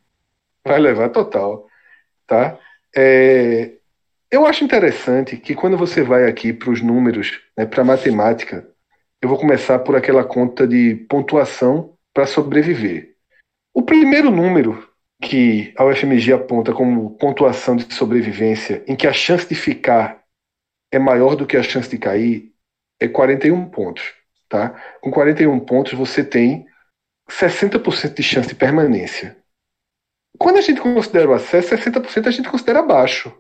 Vai 0.66 0.80
levar 0.80 1.10
total. 1.10 1.66
Tá? 2.32 2.58
É, 2.96 3.72
eu 4.30 4.46
acho 4.46 4.64
interessante 4.64 5.36
que 5.36 5.54
quando 5.54 5.76
você 5.76 6.02
vai 6.02 6.26
aqui 6.26 6.50
para 6.50 6.70
os 6.70 6.80
números, 6.80 7.38
né, 7.54 7.66
para 7.66 7.82
a 7.82 7.84
matemática, 7.84 8.66
eu 9.20 9.28
vou 9.28 9.36
começar 9.36 9.78
por 9.80 9.94
aquela 9.94 10.24
conta 10.24 10.66
de 10.66 10.94
pontuação 11.10 11.92
para 12.10 12.24
sobreviver. 12.24 13.16
O 13.74 13.82
primeiro 13.82 14.30
número 14.30 14.88
que 15.20 15.74
a 15.76 15.84
UFMG 15.84 16.32
aponta 16.32 16.72
como 16.72 17.18
pontuação 17.18 17.76
de 17.76 17.92
sobrevivência, 17.92 18.82
em 18.86 18.96
que 18.96 19.06
a 19.06 19.12
chance 19.12 19.46
de 19.46 19.54
ficar 19.54 20.22
é 20.90 20.98
maior 20.98 21.36
do 21.36 21.46
que 21.46 21.58
a 21.58 21.62
chance 21.62 21.90
de 21.90 21.98
cair, 21.98 22.50
é 22.98 23.06
41 23.08 23.68
pontos. 23.68 24.14
Tá? 24.48 24.70
Com 25.02 25.10
41 25.10 25.60
pontos, 25.60 25.92
você 25.92 26.24
tem 26.24 26.64
60% 27.28 28.14
de 28.14 28.22
chance 28.22 28.48
de 28.48 28.54
permanência. 28.54 29.36
Quando 30.38 30.58
a 30.58 30.60
gente 30.60 30.80
considera 30.80 31.28
o 31.28 31.34
acesso, 31.34 31.74
60% 31.74 32.26
a 32.26 32.30
gente 32.30 32.48
considera 32.48 32.82
baixo. 32.82 33.32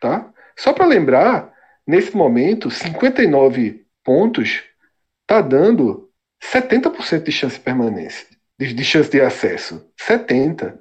Tá? 0.00 0.32
Só 0.56 0.72
para 0.72 0.86
lembrar, 0.86 1.52
nesse 1.86 2.16
momento, 2.16 2.70
59 2.70 3.84
pontos 4.04 4.62
está 5.22 5.40
dando 5.40 6.10
70% 6.42 7.22
de 7.22 7.32
chance 7.32 7.56
de 7.56 7.62
permanência, 7.62 8.26
de, 8.58 8.72
de 8.72 8.84
chance 8.84 9.10
de 9.10 9.20
acesso. 9.20 9.90
70. 9.98 10.78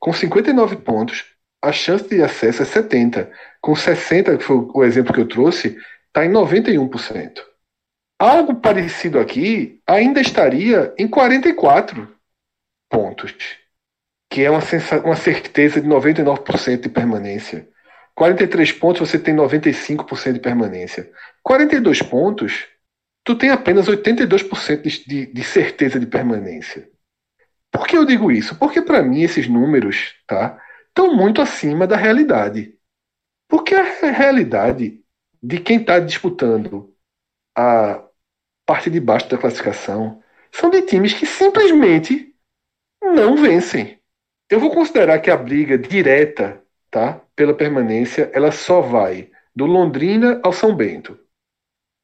Com 0.00 0.12
59 0.12 0.76
pontos, 0.76 1.24
a 1.62 1.72
chance 1.72 2.08
de 2.08 2.22
acesso 2.22 2.62
é 2.62 2.64
70. 2.64 3.30
Com 3.60 3.74
60, 3.74 4.38
que 4.38 4.44
foi 4.44 4.56
o 4.56 4.84
exemplo 4.84 5.12
que 5.12 5.20
eu 5.20 5.28
trouxe, 5.28 5.76
está 6.06 6.24
em 6.24 6.30
91%. 6.30 7.40
Algo 8.18 8.56
parecido 8.56 9.18
aqui 9.18 9.80
ainda 9.86 10.20
estaria 10.20 10.92
em 10.98 11.06
44 11.06 12.16
pontos, 12.90 13.34
que 14.30 14.42
é 14.44 14.50
uma, 14.50 14.60
uma 15.04 15.16
certeza 15.16 15.80
de 15.80 15.88
99% 15.88 16.80
de 16.80 16.88
permanência. 16.88 17.68
43 18.14 18.72
pontos 18.72 19.08
você 19.08 19.18
tem 19.18 19.34
95% 19.34 20.32
de 20.32 20.40
permanência. 20.40 21.10
42 21.42 22.02
pontos, 22.02 22.66
tu 23.24 23.36
tem 23.36 23.50
apenas 23.50 23.86
82% 23.86 24.82
de, 24.82 25.04
de, 25.06 25.26
de 25.32 25.44
certeza 25.44 26.00
de 26.00 26.06
permanência. 26.06 26.90
Por 27.70 27.86
que 27.86 27.96
eu 27.96 28.04
digo 28.04 28.32
isso? 28.32 28.56
Porque 28.56 28.82
para 28.82 29.02
mim 29.02 29.22
esses 29.22 29.46
números, 29.46 30.14
tá, 30.26 30.60
estão 30.88 31.14
muito 31.14 31.40
acima 31.40 31.86
da 31.86 31.96
realidade. 31.96 32.74
Porque 33.48 33.74
a 33.74 34.10
realidade 34.10 35.00
de 35.42 35.60
quem 35.60 35.80
está 35.80 35.98
disputando 36.00 36.94
a 37.56 38.04
parte 38.66 38.90
de 38.90 39.00
baixo 39.00 39.28
da 39.28 39.38
classificação 39.38 40.22
são 40.50 40.70
de 40.70 40.82
times 40.82 41.14
que 41.14 41.24
simplesmente 41.24 42.34
não 43.02 43.36
vencem. 43.36 43.97
Eu 44.50 44.58
vou 44.58 44.70
considerar 44.70 45.18
que 45.18 45.30
a 45.30 45.36
briga 45.36 45.76
direta, 45.76 46.62
tá, 46.90 47.20
pela 47.36 47.54
permanência, 47.54 48.30
ela 48.32 48.50
só 48.50 48.80
vai 48.80 49.30
do 49.54 49.66
Londrina 49.66 50.40
ao 50.42 50.52
São 50.52 50.74
Bento. 50.74 51.18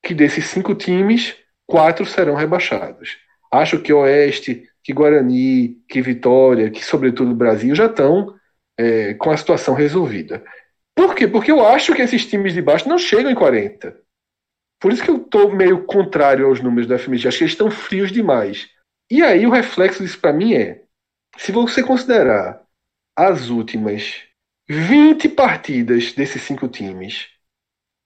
Que 0.02 0.12
desses 0.12 0.46
cinco 0.46 0.74
times, 0.74 1.36
quatro 1.66 2.04
serão 2.04 2.34
rebaixados. 2.34 3.16
Acho 3.50 3.80
que 3.80 3.92
Oeste, 3.92 4.68
que 4.82 4.92
Guarani, 4.92 5.76
que 5.88 6.02
Vitória, 6.02 6.70
que 6.70 6.84
sobretudo 6.84 7.30
o 7.30 7.36
Brasil 7.36 7.74
já 7.74 7.86
estão 7.86 8.34
é, 8.78 9.14
com 9.14 9.30
a 9.30 9.36
situação 9.36 9.74
resolvida. 9.74 10.44
Por 10.94 11.14
quê? 11.14 11.26
Porque 11.26 11.50
eu 11.50 11.64
acho 11.66 11.94
que 11.94 12.02
esses 12.02 12.26
times 12.26 12.52
de 12.52 12.60
baixo 12.60 12.88
não 12.88 12.98
chegam 12.98 13.30
em 13.30 13.34
40. 13.34 13.96
Por 14.80 14.92
isso 14.92 15.02
que 15.02 15.10
eu 15.10 15.16
estou 15.16 15.50
meio 15.50 15.84
contrário 15.84 16.46
aos 16.46 16.60
números 16.60 16.86
da 16.86 16.98
FMG. 16.98 17.28
Acho 17.28 17.38
que 17.38 17.44
eles 17.44 17.52
estão 17.54 17.70
frios 17.70 18.12
demais. 18.12 18.68
E 19.10 19.22
aí 19.22 19.46
o 19.46 19.50
reflexo 19.50 20.02
disso 20.02 20.20
para 20.20 20.32
mim 20.32 20.54
é: 20.54 20.82
se 21.36 21.52
você 21.52 21.82
considerar 21.82 22.62
as 23.16 23.48
últimas 23.48 24.22
20 24.68 25.28
partidas 25.28 26.12
desses 26.12 26.42
cinco 26.42 26.68
times, 26.68 27.28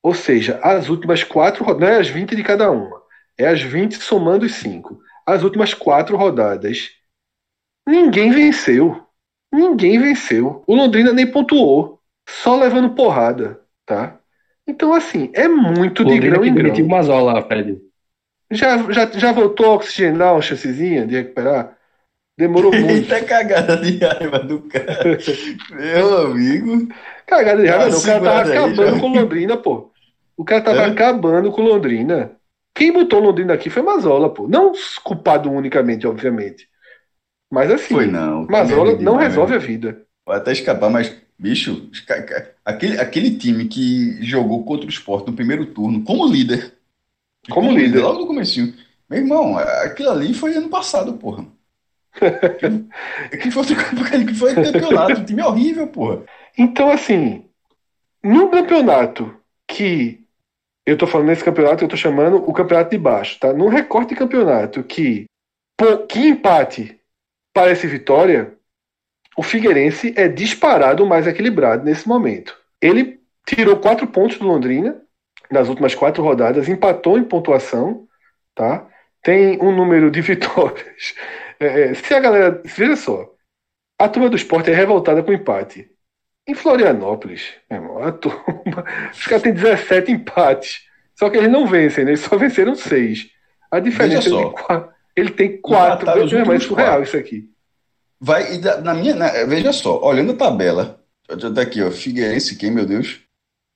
ou 0.03 0.15
seja, 0.15 0.61
as 0.63 0.89
últimas 0.89 1.23
quatro 1.25 1.65
rodadas, 1.65 1.89
não 1.89 1.97
é 1.97 2.01
as 2.01 2.09
20 2.09 2.37
de 2.37 2.43
cada 2.43 2.71
uma, 2.71 3.03
é 3.37 3.47
as 3.47 3.61
20 3.63 3.97
somando 3.97 4.47
os 4.47 4.55
cinco. 4.55 5.01
As 5.27 5.43
últimas 5.43 5.75
quatro 5.75 6.17
rodadas, 6.17 6.91
ninguém 7.87 8.31
venceu. 8.31 9.07
Ninguém 9.53 9.99
venceu. 9.99 10.63
O 10.67 10.75
Londrina 10.75 11.13
nem 11.13 11.27
pontuou, 11.27 12.01
só 12.29 12.57
levando 12.57 12.95
porrada, 12.95 13.61
tá? 13.87 14.19
Então, 14.67 14.93
assim, 14.93 15.31
é 15.33 15.49
muito 15.49 16.05
de 16.05 16.19
grão 16.19 16.45
em 16.45 16.55
grão. 16.55 16.75
uma 16.85 17.03
zola, 17.03 17.43
Fred. 17.43 17.81
Já, 18.51 18.77
já, 18.93 19.07
já 19.07 19.33
voltou 19.33 19.67
a 19.67 19.75
oxigenar 19.75 20.35
uma 20.35 20.43
chancezinha 20.43 21.07
de 21.07 21.17
recuperar? 21.17 21.78
Demorou 22.39 22.71
muito. 22.71 22.89
Eita 22.89 23.21
cagada 23.25 23.77
de 23.79 23.99
raiva 23.99 24.39
do 24.39 24.61
cara. 24.61 25.19
Meu 25.73 26.19
amigo. 26.19 26.89
Cagada 27.27 27.61
de 27.61 27.67
raiva 27.69 27.89
não. 27.89 27.99
O 27.99 28.03
cara 28.05 28.21
tava 28.21 28.43
aí, 28.43 28.53
acabando 28.53 28.95
já. 28.95 29.01
com 29.01 29.09
Londrina, 29.09 29.57
pô. 29.57 29.91
O 30.37 30.45
cara 30.45 30.63
tava 30.63 30.83
é? 30.83 30.87
acabando 30.87 31.51
com 31.51 31.63
Londrina. 31.63 32.31
Quem 32.73 32.93
botou 32.93 33.19
Londrina 33.19 33.55
aqui 33.55 33.69
foi 33.69 33.83
Mazola, 33.83 34.33
pô. 34.33 34.47
Não 34.47 34.71
culpado 35.03 35.51
unicamente, 35.51 36.07
obviamente. 36.07 36.69
Mas 37.51 37.73
assim, 37.73 37.93
foi 37.93 38.07
não. 38.07 38.47
Mazola 38.47 38.97
não 39.01 39.17
resolve 39.17 39.57
a 39.57 39.59
vida. 39.59 40.03
Pode 40.25 40.39
até 40.39 40.53
escapar, 40.53 40.91
mas, 40.91 41.13
bicho, 41.37 41.91
aquele, 42.65 43.01
aquele 43.01 43.37
time 43.37 43.65
que 43.65 44.25
jogou 44.25 44.65
contra 44.65 44.87
o 44.87 44.91
esporte 44.91 45.27
no 45.27 45.33
primeiro 45.33 45.67
turno 45.67 46.05
como 46.05 46.25
líder. 46.29 46.73
Como, 47.51 47.67
como 47.67 47.71
líder. 47.77 47.97
líder. 47.97 48.03
Logo 48.03 48.21
no 48.21 48.27
começo. 48.29 48.61
Meu 49.11 49.21
irmão, 49.21 49.59
aquilo 49.59 50.11
ali 50.11 50.33
foi 50.33 50.55
ano 50.55 50.69
passado, 50.69 51.15
porra. 51.15 51.45
que 53.41 53.51
foi, 53.51 53.65
que 54.25 54.35
foi 54.35 54.55
campeonato, 54.55 55.21
um 55.21 55.25
time 55.25 55.43
horrível, 55.43 55.87
porra. 55.87 56.25
Então, 56.57 56.91
assim, 56.91 57.45
no 58.23 58.51
campeonato 58.51 59.35
que 59.67 60.25
eu 60.85 60.97
tô 60.97 61.07
falando 61.07 61.29
nesse 61.29 61.45
campeonato, 61.45 61.85
eu 61.85 61.89
tô 61.89 61.97
chamando 61.97 62.37
o 62.37 62.53
campeonato 62.53 62.91
de 62.91 62.99
baixo, 62.99 63.39
tá? 63.39 63.53
Num 63.53 63.69
recorte 63.69 64.11
de 64.11 64.17
campeonato 64.17 64.83
que, 64.83 65.27
que 66.09 66.19
empate 66.21 66.99
parece 67.53 67.87
vitória, 67.87 68.55
o 69.37 69.43
Figueirense 69.43 70.15
é 70.17 70.29
disparado 70.29 71.07
mais 71.07 71.27
equilibrado 71.27 71.85
nesse 71.85 72.09
momento. 72.09 72.57
Ele 72.81 73.21
tirou 73.47 73.77
quatro 73.77 74.07
pontos 74.07 74.39
do 74.39 74.47
Londrina 74.47 75.01
nas 75.51 75.69
últimas 75.69 75.95
quatro 75.95 76.23
rodadas, 76.23 76.69
empatou 76.69 77.19
em 77.19 77.25
pontuação, 77.25 78.07
tá? 78.55 78.87
Tem 79.23 79.61
um 79.61 79.75
número 79.75 80.11
de 80.11 80.21
vitórias 80.23 81.15
é, 81.61 81.91
é, 81.91 81.95
se 81.95 82.15
a 82.15 82.21
galera. 82.21 82.63
Veja 82.65 82.97
só. 82.97 83.35
A 84.01 84.09
turma 84.09 84.31
do 84.31 84.37
esporte 84.37 84.71
é 84.71 84.75
revoltada 84.75 85.23
com 85.23 85.33
empate. 85.33 85.91
Em 86.47 86.55
Florianópolis, 86.55 87.53
meu 87.71 87.81
irmão, 87.81 88.03
a 88.03 88.13
turma. 88.13 88.85
Os 89.13 89.27
caras 89.27 89.43
têm 89.43 89.53
17 89.53 90.13
empates. 90.13 90.87
Só 91.19 91.29
que 91.29 91.37
eles 91.37 91.51
não 91.51 91.67
vencem, 91.67 92.05
né? 92.05 92.13
Eles 92.13 92.21
só 92.21 92.37
venceram 92.37 92.75
6. 92.75 93.29
A 93.71 93.81
diferença 93.81 94.29
é 94.29 94.33
de 94.33 94.51
quatro. 94.53 94.93
Ele 95.17 95.31
tem 95.31 95.61
4. 95.61 96.07
Meu 96.15 96.29
irmão, 96.29 96.55
é 96.55 96.61
surreal 96.61 97.03
isso 97.03 97.17
aqui. 97.17 97.51
Vai, 98.21 98.59
na 98.83 98.95
minha, 98.95 99.15
na, 99.15 99.31
veja 99.45 99.73
só, 99.73 100.01
olhando 100.03 100.33
a 100.33 100.37
tabela, 100.37 101.05
tá 101.27 101.61
aqui, 101.61 101.83
ó, 101.83 101.91
Figueirense, 101.91 102.57
quem, 102.57 102.71
meu 102.71 102.85
Deus? 102.85 103.21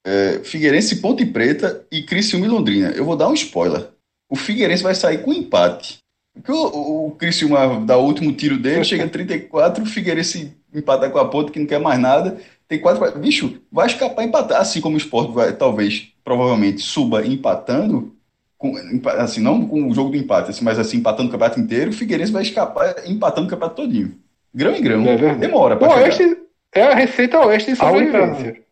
É, 0.04 0.40
Figueirense, 0.42 1.00
Ponte 1.00 1.24
Preta 1.24 1.86
e 1.92 2.02
Criciúma 2.02 2.46
e 2.46 2.48
Londrina. 2.48 2.90
Eu 2.90 3.04
vou 3.04 3.16
dar 3.16 3.28
um 3.28 3.34
spoiler. 3.34 3.88
O 4.28 4.34
Figueirense 4.34 4.82
vai 4.82 4.94
sair 4.94 5.22
com 5.22 5.32
empate. 5.32 6.01
O, 6.48 7.06
o 7.06 7.10
Criciúma 7.12 7.84
dá 7.84 7.96
o 7.96 8.04
último 8.04 8.32
tiro 8.32 8.58
dele, 8.58 8.84
chega 8.84 9.04
a 9.06 9.08
34, 9.08 9.82
o 9.82 9.86
Figueirense 9.86 10.56
empata 10.74 11.08
com 11.10 11.18
a 11.18 11.28
ponta, 11.28 11.52
que 11.52 11.58
não 11.58 11.66
quer 11.66 11.80
mais 11.80 12.00
nada. 12.00 12.38
Tem 12.66 12.80
quatro. 12.80 13.18
Bicho, 13.18 13.60
vai 13.70 13.86
escapar 13.86 14.24
empatar. 14.24 14.60
Assim 14.60 14.80
como 14.80 14.94
o 14.94 14.98
esporte 14.98 15.32
vai, 15.32 15.52
talvez, 15.52 16.08
provavelmente, 16.24 16.80
suba 16.80 17.26
empatando. 17.26 18.14
Com, 18.56 18.74
assim, 19.18 19.40
não 19.40 19.66
com 19.66 19.88
o 19.88 19.94
jogo 19.94 20.10
do 20.10 20.16
empate, 20.16 20.50
assim, 20.50 20.64
mas 20.64 20.78
assim, 20.78 20.98
empatando 20.98 21.28
o 21.28 21.32
campeonato 21.32 21.58
inteiro, 21.58 21.90
o 21.90 21.94
Figueirense 21.94 22.30
vai 22.30 22.42
escapar 22.42 22.94
empatando 23.06 23.48
o 23.48 23.50
campeonato 23.50 23.82
todinho. 23.82 24.14
Grão 24.54 24.74
em 24.76 24.82
grão. 24.82 25.04
É 25.04 25.34
Demora 25.34 25.76
para 25.76 25.96
Oeste 25.96 26.36
é 26.74 26.82
a 26.84 26.94
receita 26.94 27.38
oeste 27.38 27.72
de 27.72 27.76
sobrevivência. 27.76 28.62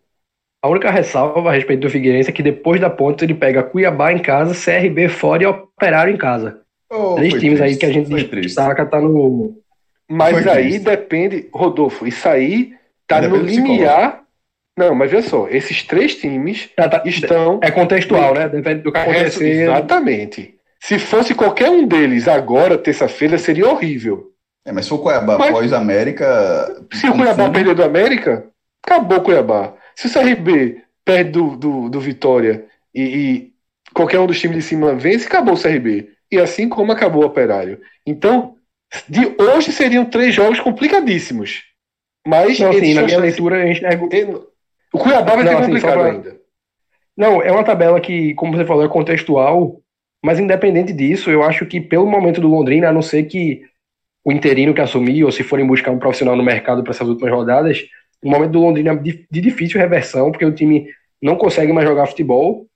A 0.63 0.69
única 0.69 0.91
ressalva 0.91 1.51
a 1.51 1.53
respeito 1.53 1.81
do 1.81 1.91
Figueirense 1.91 2.31
é 2.31 2.33
que 2.33 2.43
depois 2.43 2.81
da 2.81 2.89
ponta 2.89 3.25
ele 3.25 3.35
pega 3.35 3.63
Cuiabá 3.63 4.13
em 4.13 4.19
casa, 4.19 4.55
CRB 4.55 5.09
fora 5.09 5.43
e 5.43 5.47
Operário 5.47 6.13
em 6.13 6.17
casa. 6.17 6.63
Oh, 6.91 7.14
Três 7.14 7.34
times 7.34 7.61
triste, 7.61 7.62
aí 7.62 7.76
que 7.76 7.86
a 7.86 7.93
gente 7.93 8.24
destaca 8.41 8.84
tá 8.84 9.01
no. 9.01 9.57
Mas 10.09 10.32
foi 10.32 10.51
aí 10.51 10.70
triste. 10.70 10.84
depende, 10.84 11.49
Rodolfo, 11.53 12.07
isso 12.07 12.28
aí 12.28 12.72
tá 13.07 13.20
no 13.22 13.36
limiar. 13.36 14.24
Não, 14.76 14.95
mas 14.95 15.11
veja 15.11 15.28
só, 15.28 15.47
esses 15.49 15.82
três 15.84 16.16
times 16.16 16.68
tá, 16.74 16.88
tá, 16.88 17.03
estão. 17.05 17.61
É 17.62 17.70
contextual, 17.70 18.34
né? 18.34 18.49
Depende 18.49 18.82
do 18.82 18.91
que 18.91 18.99
acontecer. 18.99 19.62
Exatamente. 19.62 20.55
Se 20.80 20.99
fosse 20.99 21.34
qualquer 21.34 21.70
um 21.70 21.86
deles 21.86 22.26
agora, 22.26 22.78
terça-feira, 22.78 23.38
seria 23.38 23.68
horrível. 23.68 24.30
É, 24.64 24.72
mas 24.72 24.86
se 24.86 24.88
for 24.88 24.99
Cuiabá 24.99 25.38
mas, 25.38 25.51
após 25.51 25.72
América. 25.72 26.84
Se 26.93 27.09
o 27.09 27.12
Cuiabá 27.12 27.45
fundo... 27.45 27.53
perder 27.53 27.74
do 27.74 27.84
América, 27.84 28.47
acabou 28.84 29.18
o 29.18 29.22
Cuiabá. 29.22 29.74
Se 29.95 30.07
o 30.07 30.12
CRB 30.12 30.82
perde 31.05 31.30
do, 31.30 31.57
do, 31.57 31.88
do 31.88 32.01
Vitória 32.01 32.64
e, 32.95 33.03
e, 33.03 33.53
qualquer 33.93 34.18
um 34.18 34.26
dos 34.26 34.41
times 34.41 34.57
de 34.57 34.62
cima 34.62 34.95
vence, 34.95 35.26
acabou 35.26 35.55
o 35.55 35.61
CRB 35.61 36.09
e 36.31 36.39
assim 36.39 36.68
como 36.68 36.93
acabou 36.93 37.22
o 37.22 37.26
Operário. 37.26 37.81
Então, 38.07 38.55
de 39.09 39.35
hoje 39.41 39.72
seriam 39.72 40.05
três 40.05 40.35
jogos 40.35 40.61
complicadíssimos. 40.61 41.62
Mas 42.26 42.59
não, 42.59 42.70
assim, 42.70 42.95
na 42.95 43.03
minha 43.03 43.18
leitura, 43.18 43.62
a 43.62 43.66
gente 43.66 43.83
O 44.93 44.99
Cuiabá 44.99 45.37
vai 45.37 45.45
não, 45.45 45.53
ser 45.53 45.59
assim, 45.59 45.66
complicado 45.66 45.93
pra... 45.93 46.11
ainda. 46.12 46.41
Não, 47.16 47.43
é 47.43 47.51
uma 47.51 47.64
tabela 47.64 48.01
que, 48.01 48.35
como 48.35 48.57
você 48.57 48.64
falou, 48.64 48.85
é 48.85 48.89
contextual, 48.89 49.81
mas 50.24 50.39
independente 50.39 50.93
disso, 50.93 51.31
eu 51.31 51.43
acho 51.43 51.66
que 51.66 51.81
pelo 51.81 52.07
momento 52.07 52.41
do 52.41 52.49
Londrina, 52.49 52.89
a 52.89 52.93
não 52.93 53.03
ser 53.03 53.24
que 53.24 53.62
o 54.24 54.33
interino 54.33 54.74
que 54.74 54.81
assumir, 54.81 55.24
ou 55.24 55.33
se 55.33 55.43
forem 55.43 55.66
buscar 55.66 55.91
um 55.91 55.99
profissional 55.99 56.37
no 56.37 56.43
mercado 56.43 56.83
para 56.83 56.93
essas 56.93 57.09
últimas 57.09 57.33
rodadas, 57.33 57.83
o 58.22 58.31
momento 58.31 58.53
do 58.53 58.61
Londrina 58.61 58.93
é 58.93 58.97
de 58.97 59.26
difícil 59.31 59.81
reversão, 59.81 60.31
porque 60.31 60.45
o 60.45 60.55
time 60.55 60.89
não 61.22 61.37
consegue 61.37 61.72
mais 61.72 61.89
jogar 61.89 62.07
futebol 62.07 62.66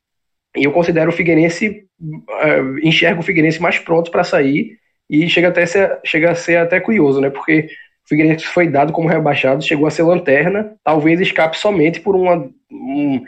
E 0.57 0.65
eu 0.65 0.73
considero 0.73 1.11
o 1.11 1.13
Figueirense, 1.13 1.85
uh, 2.01 2.79
enxergo 2.83 3.21
o 3.21 3.25
Figueirense 3.25 3.61
mais 3.61 3.79
pronto 3.79 4.11
para 4.11 4.25
sair 4.25 4.79
e 5.11 5.29
chega, 5.29 5.49
até 5.49 5.67
ser, 5.67 5.99
chega 6.05 6.31
a 6.31 6.35
ser 6.35 6.57
até 6.57 6.81
curioso, 6.81 7.21
né? 7.21 7.29
Porque 7.29 7.69
o 8.05 8.09
Figueirense 8.09 8.45
foi 8.47 8.69
dado 8.69 8.93
como 8.93 9.09
rebaixado, 9.09 9.65
chegou 9.65 9.87
a 9.87 9.91
ser 9.91 10.03
lanterna, 10.03 10.73
talvez 10.85 11.21
escape 11.21 11.59
somente 11.59 12.01
por 12.01 12.15
uma, 12.15 12.49
um, 12.71 13.23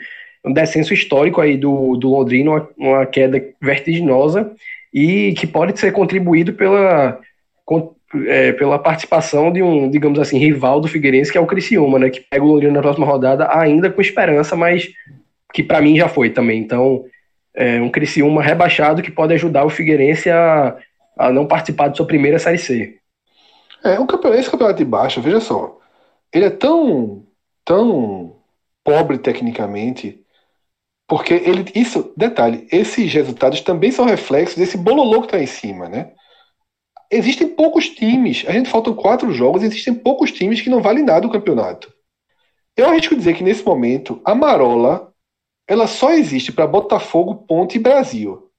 um 0.45 0.53
descenso 0.53 0.93
histórico 0.93 1.41
aí 1.41 1.57
do, 1.57 1.97
do 1.97 2.09
Londrina, 2.09 2.51
uma, 2.51 2.69
uma, 2.77 3.05
queda 3.05 3.43
vertiginosa 3.61 4.51
e 4.93 5.33
que 5.33 5.45
pode 5.45 5.77
ser 5.79 5.91
contribuído 5.91 6.53
pela, 6.53 7.19
é, 8.27 8.53
pela 8.53 8.79
participação 8.79 9.51
de 9.51 9.61
um, 9.61 9.89
digamos 9.89 10.19
assim, 10.19 10.37
rival 10.37 10.79
do 10.79 10.87
Figueirense, 10.87 11.31
que 11.31 11.37
é 11.37 11.41
o 11.41 11.47
Criciúma, 11.47 11.99
né? 11.99 12.09
Que 12.09 12.21
pega 12.21 12.43
o 12.43 12.47
Londrina 12.47 12.73
na 12.73 12.81
próxima 12.81 13.05
rodada 13.05 13.49
ainda 13.51 13.89
com 13.89 13.99
esperança, 13.99 14.55
mas 14.55 14.87
que 15.53 15.61
para 15.61 15.81
mim 15.81 15.97
já 15.97 16.07
foi 16.07 16.29
também. 16.29 16.59
Então, 16.59 17.03
é 17.57 17.81
um 17.81 17.89
Criciúma 17.89 18.41
rebaixado 18.41 19.01
que 19.01 19.11
pode 19.11 19.33
ajudar 19.33 19.65
o 19.65 19.69
Figueirense 19.69 20.29
a 20.29 20.77
a 21.17 21.31
não 21.31 21.47
participar 21.47 21.87
de 21.87 21.97
sua 21.97 22.05
primeira 22.05 22.37
Série 22.37 22.59
C. 22.59 22.99
É, 23.83 23.99
um 23.99 24.05
campeonato, 24.05 24.39
esse 24.39 24.49
campeonato 24.49 24.77
de 24.77 24.85
baixo, 24.85 25.21
veja 25.21 25.39
só, 25.39 25.79
ele 26.31 26.45
é 26.45 26.49
tão, 26.49 27.25
tão 27.65 28.35
pobre 28.83 29.17
tecnicamente, 29.17 30.23
porque 31.07 31.33
ele, 31.33 31.65
isso, 31.73 32.13
detalhe, 32.15 32.67
esses 32.71 33.11
resultados 33.11 33.61
também 33.61 33.91
são 33.91 34.05
reflexos 34.05 34.57
desse 34.57 34.77
bololô 34.77 35.21
que 35.21 35.27
está 35.27 35.39
em 35.39 35.47
cima, 35.47 35.87
né? 35.89 36.11
Existem 37.09 37.47
poucos 37.47 37.89
times, 37.89 38.43
a 38.47 38.51
gente 38.51 38.69
faltam 38.69 38.93
quatro 38.93 39.31
jogos, 39.31 39.63
existem 39.63 39.93
poucos 39.93 40.31
times 40.31 40.59
que 40.59 40.69
não 40.69 40.81
valem 40.81 41.05
nada 41.05 41.25
o 41.25 41.31
campeonato. 41.31 41.91
Eu 42.75 42.89
arrisco 42.89 43.15
dizer 43.15 43.33
que 43.33 43.43
nesse 43.43 43.63
momento 43.63 44.21
a 44.25 44.35
Marola 44.35 45.13
ela 45.67 45.87
só 45.87 46.11
existe 46.11 46.51
para 46.51 46.65
Botafogo, 46.65 47.35
Ponte 47.35 47.75
e 47.75 47.81
Brasil. 47.81 48.49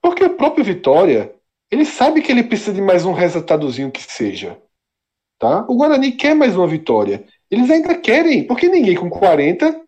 Porque 0.00 0.24
o 0.24 0.36
próprio 0.36 0.64
Vitória 0.64 1.34
ele 1.70 1.84
sabe 1.84 2.22
que 2.22 2.32
ele 2.32 2.42
precisa 2.42 2.72
de 2.72 2.80
mais 2.80 3.04
um 3.04 3.12
resultadozinho 3.12 3.90
que 3.90 4.02
seja. 4.02 4.58
Tá? 5.38 5.66
O 5.68 5.76
Guarani 5.76 6.12
quer 6.12 6.34
mais 6.34 6.56
uma 6.56 6.66
vitória. 6.66 7.24
Eles 7.50 7.70
ainda 7.70 7.94
querem, 7.94 8.46
porque 8.46 8.68
ninguém 8.68 8.96
com 8.96 9.10
40 9.10 9.78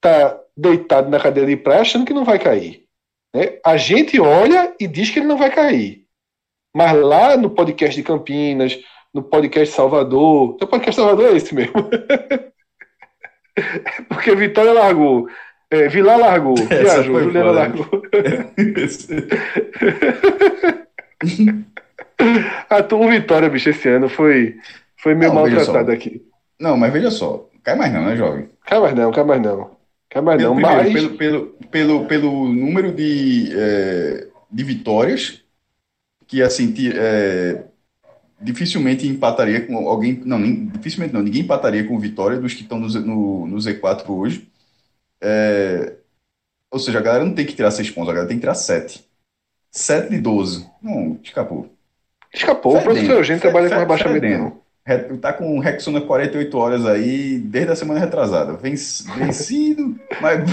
tá 0.00 0.40
deitado 0.56 1.08
na 1.08 1.20
cadeira 1.20 1.48
de 1.48 1.56
praia 1.56 1.80
achando 1.80 2.04
que 2.04 2.12
não 2.12 2.24
vai 2.24 2.38
cair. 2.38 2.84
Né? 3.34 3.58
A 3.64 3.76
gente 3.76 4.20
olha 4.20 4.74
e 4.78 4.86
diz 4.86 5.10
que 5.10 5.20
ele 5.20 5.26
não 5.26 5.38
vai 5.38 5.50
cair. 5.50 6.04
Mas 6.76 7.00
lá 7.00 7.36
no 7.36 7.50
podcast 7.50 7.96
de 7.96 8.02
Campinas, 8.02 8.78
no 9.12 9.22
podcast 9.22 9.74
Salvador, 9.74 10.56
o 10.60 10.66
podcast 10.66 11.00
Salvador 11.00 11.32
é 11.32 11.36
esse 11.36 11.54
mesmo. 11.54 11.74
porque 14.08 14.34
Vitória 14.34 14.72
largou, 14.72 15.28
é, 15.74 15.88
Vila 15.88 16.16
largou, 16.16 16.56
viajou, 16.66 17.22
Juliana 17.22 17.50
largou. 17.50 17.86
a 22.70 22.82
tua 22.82 23.10
Vitória, 23.10 23.48
bicho, 23.48 23.70
esse 23.70 23.88
ano 23.88 24.08
foi, 24.08 24.56
foi 24.96 25.14
meio 25.14 25.32
não, 25.32 25.42
maltratado 25.42 25.90
aqui. 25.90 26.22
Não, 26.58 26.76
mas 26.76 26.92
veja 26.92 27.10
só, 27.10 27.48
cai 27.62 27.76
mais 27.76 27.92
não, 27.92 28.04
né, 28.04 28.16
jovem? 28.16 28.48
Cai 28.66 28.80
mais 28.80 28.94
não, 28.94 29.10
cai 29.12 29.24
mais 29.24 29.42
não. 29.42 29.70
Cai 30.10 30.22
mais 30.22 30.40
pelo, 30.40 30.54
não, 30.54 30.62
primeiro, 30.62 31.08
mas... 31.08 31.16
Pelo, 31.16 31.16
pelo, 31.16 31.46
pelo, 31.70 32.06
pelo 32.06 32.48
número 32.48 32.92
de, 32.92 33.52
é, 33.56 34.26
de 34.50 34.64
vitórias, 34.64 35.42
que 36.26 36.40
assim, 36.42 36.72
é, 36.94 37.64
dificilmente 38.40 39.06
empataria 39.06 39.60
com 39.60 39.88
alguém, 39.88 40.20
não, 40.24 40.38
nem, 40.38 40.66
dificilmente 40.66 41.14
não, 41.14 41.22
ninguém 41.22 41.42
empataria 41.42 41.84
com 41.84 41.98
Vitória 41.98 42.38
dos 42.38 42.52
que 42.52 42.62
estão 42.62 42.78
no, 42.78 42.88
no, 42.88 43.46
no 43.46 43.56
Z4 43.56 44.08
hoje. 44.08 44.48
É, 45.26 45.96
ou 46.70 46.78
seja, 46.78 46.98
a 46.98 47.02
galera 47.02 47.24
não 47.24 47.34
tem 47.34 47.46
que 47.46 47.54
tirar 47.54 47.70
seis 47.70 47.90
pontos, 47.90 48.10
a 48.10 48.12
galera 48.12 48.28
tem 48.28 48.36
que 48.36 48.42
tirar 48.42 48.54
sete. 48.54 49.04
7 49.74 50.08
de 50.08 50.18
12. 50.20 50.70
Não, 50.80 51.18
escapou. 51.22 51.68
Escapou. 52.32 52.72
Fedendo. 52.72 52.90
O 52.90 52.94
professor 52.94 53.16
Eugênio 53.16 53.42
trabalha 53.42 53.68
com 53.68 53.76
rebaixamento. 53.76 54.64
Tá 55.20 55.32
com 55.32 55.58
Rexona 55.58 56.00
48 56.00 56.58
horas 56.58 56.86
aí, 56.86 57.38
desde 57.38 57.72
a 57.72 57.76
semana 57.76 57.98
retrasada. 57.98 58.52
Vencido, 58.52 59.98
mas, 60.20 60.44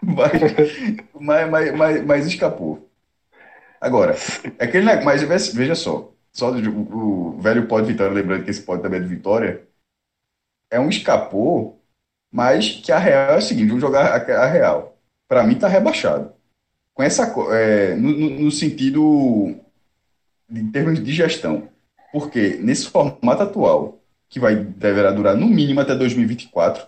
mas, 0.00 1.50
mas, 1.50 1.76
mas, 1.76 2.04
mas, 2.06 2.26
escapou. 2.26 2.88
Agora, 3.80 4.16
é 4.58 4.64
aquele, 4.64 4.86
mas 5.02 5.22
veja 5.52 5.74
só, 5.74 6.12
só 6.32 6.50
o, 6.52 7.34
o 7.34 7.40
velho 7.40 7.66
pode 7.66 7.86
Vitória, 7.86 8.12
lembrando 8.12 8.44
que 8.44 8.50
esse 8.50 8.62
pode 8.62 8.82
também 8.82 9.00
é 9.00 9.02
de 9.02 9.08
Vitória, 9.08 9.62
é 10.70 10.78
um 10.78 10.88
escapou, 10.88 11.79
mas 12.32 12.68
que 12.70 12.92
a 12.92 12.98
real 12.98 13.34
é 13.34 13.38
o 13.38 13.42
seguinte, 13.42 13.68
vamos 13.68 13.80
jogar 13.80 14.30
a, 14.30 14.46
real. 14.46 14.96
Para 15.28 15.44
mim 15.44 15.54
tá 15.54 15.68
rebaixado 15.68 16.32
com 17.00 17.02
essa 17.02 17.32
é, 17.52 17.94
no, 17.94 18.12
no, 18.12 18.50
sentido 18.50 19.54
em 20.50 20.70
termos 20.70 21.02
de 21.02 21.12
gestão, 21.12 21.68
porque 22.12 22.58
nesse 22.60 22.88
formato 22.88 23.42
atual 23.42 23.98
que 24.28 24.38
vai 24.38 24.54
deverá 24.54 25.10
durar 25.10 25.34
no 25.34 25.46
mínimo 25.46 25.80
até 25.80 25.94
2024, 25.94 26.86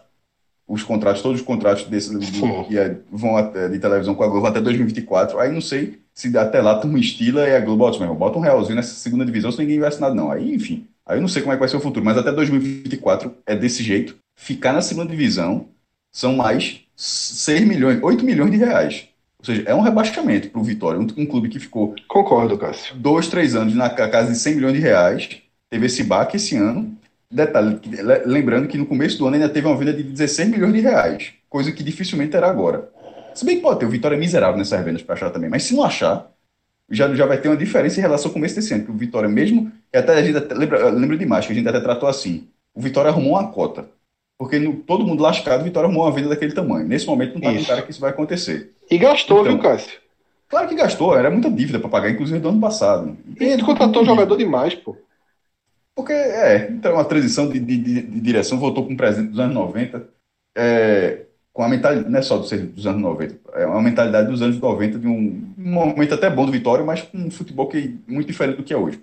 os 0.68 0.82
contratos, 0.82 1.22
todos 1.22 1.40
os 1.40 1.46
contratos 1.46 1.84
desse 1.84 2.12
do, 2.12 2.64
que 2.64 2.78
é, 2.78 2.98
vão 3.10 3.36
até, 3.36 3.68
de 3.68 3.78
televisão 3.78 4.14
com 4.14 4.22
a 4.22 4.28
Globo 4.28 4.46
até 4.46 4.60
2024, 4.60 5.38
aí 5.38 5.50
não 5.50 5.62
sei 5.62 5.98
se 6.14 6.36
até 6.36 6.60
lá 6.60 6.78
tu 6.78 6.94
estila 6.98 7.48
e 7.48 7.56
a 7.56 7.60
Globo 7.60 7.78
bota, 7.78 8.06
bota 8.06 8.38
um 8.38 8.42
realzinho 8.42 8.76
nessa 8.76 8.94
segunda 8.94 9.24
divisão 9.24 9.50
se 9.50 9.58
ninguém 9.58 9.80
vai 9.80 9.88
assinar 9.88 10.14
não. 10.14 10.30
Aí, 10.30 10.54
enfim, 10.54 10.86
aí 11.06 11.16
eu 11.16 11.22
não 11.22 11.28
sei 11.28 11.40
como 11.40 11.52
é 11.52 11.56
que 11.56 11.60
vai 11.60 11.68
ser 11.68 11.76
o 11.76 11.80
futuro, 11.80 12.04
mas 12.04 12.18
até 12.18 12.30
2024 12.30 13.34
é 13.46 13.56
desse 13.56 13.82
jeito. 13.82 14.16
Ficar 14.42 14.72
na 14.72 14.82
segunda 14.82 15.08
divisão 15.08 15.68
são 16.10 16.34
mais 16.34 16.80
6 16.96 17.60
milhões, 17.64 18.02
8 18.02 18.24
milhões 18.24 18.50
de 18.50 18.56
reais. 18.56 19.06
Ou 19.38 19.44
seja, 19.44 19.62
é 19.66 19.72
um 19.72 19.80
rebaixamento 19.80 20.50
para 20.50 20.60
o 20.60 20.64
Vitória, 20.64 20.98
um, 20.98 21.06
um, 21.16 21.24
clube 21.24 21.48
que 21.48 21.60
ficou. 21.60 21.94
Concordo, 22.08 22.58
Cássio. 22.58 22.96
Dois, 22.96 23.28
três 23.28 23.54
anos 23.54 23.72
na 23.72 23.88
casa 23.88 24.32
de 24.32 24.36
100 24.36 24.56
milhões 24.56 24.74
de 24.74 24.80
reais, 24.80 25.28
teve 25.70 25.86
esse 25.86 26.02
baque 26.02 26.38
esse 26.38 26.56
ano. 26.56 26.92
Detalhe, 27.30 27.78
lembrando 28.26 28.66
que 28.66 28.76
no 28.76 28.84
começo 28.84 29.16
do 29.16 29.28
ano 29.28 29.36
ainda 29.36 29.48
teve 29.48 29.68
uma 29.68 29.76
venda 29.76 29.92
de 29.92 30.02
16 30.02 30.48
milhões 30.48 30.72
de 30.72 30.80
reais, 30.80 31.32
coisa 31.48 31.70
que 31.70 31.84
dificilmente 31.84 32.32
terá 32.32 32.50
agora. 32.50 32.90
Se 33.36 33.44
bem 33.44 33.58
que 33.58 33.62
pode 33.62 33.78
ter, 33.78 33.86
o 33.86 33.90
Vitória 33.90 34.16
é 34.16 34.18
miserável 34.18 34.58
nessas 34.58 34.84
vendas 34.84 35.02
para 35.02 35.14
achar 35.14 35.30
também, 35.30 35.48
mas 35.48 35.62
se 35.62 35.72
não 35.72 35.84
achar, 35.84 36.28
já, 36.90 37.14
já 37.14 37.26
vai 37.26 37.40
ter 37.40 37.48
uma 37.48 37.56
diferença 37.56 38.00
em 38.00 38.02
relação 38.02 38.28
ao 38.28 38.34
começo 38.34 38.56
desse 38.56 38.74
ano, 38.74 38.86
que 38.86 38.90
o 38.90 38.96
Vitória 38.96 39.28
mesmo, 39.28 39.70
até 39.94 40.14
a 40.14 40.22
gente 40.24 40.36
até, 40.36 40.52
lembra, 40.52 40.90
lembra 40.90 41.16
demais 41.16 41.46
que 41.46 41.52
a 41.52 41.54
gente 41.54 41.68
até 41.68 41.78
tratou 41.78 42.08
assim, 42.08 42.48
o 42.74 42.80
Vitória 42.80 43.08
arrumou 43.08 43.34
uma 43.34 43.46
cota, 43.46 43.86
porque 44.42 44.58
no, 44.58 44.74
todo 44.74 45.06
mundo 45.06 45.22
lascado, 45.22 45.62
Vitória 45.62 45.86
arrumou 45.86 46.04
uma 46.04 46.10
venda 46.10 46.30
daquele 46.30 46.52
tamanho. 46.52 46.84
Nesse 46.84 47.06
momento 47.06 47.38
não 47.38 47.48
está 47.48 47.60
com 47.60 47.64
cara 47.64 47.82
que 47.82 47.92
isso 47.92 48.00
vai 48.00 48.10
acontecer. 48.10 48.72
E 48.90 48.98
gastou, 48.98 49.42
então, 49.42 49.52
viu, 49.52 49.62
Cássio? 49.62 50.00
Claro 50.48 50.68
que 50.68 50.74
gastou, 50.74 51.16
era 51.16 51.30
muita 51.30 51.48
dívida 51.48 51.78
para 51.78 51.88
pagar, 51.88 52.10
inclusive 52.10 52.40
do 52.40 52.48
ano 52.48 52.60
passado. 52.60 53.16
E 53.38 53.44
ele 53.44 53.62
contratou 53.62 54.02
um 54.02 54.04
jogador 54.04 54.36
demais, 54.36 54.74
pô. 54.74 54.96
Porque, 55.94 56.12
é, 56.12 56.72
então 56.72 56.94
uma 56.94 57.04
transição 57.04 57.48
de, 57.48 57.60
de, 57.60 57.76
de, 57.76 58.02
de 58.02 58.20
direção, 58.20 58.58
voltou 58.58 58.84
com 58.84 58.92
um 58.92 58.96
presente 58.96 59.28
dos 59.28 59.38
anos 59.38 59.54
90, 59.54 60.08
é, 60.56 61.20
com 61.52 61.62
a 61.62 61.68
mentalidade, 61.68 62.10
não 62.10 62.18
é 62.18 62.22
só 62.22 62.36
dos 62.36 62.50
anos 62.84 63.00
90, 63.00 63.38
é 63.54 63.64
uma 63.64 63.80
mentalidade 63.80 64.28
dos 64.28 64.42
anos 64.42 64.58
90, 64.58 64.98
de 64.98 65.06
um, 65.06 65.54
um 65.56 65.70
momento 65.70 66.14
até 66.14 66.28
bom 66.28 66.44
do 66.44 66.50
Vitória, 66.50 66.84
mas 66.84 67.02
com 67.02 67.16
um 67.16 67.30
futebol 67.30 67.68
que 67.68 67.96
muito 68.08 68.26
diferente 68.26 68.56
do 68.56 68.64
que 68.64 68.74
é 68.74 68.76
hoje. 68.76 69.00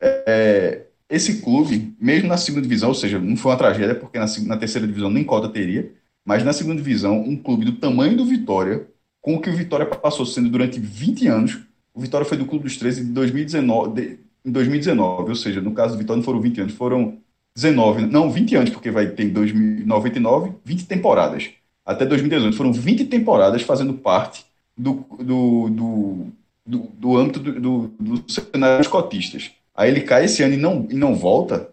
É, 0.00 0.86
esse 1.12 1.42
clube, 1.42 1.94
mesmo 2.00 2.26
na 2.26 2.38
segunda 2.38 2.62
divisão, 2.62 2.88
ou 2.88 2.94
seja, 2.94 3.18
não 3.18 3.36
foi 3.36 3.52
uma 3.52 3.58
tragédia, 3.58 3.94
porque 3.94 4.18
na, 4.18 4.24
na 4.46 4.56
terceira 4.56 4.86
divisão 4.86 5.10
nem 5.10 5.22
cota 5.22 5.46
teria, 5.46 5.92
mas 6.24 6.42
na 6.42 6.54
segunda 6.54 6.76
divisão, 6.76 7.20
um 7.20 7.36
clube 7.36 7.66
do 7.66 7.72
tamanho 7.72 8.16
do 8.16 8.24
Vitória, 8.24 8.86
com 9.20 9.34
o 9.34 9.40
que 9.40 9.50
o 9.50 9.54
Vitória 9.54 9.84
passou 9.84 10.24
sendo 10.24 10.48
durante 10.48 10.80
20 10.80 11.26
anos. 11.28 11.58
O 11.92 12.00
Vitória 12.00 12.24
foi 12.24 12.38
do 12.38 12.46
Clube 12.46 12.64
dos 12.64 12.78
13 12.78 13.04
de 13.04 13.12
2019, 13.12 13.92
de, 13.92 14.18
em 14.42 14.50
2019, 14.50 15.28
ou 15.28 15.36
seja, 15.36 15.60
no 15.60 15.72
caso 15.72 15.94
do 15.94 15.98
Vitória 15.98 16.16
não 16.16 16.24
foram 16.24 16.40
20 16.40 16.60
anos, 16.62 16.72
foram 16.72 17.18
19, 17.54 18.06
não, 18.06 18.30
20 18.30 18.56
anos, 18.56 18.70
porque 18.70 18.90
vai 18.90 19.08
ter 19.08 19.24
em 19.24 19.28
2099, 19.28 20.52
20 20.64 20.86
temporadas. 20.86 21.50
Até 21.84 22.06
2018, 22.06 22.56
foram 22.56 22.72
20 22.72 23.04
temporadas 23.04 23.60
fazendo 23.60 23.92
parte 23.92 24.46
do, 24.74 25.04
do, 25.18 25.68
do, 25.68 26.26
do, 26.64 26.78
do 26.94 27.16
âmbito 27.18 27.38
do, 27.38 27.52
do, 27.60 27.88
do 28.00 28.32
cenário 28.32 28.78
dos 28.78 28.88
cotistas. 28.88 29.50
Aí 29.82 29.90
ele 29.90 30.02
cai 30.02 30.24
esse 30.24 30.42
ano 30.42 30.54
e 30.54 30.56
não, 30.56 30.86
e 30.88 30.94
não 30.94 31.14
volta, 31.14 31.72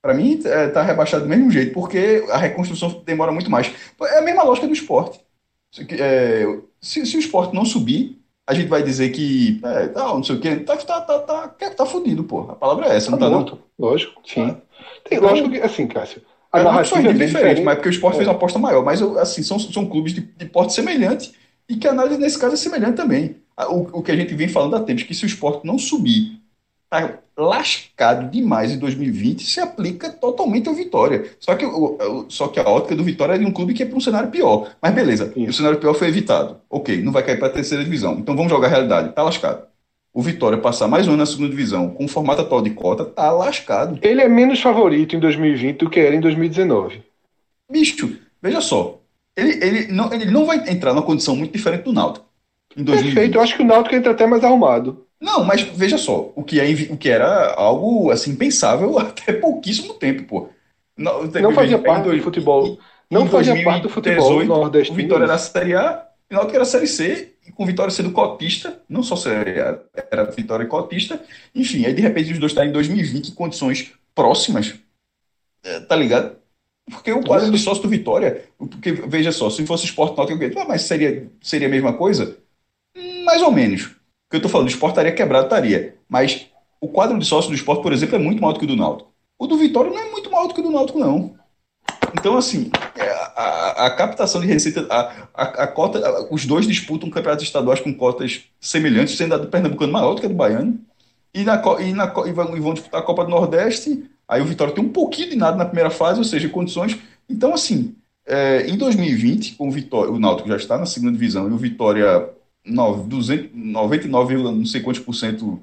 para 0.00 0.14
mim 0.14 0.40
é, 0.44 0.68
tá 0.68 0.82
rebaixado 0.82 1.24
do 1.24 1.28
mesmo 1.28 1.50
jeito, 1.50 1.72
porque 1.72 2.24
a 2.30 2.36
reconstrução 2.36 3.02
demora 3.04 3.32
muito 3.32 3.50
mais. 3.50 3.72
É 4.02 4.18
a 4.18 4.22
mesma 4.22 4.44
lógica 4.44 4.66
do 4.66 4.72
esporte. 4.72 5.20
É, 5.98 6.44
se, 6.80 7.04
se, 7.04 7.16
o 7.16 7.20
esporte 7.20 7.54
não 7.54 7.64
subir, 7.64 8.20
a 8.46 8.54
gente 8.54 8.68
vai 8.68 8.82
dizer 8.82 9.10
que 9.10 9.60
é, 9.64 9.88
não, 9.92 10.16
não 10.16 10.24
sei 10.24 10.36
o 10.36 10.40
quê, 10.40 10.56
tá, 10.56 10.76
tá, 10.76 11.00
tá, 11.00 11.18
tá, 11.18 11.48
tá, 11.48 11.70
tá 11.70 11.86
fudido, 11.86 12.24
pô. 12.24 12.42
A 12.42 12.54
palavra 12.54 12.88
é 12.88 12.96
essa, 12.96 13.10
tá 13.10 13.28
não 13.28 13.44
tá 13.44 13.52
não? 13.52 13.58
Lógico, 13.78 14.20
sim. 14.24 14.42
Ah. 14.42 14.56
Tem, 15.04 15.18
então, 15.18 15.30
lógico 15.30 15.50
que, 15.50 15.58
assim, 15.58 15.86
Cássio, 15.86 16.22
a 16.52 16.60
é 16.60 16.62
narrativa 16.62 16.98
é 16.98 17.12
diferente, 17.12 17.26
diferente, 17.32 17.62
mas 17.62 17.74
porque 17.76 17.88
o 17.88 17.92
esporte 17.92 18.14
é. 18.14 18.18
fez 18.18 18.28
uma 18.28 18.34
aposta 18.34 18.58
maior, 18.58 18.84
mas 18.84 19.00
assim, 19.00 19.42
são, 19.42 19.58
são 19.58 19.86
clubes 19.86 20.12
de, 20.12 20.20
de 20.20 20.46
porte 20.46 20.74
semelhante 20.74 21.32
e 21.68 21.76
que 21.76 21.88
a 21.88 21.92
análise 21.92 22.20
nesse 22.20 22.38
caso 22.38 22.54
é 22.54 22.56
semelhante 22.56 22.96
também. 22.96 23.36
O, 23.68 23.98
o 23.98 24.02
que 24.02 24.10
a 24.10 24.16
gente 24.16 24.34
vem 24.34 24.48
falando 24.48 24.76
há 24.76 24.80
tempos, 24.80 25.04
que 25.04 25.14
se 25.14 25.24
o 25.24 25.26
esporte 25.26 25.66
não 25.66 25.78
subir 25.78 26.41
tá 26.92 27.18
lascado 27.34 28.30
demais 28.30 28.70
em 28.70 28.78
2020 28.78 29.42
se 29.42 29.58
aplica 29.58 30.10
totalmente 30.10 30.68
ao 30.68 30.74
Vitória. 30.74 31.24
Só 31.40 31.54
que, 31.54 31.64
o, 31.64 32.26
só 32.28 32.48
que 32.48 32.60
a 32.60 32.68
ótica 32.68 32.94
do 32.94 33.02
Vitória 33.02 33.32
é 33.32 33.38
de 33.38 33.46
um 33.46 33.50
clube 33.50 33.72
que 33.72 33.82
é 33.82 33.86
para 33.86 33.96
um 33.96 34.00
cenário 34.00 34.30
pior. 34.30 34.70
Mas 34.80 34.94
beleza, 34.94 35.32
o 35.34 35.52
cenário 35.54 35.78
pior 35.78 35.94
foi 35.94 36.08
evitado. 36.08 36.60
Ok, 36.68 37.02
não 37.02 37.10
vai 37.10 37.22
cair 37.22 37.38
para 37.38 37.48
a 37.48 37.52
terceira 37.52 37.82
divisão. 37.82 38.18
Então 38.18 38.36
vamos 38.36 38.50
jogar 38.50 38.66
a 38.66 38.70
realidade. 38.70 39.14
Tá 39.14 39.22
lascado. 39.22 39.62
O 40.12 40.20
Vitória 40.20 40.58
passar 40.58 40.86
mais 40.86 41.08
um 41.08 41.12
ano 41.12 41.20
na 41.20 41.26
segunda 41.26 41.48
divisão 41.48 41.88
com 41.88 42.04
o 42.04 42.08
formato 42.08 42.42
atual 42.42 42.60
de 42.60 42.68
cota, 42.68 43.06
tá 43.06 43.32
lascado. 43.32 43.98
Ele 44.02 44.20
é 44.20 44.28
menos 44.28 44.60
favorito 44.60 45.16
em 45.16 45.20
2020 45.20 45.78
do 45.78 45.88
que 45.88 45.98
era 45.98 46.14
em 46.14 46.20
2019. 46.20 47.00
Bicho, 47.70 48.18
veja 48.42 48.60
só. 48.60 49.00
Ele, 49.34 49.64
ele, 49.64 49.86
não, 49.90 50.12
ele 50.12 50.26
não 50.26 50.44
vai 50.44 50.58
entrar 50.70 50.92
numa 50.92 51.02
condição 51.02 51.34
muito 51.34 51.52
diferente 51.52 51.84
do 51.84 51.92
Náutico. 51.94 52.26
Em 52.76 52.84
2020. 52.84 53.14
Perfeito, 53.14 53.38
eu 53.38 53.42
acho 53.42 53.56
que 53.56 53.62
o 53.62 53.66
Náutico 53.66 53.94
entra 53.94 54.12
até 54.12 54.26
mais 54.26 54.44
arrumado. 54.44 55.06
Não, 55.22 55.44
mas 55.44 55.62
veja 55.62 55.96
só, 55.96 56.32
o 56.34 56.42
que, 56.42 56.58
é, 56.58 56.64
o 56.92 56.96
que 56.96 57.08
era 57.08 57.54
algo 57.54 58.10
assim 58.10 58.34
pensável 58.34 58.98
até 58.98 59.32
pouquíssimo 59.32 59.94
tempo, 59.94 60.24
pô. 60.24 60.48
Não, 60.98 61.22
não 61.24 61.52
fazia 61.52 61.78
parte 61.78 62.10
do 62.10 62.22
futebol. 62.22 62.76
Não 63.08 63.28
fazia 63.28 63.62
parte 63.62 63.84
do 63.84 63.88
futebol 63.88 64.44
nordestino. 64.44 64.98
O 64.98 65.00
Vitória 65.00 65.24
era 65.24 65.34
a 65.34 65.38
Série 65.38 65.76
A, 65.76 66.08
o 66.28 66.34
Náutico 66.34 66.56
era 66.56 66.64
a 66.64 66.66
Série 66.66 66.88
C, 66.88 67.34
e 67.46 67.52
com 67.52 67.64
Vitória 67.64 67.92
sendo 67.92 68.10
cotista, 68.10 68.82
não 68.88 69.04
só 69.04 69.14
Série 69.14 69.60
A, 69.60 69.78
era 70.10 70.24
Vitória 70.24 70.66
cotista, 70.66 71.22
enfim, 71.54 71.86
aí 71.86 71.94
de 71.94 72.02
repente 72.02 72.32
os 72.32 72.38
dois 72.40 72.50
estão 72.50 72.64
em 72.64 72.72
2020 72.72 73.28
em 73.28 73.34
condições 73.34 73.92
próximas, 74.14 74.74
é, 75.62 75.80
tá 75.80 75.94
ligado? 75.94 76.36
Porque 76.90 77.12
o 77.12 77.22
quadro 77.22 77.48
de 77.48 77.58
sócio 77.58 77.84
do 77.84 77.88
Vitória, 77.88 78.44
porque 78.58 78.90
veja 78.90 79.30
só, 79.30 79.48
se 79.48 79.64
fosse 79.64 79.84
esporte 79.84 80.16
náutico, 80.16 80.42
eu 80.42 80.62
ah, 80.62 80.64
mas 80.66 80.82
seria, 80.82 81.30
seria 81.40 81.68
a 81.68 81.70
mesma 81.70 81.92
coisa? 81.92 82.38
Mais 83.24 83.40
ou 83.40 83.52
menos 83.52 84.01
que 84.32 84.36
eu 84.36 84.38
estou 84.38 84.50
falando, 84.50 84.68
o 84.68 84.70
esporte 84.70 84.92
estaria 84.92 85.12
quebrado, 85.12 85.44
estaria. 85.44 85.94
Mas 86.08 86.46
o 86.80 86.88
quadro 86.88 87.18
de 87.18 87.24
sócio 87.24 87.50
do 87.50 87.54
esporte, 87.54 87.82
por 87.82 87.92
exemplo, 87.92 88.16
é 88.16 88.18
muito 88.18 88.40
maior 88.40 88.54
do 88.54 88.58
que 88.58 88.64
o 88.64 88.68
do 88.68 88.76
Náutico. 88.76 89.12
O 89.38 89.46
do 89.46 89.58
Vitória 89.58 89.90
não 89.90 89.98
é 89.98 90.10
muito 90.10 90.30
maior 90.30 90.48
do 90.48 90.54
que 90.54 90.60
o 90.60 90.62
do 90.62 90.70
Náutico, 90.70 90.98
não. 90.98 91.34
Então, 92.18 92.36
assim, 92.36 92.70
é, 92.96 93.08
a, 93.10 93.32
a, 93.36 93.86
a 93.86 93.90
captação 93.90 94.40
de 94.40 94.46
receita, 94.46 94.86
a, 94.90 95.02
a, 95.34 95.66
cota, 95.66 96.00
os 96.30 96.46
dois 96.46 96.66
disputam 96.66 97.10
campeonatos 97.10 97.44
estaduais 97.44 97.80
com 97.80 97.92
cotas 97.92 98.44
semelhantes, 98.60 99.16
sendo 99.16 99.34
a 99.34 99.38
do 99.38 99.48
Pernambucano 99.48 99.92
maior 99.92 100.14
do 100.14 100.20
que 100.20 100.26
a 100.26 100.28
do 100.30 100.34
Baiano, 100.34 100.80
e, 101.34 101.44
na, 101.44 101.62
e, 101.80 101.92
na, 101.92 102.12
e, 102.26 102.32
vão, 102.32 102.56
e 102.56 102.60
vão 102.60 102.74
disputar 102.74 103.00
a 103.00 103.04
Copa 103.04 103.24
do 103.24 103.30
Nordeste, 103.30 104.04
aí 104.26 104.40
o 104.40 104.46
Vitória 104.46 104.74
tem 104.74 104.84
um 104.84 104.90
pouquinho 104.90 105.30
de 105.30 105.36
nada 105.36 105.56
na 105.56 105.64
primeira 105.64 105.90
fase, 105.90 106.18
ou 106.18 106.24
seja, 106.24 106.48
condições. 106.48 106.98
Então, 107.28 107.52
assim, 107.52 107.94
é, 108.26 108.66
em 108.66 108.76
2020, 108.76 109.56
com 109.56 109.68
o 109.68 109.70
Vitória, 109.70 110.10
o 110.10 110.18
Náutico 110.18 110.48
já 110.48 110.56
está 110.56 110.78
na 110.78 110.86
segunda 110.86 111.12
divisão 111.12 111.48
e 111.48 111.52
o 111.52 111.56
Vitória 111.56 112.28
99, 112.64 114.36
não 114.36 114.64
sei 114.64 114.80
quantos 114.80 115.00
por 115.02 115.14
cento, 115.14 115.60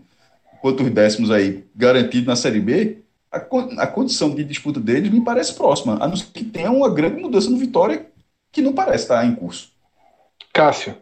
quantos 0.62 0.90
décimos 0.90 1.32
aí 1.32 1.64
garantido 1.76 2.28
na 2.28 2.36
Série 2.36 2.60
B, 2.60 2.98
a, 3.32 3.38
a 3.38 3.88
condição 3.88 4.34
de 4.34 4.44
disputa 4.44 4.80
deles 4.80 5.12
me 5.12 5.22
parece 5.22 5.54
próxima, 5.54 5.98
a 6.02 6.08
não 6.08 6.16
ser 6.16 6.28
que 6.34 6.44
tenha 6.44 6.72
uma 6.72 6.90
grande 6.90 7.22
mudança 7.22 7.50
no 7.50 7.58
Vitória 7.58 8.06
que 8.52 8.62
não 8.62 8.74
parece 8.74 9.04
estar 9.04 9.26
em 9.26 9.36
curso. 9.36 9.72
Cássio, 10.54 10.96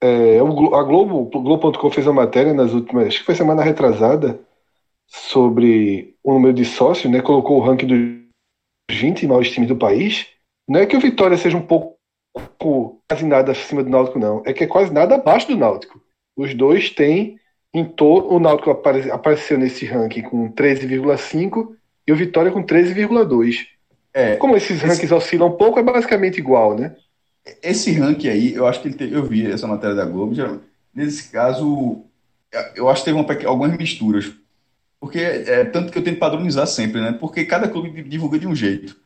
é, 0.00 0.38
a 0.38 0.82
Globo, 0.82 1.30
o 1.32 1.40
Globo.com 1.40 1.90
fez 1.90 2.06
uma 2.06 2.22
matéria 2.22 2.52
nas 2.52 2.72
últimas, 2.72 3.08
acho 3.08 3.20
que 3.20 3.24
foi 3.24 3.34
semana 3.34 3.62
retrasada, 3.62 4.38
sobre 5.06 6.16
o 6.22 6.32
número 6.32 6.54
de 6.54 6.64
sócios, 6.64 7.10
né? 7.12 7.20
Colocou 7.20 7.58
o 7.58 7.60
ranking 7.60 7.86
dos 7.86 7.98
20 8.90 9.26
maiores 9.26 9.50
times 9.50 9.68
do 9.68 9.76
país. 9.76 10.26
Não 10.68 10.80
é 10.80 10.86
que 10.86 10.96
o 10.96 11.00
Vitória 11.00 11.36
seja 11.36 11.56
um 11.56 11.66
pouco 11.66 11.93
quase 12.58 13.24
nada 13.24 13.52
acima 13.52 13.82
do 13.82 13.90
Náutico, 13.90 14.18
não. 14.18 14.42
É 14.44 14.52
que 14.52 14.64
é 14.64 14.66
quase 14.66 14.92
nada 14.92 15.14
abaixo 15.14 15.48
do 15.48 15.56
Náutico. 15.56 16.00
Os 16.36 16.54
dois 16.54 16.90
têm 16.90 17.38
em 17.72 17.84
todo. 17.84 18.32
O 18.32 18.40
Náutico 18.40 18.70
apare, 18.70 19.10
apareceu 19.10 19.58
nesse 19.58 19.84
ranking 19.86 20.22
com 20.22 20.52
13,5 20.52 21.68
e 22.06 22.12
o 22.12 22.16
Vitória 22.16 22.50
com 22.50 22.64
13,2. 22.64 23.66
É, 24.12 24.36
Como 24.36 24.56
esses 24.56 24.76
esse, 24.76 24.86
rankings 24.86 25.12
oscilam 25.12 25.48
um 25.48 25.56
pouco, 25.56 25.78
é 25.78 25.82
basicamente 25.82 26.38
igual, 26.38 26.76
né? 26.76 26.94
Esse 27.62 27.92
ranking 27.92 28.28
aí, 28.28 28.54
eu 28.54 28.66
acho 28.66 28.80
que 28.80 28.88
ele 28.88 28.94
teve, 28.94 29.14
eu 29.14 29.24
vi 29.24 29.50
essa 29.50 29.66
matéria 29.66 29.94
da 29.94 30.04
Globo. 30.04 30.34
Já, 30.34 30.56
nesse 30.94 31.30
caso, 31.30 32.02
eu 32.74 32.88
acho 32.88 33.02
que 33.02 33.10
teve 33.10 33.18
uma, 33.18 33.48
algumas 33.48 33.76
misturas. 33.76 34.32
Porque 35.00 35.18
é 35.18 35.64
tanto 35.64 35.92
que 35.92 35.98
eu 35.98 36.04
tento 36.04 36.18
padronizar 36.18 36.66
sempre, 36.66 37.00
né? 37.00 37.12
Porque 37.12 37.44
cada 37.44 37.68
clube 37.68 38.02
divulga 38.04 38.38
de 38.38 38.46
um 38.46 38.54
jeito. 38.54 38.96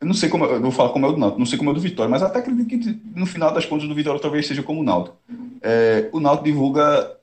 Eu 0.00 0.06
não 0.06 0.14
sei 0.14 0.28
como, 0.28 0.44
eu 0.44 0.60
vou 0.60 0.70
falar 0.70 0.90
como 0.90 1.06
é 1.06 1.08
o 1.08 1.12
do 1.12 1.18
Náutico, 1.18 1.40
não 1.40 1.46
sei 1.46 1.58
como 1.58 1.70
é 1.70 1.72
o 1.72 1.74
do 1.74 1.80
Vitória, 1.80 2.08
mas 2.08 2.22
até 2.22 2.38
acredito 2.38 2.68
que 2.68 3.00
no 3.18 3.26
final 3.26 3.52
das 3.52 3.66
contas 3.66 3.88
do 3.88 3.94
Vitória 3.94 4.20
talvez 4.20 4.46
seja 4.46 4.62
como 4.62 4.80
o 4.80 4.84
Náutico. 4.84 5.16
É, 5.60 6.08
o 6.12 6.20
Náutico 6.20 6.44
divulga 6.44 7.16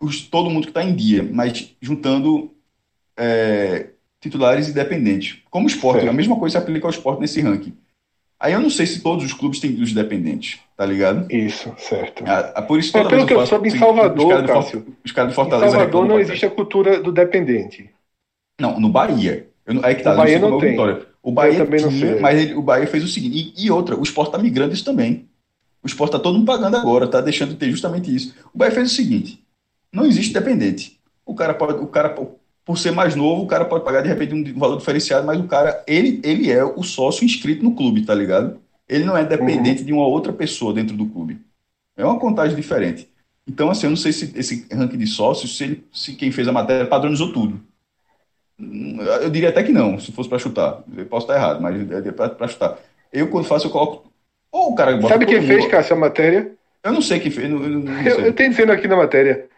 os, 0.00 0.22
todo 0.22 0.48
mundo 0.48 0.64
que 0.64 0.70
está 0.70 0.82
em 0.82 0.94
dia, 0.94 1.28
mas 1.30 1.74
juntando 1.80 2.52
é, 3.16 3.88
titulares 4.20 4.68
independentes. 4.68 5.38
Como 5.50 5.66
o 5.66 5.70
esporte, 5.70 6.08
a 6.08 6.12
mesma 6.12 6.38
coisa 6.38 6.58
se 6.58 6.62
aplica 6.62 6.86
ao 6.86 6.90
esporte 6.90 7.20
nesse 7.20 7.40
ranking. 7.40 7.76
Aí 8.38 8.54
eu 8.54 8.60
não 8.60 8.70
sei 8.70 8.86
se 8.86 9.02
todos 9.02 9.22
os 9.24 9.34
clubes 9.34 9.60
têm 9.60 9.78
os 9.82 9.92
dependentes, 9.92 10.60
tá 10.74 10.86
ligado? 10.86 11.30
Isso, 11.30 11.74
certo. 11.76 12.24
Ah, 12.26 12.52
ah 12.54 12.62
por 12.62 12.78
isso 12.78 12.96
é, 12.96 13.06
pelo 13.06 13.26
que 13.26 13.34
eu 13.34 13.46
soube, 13.46 13.68
em 13.68 13.78
Salvador, 13.78 14.40
os 14.40 14.46
caras 14.46 14.72
os 15.04 15.12
caras 15.12 15.30
de 15.30 15.34
Fortaleza. 15.34 15.66
Em 15.66 15.70
Salvador 15.78 16.06
não 16.06 16.18
existe 16.18 16.46
a 16.46 16.50
cultura 16.50 17.02
do 17.02 17.12
dependente. 17.12 17.90
Não, 18.58 18.80
no 18.80 18.88
Bahia. 18.88 19.49
Aí 19.82 19.94
que 19.94 20.02
tá, 20.02 20.14
o 20.14 20.16
Bahia 20.16 20.38
não, 20.38 20.50
não 20.50 20.58
tem. 20.58 20.70
Vitória. 20.70 21.06
O 21.22 21.30
Bahia 21.32 21.64
também 21.64 21.80
não 21.80 21.90
tinha, 21.90 22.20
mas 22.20 22.40
ele, 22.40 22.54
o 22.54 22.62
Bahia 22.62 22.86
fez 22.86 23.04
o 23.04 23.08
seguinte, 23.08 23.52
e, 23.56 23.66
e 23.66 23.70
outra, 23.70 23.98
o 23.98 24.02
Sport 24.02 24.30
tá 24.30 24.38
migrando 24.38 24.72
isso 24.72 24.84
também. 24.84 25.28
O 25.82 25.86
Sport 25.86 26.12
tá 26.12 26.18
todo 26.18 26.34
mundo 26.34 26.46
pagando 26.46 26.76
agora, 26.76 27.06
tá 27.06 27.20
deixando 27.20 27.50
de 27.50 27.56
ter 27.56 27.70
justamente 27.70 28.14
isso. 28.14 28.34
O 28.54 28.58
Bahia 28.58 28.72
fez 28.72 28.90
o 28.90 28.94
seguinte, 28.94 29.42
não 29.92 30.06
existe 30.06 30.32
dependente. 30.32 30.98
O 31.24 31.34
cara 31.34 31.52
pode, 31.54 31.82
o 31.82 31.86
cara 31.86 32.08
por 32.64 32.78
ser 32.78 32.92
mais 32.92 33.14
novo, 33.14 33.42
o 33.42 33.46
cara 33.46 33.64
pode 33.64 33.84
pagar 33.84 34.00
de 34.00 34.08
repente 34.08 34.34
um 34.34 34.58
valor 34.58 34.78
diferenciado, 34.78 35.26
mas 35.26 35.40
o 35.40 35.44
cara, 35.44 35.82
ele, 35.86 36.20
ele 36.22 36.50
é 36.50 36.64
o 36.64 36.82
sócio 36.82 37.24
inscrito 37.24 37.64
no 37.64 37.74
clube, 37.74 38.02
tá 38.02 38.14
ligado? 38.14 38.60
Ele 38.88 39.04
não 39.04 39.16
é 39.16 39.24
dependente 39.24 39.80
uhum. 39.80 39.86
de 39.86 39.92
uma 39.92 40.06
outra 40.06 40.32
pessoa 40.32 40.72
dentro 40.72 40.96
do 40.96 41.06
clube. 41.06 41.38
É 41.96 42.04
uma 42.04 42.18
contagem 42.18 42.56
diferente. 42.56 43.08
Então, 43.46 43.70
assim, 43.70 43.86
eu 43.86 43.90
não 43.90 43.96
sei 43.96 44.12
se 44.12 44.32
esse 44.36 44.66
ranking 44.72 44.98
de 44.98 45.06
sócios, 45.06 45.56
se, 45.56 45.64
ele, 45.64 45.84
se 45.92 46.14
quem 46.14 46.30
fez 46.30 46.46
a 46.46 46.52
matéria 46.52 46.86
padronizou 46.86 47.32
tudo. 47.32 47.60
Eu 49.22 49.30
diria 49.30 49.48
até 49.48 49.62
que 49.62 49.72
não, 49.72 49.98
se 49.98 50.12
fosse 50.12 50.28
para 50.28 50.38
chutar. 50.38 50.82
Eu 50.96 51.06
posso 51.06 51.24
estar 51.24 51.36
errado, 51.36 51.60
mas 51.60 51.76
para 52.36 52.48
chutar. 52.48 52.78
Eu, 53.12 53.28
quando 53.28 53.46
faço, 53.46 53.66
eu 53.66 53.70
coloco. 53.70 54.10
Ou 54.52 54.72
o 54.72 54.74
cara 54.74 55.00
Sabe 55.02 55.26
quem 55.26 55.42
fez, 55.42 55.66
Cássio, 55.66 55.96
a 55.96 55.98
matéria? 55.98 56.52
Eu 56.82 56.92
não 56.92 57.02
sei 57.02 57.20
quem 57.20 57.30
fez. 57.30 57.48
Não, 57.48 57.58
não 57.58 58.02
eu, 58.02 58.20
eu 58.26 58.32
tenho 58.32 58.50
dizendo 58.50 58.72
aqui 58.72 58.86
na 58.86 58.96
matéria. 58.96 59.48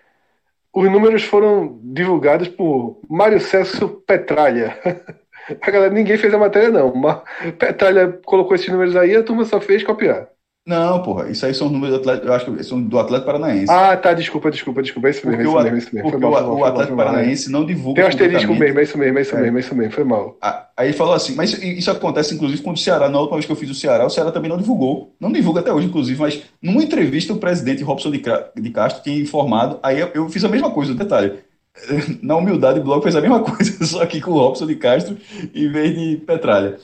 Os 0.72 0.90
números 0.90 1.22
foram 1.22 1.78
divulgados 1.82 2.48
por 2.48 3.00
Mário 3.08 3.40
Celso 3.40 3.88
Petralha. 4.06 4.78
A 5.60 5.70
galera, 5.72 5.92
ninguém 5.92 6.16
fez 6.16 6.32
a 6.32 6.38
matéria, 6.38 6.70
não. 6.70 6.94
Mas 6.94 7.20
Petralha 7.58 8.20
colocou 8.24 8.54
esses 8.54 8.68
números 8.68 8.94
aí, 8.94 9.16
a 9.16 9.24
turma 9.24 9.44
só 9.44 9.60
fez 9.60 9.82
copiar. 9.82 10.28
Não, 10.64 11.02
porra, 11.02 11.28
isso 11.28 11.44
aí 11.44 11.52
são 11.52 11.68
números 11.68 11.96
do 11.96 12.00
Atlético, 12.00 12.28
eu 12.28 12.32
acho 12.32 12.52
que 12.52 12.62
são 12.62 12.80
do 12.80 12.96
Atlético 12.96 13.26
Paranaense. 13.26 13.66
Ah, 13.68 13.96
tá, 13.96 14.14
desculpa, 14.14 14.48
desculpa, 14.48 14.80
desculpa, 14.80 15.08
é 15.08 15.10
isso 15.10 15.26
mesmo, 15.26 15.40
é 15.40 15.44
isso 15.44 15.54
mesmo, 15.56 15.74
é 15.74 15.78
isso 15.78 15.94
mesmo. 15.94 16.10
Porque 16.10 16.24
mal, 16.24 16.44
o, 16.44 16.58
o 16.58 16.64
Atlético 16.64 16.96
Paranaense 16.96 17.50
não 17.50 17.66
divulga 17.66 17.96
Tem 17.96 18.04
um 18.04 18.08
asterisco 18.08 18.54
mesmo, 18.54 18.78
é 18.78 18.82
isso 18.84 18.96
mesmo, 18.96 19.18
é 19.18 19.22
isso 19.22 19.36
mesmo, 19.36 19.56
é 19.56 19.60
isso 19.60 19.74
mesmo, 19.74 19.92
foi 19.92 20.04
mal. 20.04 20.38
Aí 20.76 20.88
ele 20.88 20.96
falou 20.96 21.14
assim, 21.14 21.34
mas 21.34 21.52
isso 21.52 21.90
acontece 21.90 22.34
inclusive 22.34 22.62
com 22.62 22.70
o 22.70 22.76
Ceará, 22.76 23.08
na 23.08 23.18
última 23.18 23.38
vez 23.38 23.46
que 23.46 23.50
eu 23.50 23.56
fiz 23.56 23.70
o 23.70 23.74
Ceará, 23.74 24.06
o 24.06 24.10
Ceará 24.10 24.30
também 24.30 24.48
não 24.48 24.56
divulgou, 24.56 25.12
não 25.18 25.32
divulga 25.32 25.58
até 25.60 25.72
hoje 25.72 25.88
inclusive, 25.88 26.20
mas 26.20 26.40
numa 26.62 26.82
entrevista 26.82 27.32
o 27.32 27.38
presidente 27.38 27.82
Robson 27.82 28.12
de 28.12 28.70
Castro 28.70 29.02
tinha 29.02 29.20
informado, 29.20 29.80
aí 29.82 29.98
eu 30.14 30.28
fiz 30.28 30.44
a 30.44 30.48
mesma 30.48 30.70
coisa, 30.70 30.94
detalhe, 30.94 31.40
na 32.22 32.36
humildade 32.36 32.78
o 32.78 32.84
blog 32.84 33.02
fez 33.02 33.16
a 33.16 33.20
mesma 33.20 33.40
coisa, 33.44 33.84
só 33.84 34.06
que 34.06 34.20
com 34.20 34.30
o 34.30 34.38
Robson 34.38 34.66
de 34.66 34.76
Castro 34.76 35.16
em 35.52 35.68
vez 35.72 35.98
de 35.98 36.16
Petralha. 36.18 36.78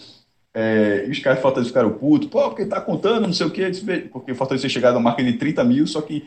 É, 0.60 1.04
e 1.06 1.10
os 1.12 1.20
caras 1.20 1.40
Fortaleza 1.40 1.68
ficaram 1.68 1.92
putos, 1.92 2.28
pô, 2.28 2.42
porque 2.48 2.66
tá 2.66 2.80
contando, 2.80 3.28
não 3.28 3.32
sei 3.32 3.46
o 3.46 3.50
quê, 3.50 3.70
porque 4.10 4.34
Fortaleza 4.34 4.62
tinha 4.62 4.74
chegado 4.74 4.96
a 4.96 5.00
marca 5.00 5.22
de 5.22 5.34
30 5.34 5.62
mil, 5.62 5.86
só 5.86 6.02
que 6.02 6.26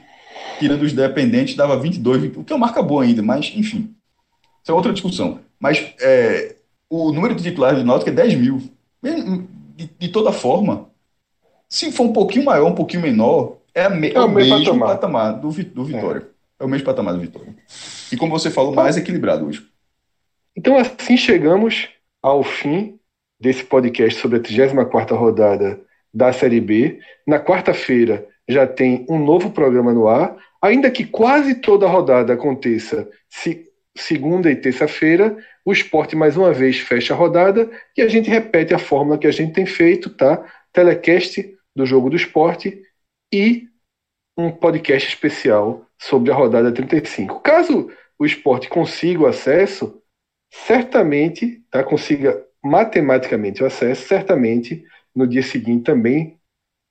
tirando 0.58 0.84
os 0.84 0.94
dependentes 0.94 1.58
dava 1.58 1.78
22, 1.78 2.38
o 2.38 2.44
que 2.46 2.54
é 2.54 2.56
uma 2.56 2.66
marca 2.68 2.82
boa 2.82 3.04
ainda, 3.04 3.22
mas 3.22 3.52
enfim. 3.54 3.94
Isso 4.64 4.72
é 4.72 4.74
outra 4.74 4.94
discussão. 4.94 5.42
Mas 5.60 5.94
é, 6.00 6.56
o 6.90 7.12
número 7.12 7.36
de 7.36 7.44
titulares 7.44 7.80
do 7.80 7.86
Náutico 7.86 8.10
é 8.10 8.14
10 8.14 8.36
mil. 8.36 8.62
De, 9.04 9.90
de, 10.00 10.08
toda 10.08 10.32
forma, 10.32 10.88
se 11.68 11.92
for 11.92 12.04
um 12.04 12.14
pouquinho 12.14 12.46
maior, 12.46 12.72
um 12.72 12.76
pouquinho 12.76 13.02
menor, 13.02 13.58
é, 13.76 13.90
me, 13.90 14.12
é, 14.12 14.14
é 14.14 14.20
o 14.22 14.30
mesmo 14.30 14.60
patamar, 14.60 14.88
patamar 14.88 15.34
do, 15.42 15.50
do 15.50 15.84
Vitória. 15.84 16.30
É. 16.58 16.64
é. 16.64 16.66
o 16.66 16.70
mesmo 16.70 16.86
patamar 16.86 17.16
do 17.16 17.20
Vitória. 17.20 17.54
E 18.10 18.16
como 18.16 18.32
você 18.32 18.50
falou, 18.50 18.74
mais 18.74 18.96
equilibrado 18.96 19.46
hoje. 19.46 19.68
Então 20.56 20.78
assim 20.78 21.18
chegamos 21.18 21.90
ao 22.24 22.46
fim 22.46 22.98
desse 23.42 23.64
podcast 23.64 24.20
sobre 24.20 24.38
a 24.38 24.42
34ª 24.42 25.16
rodada 25.16 25.82
da 26.14 26.32
Série 26.32 26.62
B. 26.62 27.00
Na 27.26 27.40
quarta-feira 27.40 28.28
já 28.48 28.68
tem 28.68 29.06
um 29.10 29.18
novo 29.18 29.52
programa 29.52 29.94
no 29.94 30.08
ar, 30.08 30.38
ainda 30.62 30.92
que 30.92 31.06
quase 31.06 31.56
toda 31.56 31.86
a 31.86 31.90
rodada 31.90 32.34
aconteça 32.34 33.10
se, 33.28 33.68
segunda 33.98 34.52
e 34.52 34.56
terça-feira, 34.56 35.36
o 35.66 35.72
esporte 35.72 36.16
mais 36.16 36.38
uma 36.38 36.54
vez 36.54 36.80
fecha 36.80 37.14
a 37.14 37.18
rodada 37.18 37.70
e 37.98 38.02
a 38.02 38.08
gente 38.08 38.30
repete 38.30 38.74
a 38.74 38.80
fórmula 38.80 39.18
que 39.18 39.28
a 39.28 39.32
gente 39.32 39.54
tem 39.54 39.66
feito, 39.66 40.10
tá? 40.10 40.46
Telecast 40.72 41.58
do 41.76 41.86
jogo 41.86 42.10
do 42.10 42.16
esporte 42.16 42.82
e 43.34 43.68
um 44.38 44.52
podcast 44.52 45.10
especial 45.10 45.86
sobre 46.00 46.32
a 46.32 46.36
rodada 46.36 46.72
35. 46.72 47.40
Caso 47.42 47.92
o 48.20 48.26
esporte 48.26 48.70
consiga 48.70 49.24
o 49.24 49.28
acesso, 49.28 50.02
certamente, 50.52 51.64
tá, 51.72 51.84
consiga 51.84 52.44
matematicamente 52.64 53.64
o 53.64 53.66
acesso, 53.66 54.08
certamente 54.08 54.84
no 55.16 55.28
dia 55.28 55.44
seguinte 55.44 55.84
também 55.84 56.38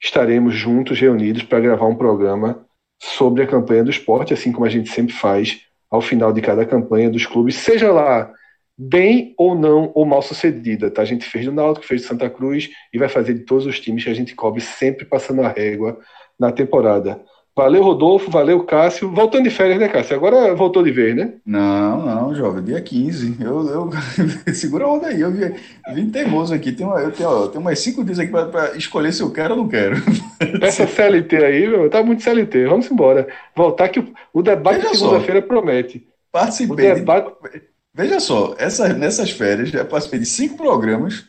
estaremos 0.02 0.54
juntos, 0.54 0.98
reunidos, 0.98 1.42
para 1.42 1.60
gravar 1.60 1.86
um 1.86 1.96
programa 1.96 2.66
sobre 2.98 3.42
a 3.42 3.46
campanha 3.46 3.84
do 3.84 3.90
esporte, 3.90 4.34
assim 4.34 4.52
como 4.52 4.66
a 4.66 4.70
gente 4.70 4.90
sempre 4.90 5.14
faz 5.14 5.62
ao 5.90 6.00
final 6.00 6.32
de 6.32 6.40
cada 6.40 6.64
campanha 6.64 7.10
dos 7.10 7.26
clubes, 7.26 7.56
seja 7.56 7.92
lá 7.92 8.32
bem 8.76 9.34
ou 9.36 9.54
não 9.54 9.92
ou 9.94 10.06
mal 10.06 10.22
sucedida. 10.22 10.90
Tá? 10.90 11.02
A 11.02 11.04
gente 11.04 11.24
fez 11.24 11.44
do 11.44 11.52
Náutico, 11.52 11.86
fez 11.86 12.02
de 12.02 12.06
Santa 12.06 12.30
Cruz 12.30 12.70
e 12.92 12.98
vai 12.98 13.08
fazer 13.08 13.34
de 13.34 13.40
todos 13.40 13.66
os 13.66 13.78
times 13.78 14.04
que 14.04 14.10
a 14.10 14.14
gente 14.14 14.34
cobre 14.34 14.60
sempre 14.60 15.04
passando 15.04 15.42
a 15.42 15.48
régua 15.48 15.98
na 16.38 16.50
temporada. 16.50 17.20
Valeu, 17.60 17.82
Rodolfo, 17.82 18.30
valeu, 18.30 18.64
Cássio. 18.64 19.10
Voltando 19.10 19.44
de 19.44 19.50
férias, 19.50 19.78
né, 19.78 19.86
Cássio? 19.86 20.16
Agora 20.16 20.54
voltou 20.54 20.82
de 20.82 20.90
vez, 20.90 21.14
né? 21.14 21.34
Não, 21.44 22.06
não, 22.06 22.34
jovem, 22.34 22.64
dia 22.64 22.80
15. 22.80 23.36
Eu, 23.38 23.68
eu... 23.68 23.90
Segura 24.54 24.86
a 24.86 24.88
onda 24.90 25.08
aí, 25.08 25.20
eu 25.20 25.30
vim, 25.30 25.54
vim 25.92 26.10
teimoso 26.10 26.54
aqui. 26.54 26.72
Tem 26.72 26.86
uma, 26.86 26.98
eu 27.02 27.12
tenho, 27.12 27.28
ó, 27.28 27.48
tenho 27.48 27.62
mais 27.62 27.78
cinco 27.80 28.02
dias 28.02 28.18
aqui 28.18 28.32
para 28.32 28.74
escolher 28.78 29.12
se 29.12 29.22
eu 29.22 29.30
quero 29.30 29.52
ou 29.52 29.60
não 29.60 29.68
quero. 29.68 29.94
Essa 30.62 30.86
CLT 30.86 31.36
aí, 31.36 31.68
meu, 31.68 31.90
tá 31.90 32.02
muito 32.02 32.22
CLT. 32.22 32.64
Vamos 32.64 32.90
embora. 32.90 33.28
Voltar 33.54 33.90
que 33.90 34.02
o, 34.32 34.40
debate 34.40 34.80
de 34.80 34.96
segunda-feira 34.96 35.42
promete. 35.42 36.08
Participei. 36.32 36.92
O 36.92 36.94
debate... 36.94 37.30
De... 37.52 37.62
Veja 37.92 38.20
só, 38.20 38.54
essa, 38.56 38.88
nessas 38.94 39.32
férias, 39.32 39.68
já 39.68 39.84
participei 39.84 40.20
de 40.20 40.26
cinco 40.26 40.56
programas, 40.56 41.26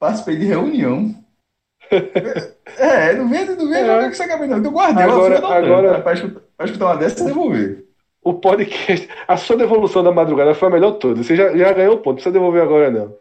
participei 0.00 0.34
de 0.34 0.46
reunião 0.46 1.14
é, 2.78 3.14
não 3.14 3.28
vende, 3.28 3.50
não 3.50 3.68
vende, 3.68 3.88
é. 3.88 4.02
não 4.02 4.10
que 4.10 4.16
você 4.16 4.22
acaba 4.22 4.46
não. 4.46 4.62
Eu 4.62 4.70
guardei 4.70 5.04
agora, 5.04 5.38
agora 5.38 6.00
para 6.00 6.12
escutar, 6.14 6.40
escutar 6.64 6.86
uma 6.86 6.96
dessas 6.96 7.20
e 7.20 7.24
devolver. 7.24 7.84
O 8.22 8.34
podcast, 8.34 9.08
a 9.26 9.36
sua 9.36 9.56
devolução 9.56 10.02
da 10.02 10.12
madrugada 10.12 10.54
foi 10.54 10.68
a 10.68 10.70
melhor 10.70 10.92
toda. 10.92 11.22
Você 11.22 11.34
já, 11.34 11.56
já 11.56 11.72
ganhou 11.72 11.94
o 11.94 11.98
ponto, 11.98 12.06
não 12.06 12.14
precisa 12.14 12.32
devolver 12.32 12.62
agora, 12.62 12.90
não. 12.90 13.14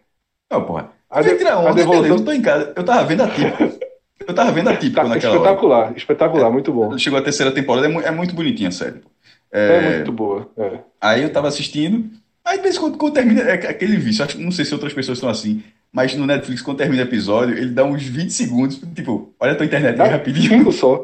Não, 0.52 0.64
porra. 0.64 0.92
A, 1.10 1.22
de, 1.22 1.30
a, 1.30 1.70
a 1.70 1.72
devolução... 1.74 2.18
eu 2.18 2.26
tô 2.26 2.32
em 2.32 2.42
casa. 2.42 2.74
Eu 2.76 2.84
tava 2.84 3.04
vendo 3.04 3.24
a 3.24 3.28
típica. 3.28 3.72
Eu 4.28 4.36
tava 4.36 4.52
vendo 4.52 4.70
a 4.70 4.76
típica 4.76 5.02
tá, 5.02 5.08
naquela 5.08 5.36
Espetacular, 5.36 5.80
hora. 5.80 5.94
espetacular, 5.98 6.48
é, 6.48 6.52
muito 6.52 6.72
bom. 6.72 6.96
Chegou 6.98 7.18
a 7.18 7.24
terceira 7.24 7.52
temporada, 7.52 7.88
é, 7.88 8.08
é 8.08 8.12
muito 8.12 8.36
bonitinha, 8.36 8.72
sério. 8.72 9.02
É, 9.52 9.78
é 9.78 9.96
muito 9.96 10.12
boa. 10.12 10.48
É. 10.58 10.80
Aí 11.02 11.24
eu 11.24 11.32
tava 11.32 11.48
assistindo, 11.48 12.10
aí 12.46 12.58
de 12.58 12.64
vez 12.64 12.78
quando, 12.78 13.00
quando 13.00 13.14
termina, 13.14 13.42
é 13.42 13.54
aquele 13.54 13.98
vício, 13.98 14.26
não 14.40 14.52
sei 14.52 14.64
se 14.64 14.74
outras 14.74 14.94
pessoas 14.94 15.18
estão 15.18 15.30
assim, 15.30 15.64
mas 15.94 16.16
no 16.16 16.26
Netflix, 16.26 16.62
quando 16.62 16.78
termina 16.78 17.04
o 17.04 17.06
episódio, 17.06 17.58
ele 17.58 17.72
dá 17.72 17.84
uns 17.84 18.04
20 18.04 18.32
segundos, 18.32 18.82
tipo, 18.96 19.36
olha 19.40 19.52
a 19.52 19.56
tua 19.56 19.66
internet 19.66 20.02
aí 20.02 20.10
rapidinho. 20.10 20.72
só. 20.72 21.02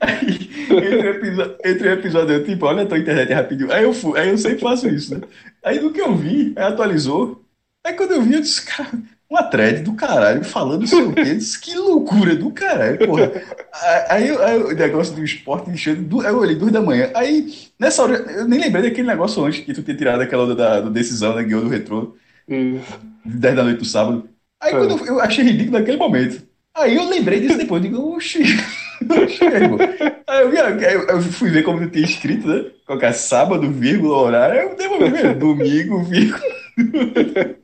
aí, 0.00 0.50
entre 0.70 1.06
o, 1.06 1.10
episódio, 1.10 1.56
entre 1.64 1.92
episódio, 1.92 2.34
eu, 2.34 2.44
tipo, 2.44 2.64
olha 2.64 2.84
a 2.84 2.86
tua 2.86 2.98
internet 2.98 3.32
rapidinho. 3.32 3.70
Aí 3.70 3.82
eu, 3.84 3.92
fui, 3.92 4.18
aí 4.18 4.30
eu 4.30 4.38
sempre 4.38 4.60
faço 4.60 4.88
isso, 4.88 5.14
né? 5.14 5.20
Aí 5.62 5.80
no 5.80 5.92
que 5.92 6.00
eu 6.00 6.16
vi, 6.16 6.54
aí 6.56 6.64
atualizou. 6.64 7.44
Aí 7.84 7.92
quando 7.92 8.12
eu 8.12 8.22
vi, 8.22 8.34
eu 8.34 8.40
disse, 8.40 8.64
cara, 8.64 8.90
uma 9.30 9.42
thread 9.42 9.82
do 9.82 9.92
caralho 9.92 10.42
falando 10.42 10.86
sobre 10.86 11.20
o 11.20 11.24
Disse, 11.24 11.60
que 11.60 11.74
loucura 11.76 12.34
do 12.34 12.50
caralho, 12.50 13.06
porra. 13.06 13.30
Aí, 14.08 14.30
aí, 14.30 14.62
o 14.62 14.74
negócio 14.74 15.14
do 15.14 15.22
esporte 15.22 15.70
enchendo, 15.70 16.22
eu 16.22 16.38
olhei 16.38 16.56
duas 16.56 16.72
da 16.72 16.80
manhã. 16.80 17.10
Aí, 17.14 17.52
nessa 17.78 18.02
hora, 18.02 18.14
eu 18.14 18.48
nem 18.48 18.58
lembrei 18.58 18.84
daquele 18.84 19.06
negócio 19.06 19.44
antes 19.44 19.60
que 19.60 19.74
tu 19.74 19.82
tinha 19.82 19.96
tirado 19.96 20.22
aquela 20.22 20.46
da, 20.46 20.54
da, 20.54 20.80
da 20.80 20.88
decisão, 20.88 21.34
né? 21.34 21.42
Guiou 21.42 21.60
do 21.60 21.68
retrô. 21.68 22.16
Isso. 22.48 22.98
10 23.24 23.56
da 23.56 23.62
noite 23.62 23.78
do 23.78 23.84
sábado. 23.84 24.28
Aí 24.62 24.72
é. 24.72 24.76
quando 24.76 24.98
eu, 24.98 25.06
eu, 25.06 25.20
achei 25.20 25.44
ridículo 25.44 25.78
naquele 25.78 25.98
momento. 25.98 26.42
Aí 26.74 26.96
eu 26.96 27.08
lembrei 27.08 27.40
disso 27.40 27.58
depois, 27.58 27.84
eu 27.84 27.90
digo, 27.90 28.14
oxi. 28.14 28.42
oxi 29.22 29.44
aí 29.44 29.64
eu, 29.64 30.50
eu, 30.50 31.06
eu, 31.06 31.22
fui 31.22 31.50
ver 31.50 31.64
como 31.64 31.82
eu 31.82 31.90
tinha 31.90 32.04
escrito, 32.04 32.48
né? 32.48 32.64
Colocar 32.86 33.12
sábado, 33.12 33.70
vírgula, 33.70 34.16
horário. 34.16 34.60
Eu 34.60 34.76
devolvi, 34.76 35.34
domingo, 35.34 36.02
vírgula. 36.04 36.40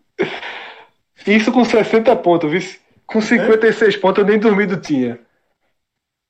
Isso 1.26 1.50
com 1.52 1.64
60 1.64 2.14
pontos, 2.16 2.50
viu? 2.50 2.62
Com 3.06 3.20
56 3.20 3.94
é? 3.94 3.98
pontos 3.98 4.22
eu 4.22 4.28
nem 4.28 4.38
dormido 4.38 4.76
tinha. 4.76 5.18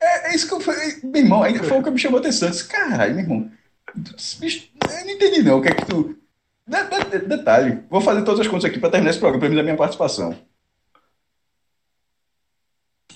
É, 0.01 0.31
é, 0.31 0.35
isso 0.35 0.47
que 0.47 0.55
eu 0.55 0.61
falei. 0.61 0.99
Meu 1.03 1.23
irmão, 1.23 1.43
foi 1.65 1.79
o 1.79 1.83
que 1.83 1.91
me 1.91 1.99
chamou 1.99 2.19
a 2.19 2.21
atenção. 2.21 2.51
Disse, 2.51 2.69
caralho, 2.69 3.15
meu 3.15 3.25
irmão. 3.25 3.51
Eu 3.97 5.05
não 5.05 5.11
entendi 5.11 5.43
não. 5.43 5.59
O 5.59 5.63
que 5.63 5.69
é 5.69 5.75
que 5.75 5.87
tu. 5.87 6.17
detalhe, 7.27 7.83
vou 7.89 8.01
fazer 8.01 8.23
todas 8.23 8.41
as 8.41 8.49
contas 8.49 8.67
aqui 8.67 8.79
para 8.79 8.91
terminar 8.91 9.11
esse 9.11 9.21
programa, 9.21 9.55
da 9.55 9.63
minha 9.63 9.77
participação. 9.77 10.37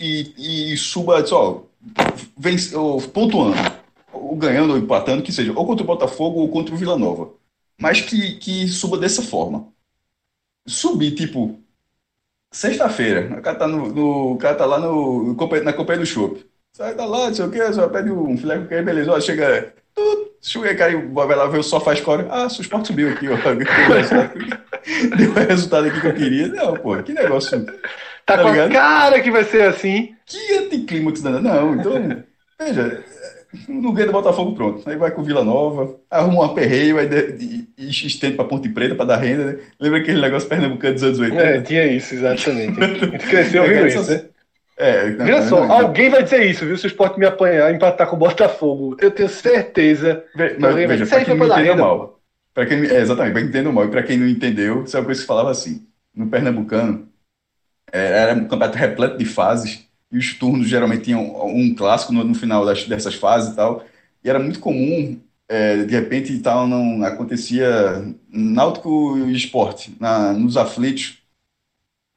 E, 0.01 0.73
e 0.73 0.77
suba, 0.77 1.27
só, 1.27 1.67
vem, 2.37 2.57
pontuando, 3.13 3.57
ou 4.13 4.37
ganhando 4.37 4.73
ou 4.73 4.79
empatando, 4.79 5.23
que 5.23 5.33
seja, 5.33 5.53
ou 5.53 5.67
contra 5.67 5.83
o 5.83 5.87
Botafogo 5.87 6.41
ou 6.41 6.49
contra 6.49 6.73
o 6.73 6.79
Vila 6.79 6.97
Nova. 6.97 7.33
Mas 7.81 8.01
que, 8.01 8.37
que 8.37 8.69
suba 8.69 8.97
dessa 8.97 9.23
forma. 9.23 9.69
Subir, 10.67 11.15
tipo, 11.15 11.59
Sexta-feira, 12.51 13.39
o 13.39 13.43
cara 13.43 13.59
tá, 13.59 13.69
no, 13.69 13.89
no, 13.89 14.33
o 14.33 14.39
cara 14.39 14.55
tá 14.55 14.65
lá 14.65 14.79
no, 14.79 15.37
na 15.63 15.73
companhia 15.73 16.01
do 16.01 16.07
chopp. 16.07 16.45
Sai 16.73 16.95
da 16.95 17.05
lá, 17.05 17.27
não 17.27 17.35
sei 17.35 17.45
o 17.45 17.51
que, 17.51 17.73
só 17.73 17.89
pede 17.89 18.11
um 18.11 18.37
filé 18.39 18.59
com 18.59 18.67
queijo, 18.67 18.85
beleza. 18.85 19.13
Ó, 19.13 19.21
chega. 19.21 19.75
Tu, 19.95 20.35
chega, 20.41 20.75
cara, 20.75 20.97
vai 21.13 21.37
lá 21.37 21.47
ver 21.47 21.59
o 21.59 21.63
sofá 21.63 21.95
score. 21.95 22.27
Ah, 22.31 22.45
o 22.45 22.61
esporte 22.61 22.89
subiu 22.89 23.11
aqui, 23.11 23.27
ó. 23.29 23.37
Deu 25.17 25.31
o 25.31 25.35
resultado 25.35 25.89
aqui 25.89 26.01
que 26.01 26.07
eu 26.07 26.15
queria. 26.15 26.49
Não, 26.49 26.75
pô, 26.75 26.97
que 27.03 27.13
negócio. 27.13 27.67
Tá, 28.25 28.37
tá 28.37 28.43
com 28.43 28.51
ligado? 28.51 28.71
a 28.71 28.75
cara 28.75 29.21
que 29.21 29.31
vai 29.31 29.45
ser 29.45 29.63
assim. 29.63 30.15
Que 30.25 30.59
anticlímax, 30.59 31.23
não. 31.23 31.75
Então, 31.75 32.25
veja, 32.59 33.05
no 33.69 33.93
ganha 33.93 34.07
do 34.07 34.13
Botafogo, 34.13 34.55
pronto. 34.55 34.89
Aí 34.89 34.97
vai 34.97 35.11
com 35.11 35.23
Vila 35.23 35.43
Nova, 35.43 35.99
arruma 36.11 36.41
um 36.41 36.43
aperreio, 36.43 36.99
aí 36.99 37.09
de, 37.09 37.33
de, 37.33 38.07
estende 38.07 38.37
pra 38.37 38.45
Ponte 38.45 38.69
Preta 38.69 38.95
pra 38.95 39.05
dar 39.05 39.17
renda, 39.17 39.45
né? 39.45 39.59
Lembra 39.81 40.01
aquele 40.01 40.21
negócio 40.21 40.49
pernambucano 40.49 40.95
dos 40.95 41.03
anos 41.03 41.19
80? 41.19 41.43
É, 41.43 41.61
tinha 41.63 41.87
isso, 41.87 42.15
exatamente. 42.15 42.79
Gente 42.79 43.27
cresceu 43.27 43.63
ouvindo 43.63 43.87
isso, 43.87 44.11
né? 44.11 44.25
É, 44.77 45.11
Veja 45.11 45.43
só, 45.43 45.67
não, 45.67 45.73
alguém 45.73 46.09
vai 46.09 46.23
dizer 46.23 46.45
isso, 46.45 46.65
viu? 46.65 46.77
Se 46.79 46.87
o 46.87 46.89
esporte 46.89 47.19
me 47.19 47.27
apanhar, 47.27 47.75
empatar 47.75 48.07
com 48.07 48.15
o 48.15 48.19
Botafogo. 48.19 48.97
Eu 49.01 49.11
tenho 49.11 49.29
certeza. 49.29 50.25
Ve, 50.37 50.57
mas, 50.59 50.75
veja, 50.75 51.07
pra 51.07 51.25
quem 51.25 51.35
não 51.35 51.47
entendeu 51.47 51.77
mal. 51.77 52.21
Pra 52.55 52.67
quem, 52.67 52.79
é, 52.87 53.01
exatamente, 53.01 53.33
pra 53.33 53.41
quem 53.41 53.51
entendeu 53.51 53.73
mal. 53.73 53.85
E 53.85 53.89
pra 53.89 54.03
quem 54.05 54.17
não 54.17 54.29
entendeu, 54.29 54.85
isso 54.85 54.97
é 54.97 55.01
uma 55.01 55.07
coisa 55.07 55.21
que 55.21 55.27
falava 55.27 55.51
assim. 55.51 55.87
No 56.15 56.29
Pernambucano, 56.29 57.09
é, 57.93 58.21
era 58.21 58.35
um 58.35 58.43
campeonato 58.43 58.79
repleto 58.79 59.19
de 59.19 59.25
fases 59.25 59.88
e 60.11 60.19
os 60.19 60.35
turnos 60.35 60.69
geralmente 60.69 61.05
tinham 61.05 61.47
um 61.47 61.75
clássico 61.75 62.13
no, 62.13 62.25
no 62.25 62.35
final 62.35 62.65
das, 62.65 62.85
dessas 62.85 63.15
fases 63.15 63.53
e 63.53 63.57
tal. 63.57 63.85
E 64.25 64.29
era 64.29 64.39
muito 64.39 64.59
comum, 64.61 65.19
é, 65.49 65.85
de 65.85 65.95
repente, 65.95 66.39
tal, 66.41 66.67
não 66.67 67.05
acontecia 67.05 68.05
Náutico 68.29 69.19
e 69.19 69.35
Esporte, 69.35 69.95
na, 70.01 70.33
nos 70.33 70.57
aflitos, 70.57 71.19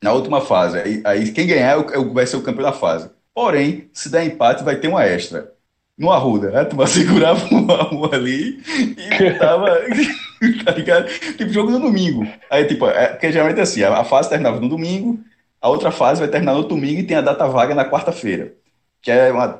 na 0.03 0.13
última 0.13 0.41
fase. 0.41 0.77
Aí, 0.77 1.01
aí 1.05 1.31
quem 1.31 1.47
ganhar 1.47 1.77
é, 1.77 1.79
é 1.79 2.03
vai 2.05 2.25
ser 2.25 2.37
o 2.37 2.41
campeão 2.41 2.63
da 2.63 2.73
fase. 2.73 3.09
Porém, 3.33 3.89
se 3.93 4.09
der 4.09 4.25
empate, 4.25 4.63
vai 4.63 4.75
ter 4.77 4.87
uma 4.87 5.05
extra. 5.05 5.53
No 5.97 6.11
Arruda, 6.11 6.49
né? 6.49 6.65
tu 6.65 6.75
vai 6.75 6.87
segurava 6.87 7.45
um, 7.53 7.99
um 7.99 8.05
ali 8.05 8.59
e 8.97 9.31
tava. 9.37 9.69
tá 10.65 10.71
ligado? 10.71 11.07
Tipo, 11.37 11.53
jogo 11.53 11.71
no 11.71 11.79
domingo. 11.79 12.27
Aí, 12.49 12.65
tipo, 12.65 12.87
é, 12.87 13.09
porque 13.09 13.31
geralmente 13.31 13.59
é 13.59 13.63
assim, 13.63 13.83
a, 13.83 13.99
a 13.99 14.03
fase 14.03 14.29
terminava 14.29 14.59
no 14.59 14.67
domingo, 14.67 15.19
a 15.61 15.69
outra 15.69 15.91
fase 15.91 16.19
vai 16.19 16.27
terminar 16.27 16.55
no 16.55 16.63
domingo 16.63 16.99
e 16.99 17.03
tem 17.03 17.15
a 17.15 17.21
data 17.21 17.47
vaga 17.47 17.75
na 17.75 17.89
quarta-feira, 17.89 18.53
que 19.01 19.11
é 19.11 19.31
uma, 19.31 19.59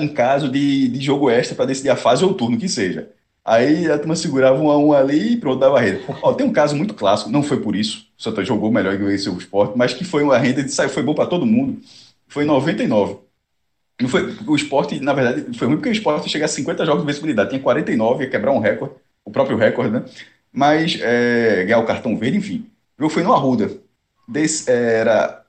um, 0.00 0.08
caso 0.08 0.48
de, 0.48 0.88
de 0.88 1.00
jogo 1.00 1.28
extra 1.30 1.54
para 1.54 1.66
decidir 1.66 1.90
a 1.90 1.96
fase 1.96 2.24
ou 2.24 2.32
turno 2.32 2.56
que 2.56 2.68
seja. 2.68 3.10
Aí 3.44 3.90
a 3.90 3.98
turma 3.98 4.16
segurava 4.16 4.60
um 4.60 4.70
a 4.70 4.78
um 4.78 4.92
ali 4.92 5.32
e 5.32 5.36
pronto, 5.36 5.58
dava 5.58 5.80
renda. 5.80 6.00
Ó, 6.22 6.32
tem 6.32 6.46
um 6.46 6.52
caso 6.52 6.76
muito 6.76 6.94
clássico, 6.94 7.30
não 7.30 7.42
foi 7.42 7.60
por 7.60 7.76
isso, 7.76 8.06
o 8.18 8.22
Santa 8.22 8.44
jogou 8.44 8.70
melhor 8.70 8.96
que 8.96 9.02
venceu 9.02 9.34
o 9.34 9.38
esporte, 9.38 9.76
mas 9.76 9.92
que 9.92 10.04
foi 10.04 10.22
uma 10.22 10.38
renda 10.38 10.62
de 10.62 10.70
saiu, 10.70 10.88
foi 10.88 11.02
bom 11.02 11.14
para 11.14 11.26
todo 11.26 11.44
mundo. 11.44 11.80
Foi 12.28 12.44
em 12.44 12.46
99. 12.46 13.18
Não 14.00 14.08
foi, 14.08 14.34
o 14.46 14.56
esporte, 14.56 14.98
na 15.00 15.12
verdade, 15.12 15.56
foi 15.56 15.66
ruim 15.66 15.76
porque 15.76 15.90
o 15.90 15.92
esporte 15.92 16.30
chega 16.30 16.46
a 16.46 16.48
50 16.48 16.86
jogos 16.86 17.02
de 17.02 17.06
vencibilidade, 17.06 17.50
tinha 17.50 17.60
49, 17.60 18.24
ia 18.24 18.30
quebrar 18.30 18.52
um 18.52 18.58
recorde, 18.58 18.94
o 19.24 19.30
próprio 19.30 19.56
recorde, 19.56 19.92
né? 19.92 20.04
Mas 20.52 20.98
é, 21.00 21.64
ganhar 21.64 21.78
o 21.78 21.86
cartão 21.86 22.16
verde, 22.16 22.38
enfim. 22.38 22.66
O 22.98 23.02
jogo 23.02 23.14
foi 23.14 23.22
no 23.22 23.32
Arruda. 23.32 23.70
Desse, 24.26 24.70
era 24.70 25.41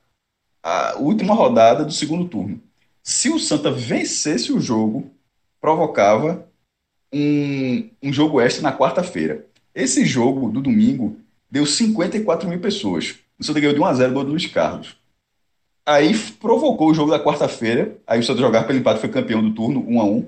a 0.64 0.96
última 0.96 1.34
rodada 1.34 1.84
do 1.84 1.92
segundo 1.92 2.24
turno. 2.24 2.58
Se 3.02 3.28
o 3.28 3.38
Santa 3.38 3.70
vencesse 3.70 4.50
o 4.50 4.58
jogo, 4.58 5.10
provocava 5.60 6.48
um, 7.12 7.90
um 8.02 8.10
jogo 8.10 8.40
extra 8.40 8.62
na 8.62 8.74
quarta-feira. 8.74 9.44
Esse 9.74 10.06
jogo 10.06 10.48
do 10.48 10.62
domingo 10.62 11.18
deu 11.50 11.66
54 11.66 12.48
mil 12.48 12.60
pessoas. 12.60 13.16
O 13.38 13.44
Santa 13.44 13.60
ganhou 13.60 13.74
de 13.74 13.80
1 13.80 13.84
a 13.84 13.92
0 13.92 14.12
do 14.14 14.30
Luiz 14.30 14.46
Carlos. 14.46 14.96
Aí 15.84 16.16
provocou 16.40 16.90
o 16.90 16.94
jogo 16.94 17.10
da 17.10 17.22
quarta-feira. 17.22 17.98
Aí 18.06 18.18
o 18.18 18.22
Santa 18.22 18.40
jogar 18.40 18.66
pelo 18.66 18.78
empate 18.78 19.00
foi 19.00 19.10
campeão 19.10 19.42
do 19.42 19.52
turno, 19.52 19.84
1 19.86 20.00
a 20.00 20.04
1 20.04 20.26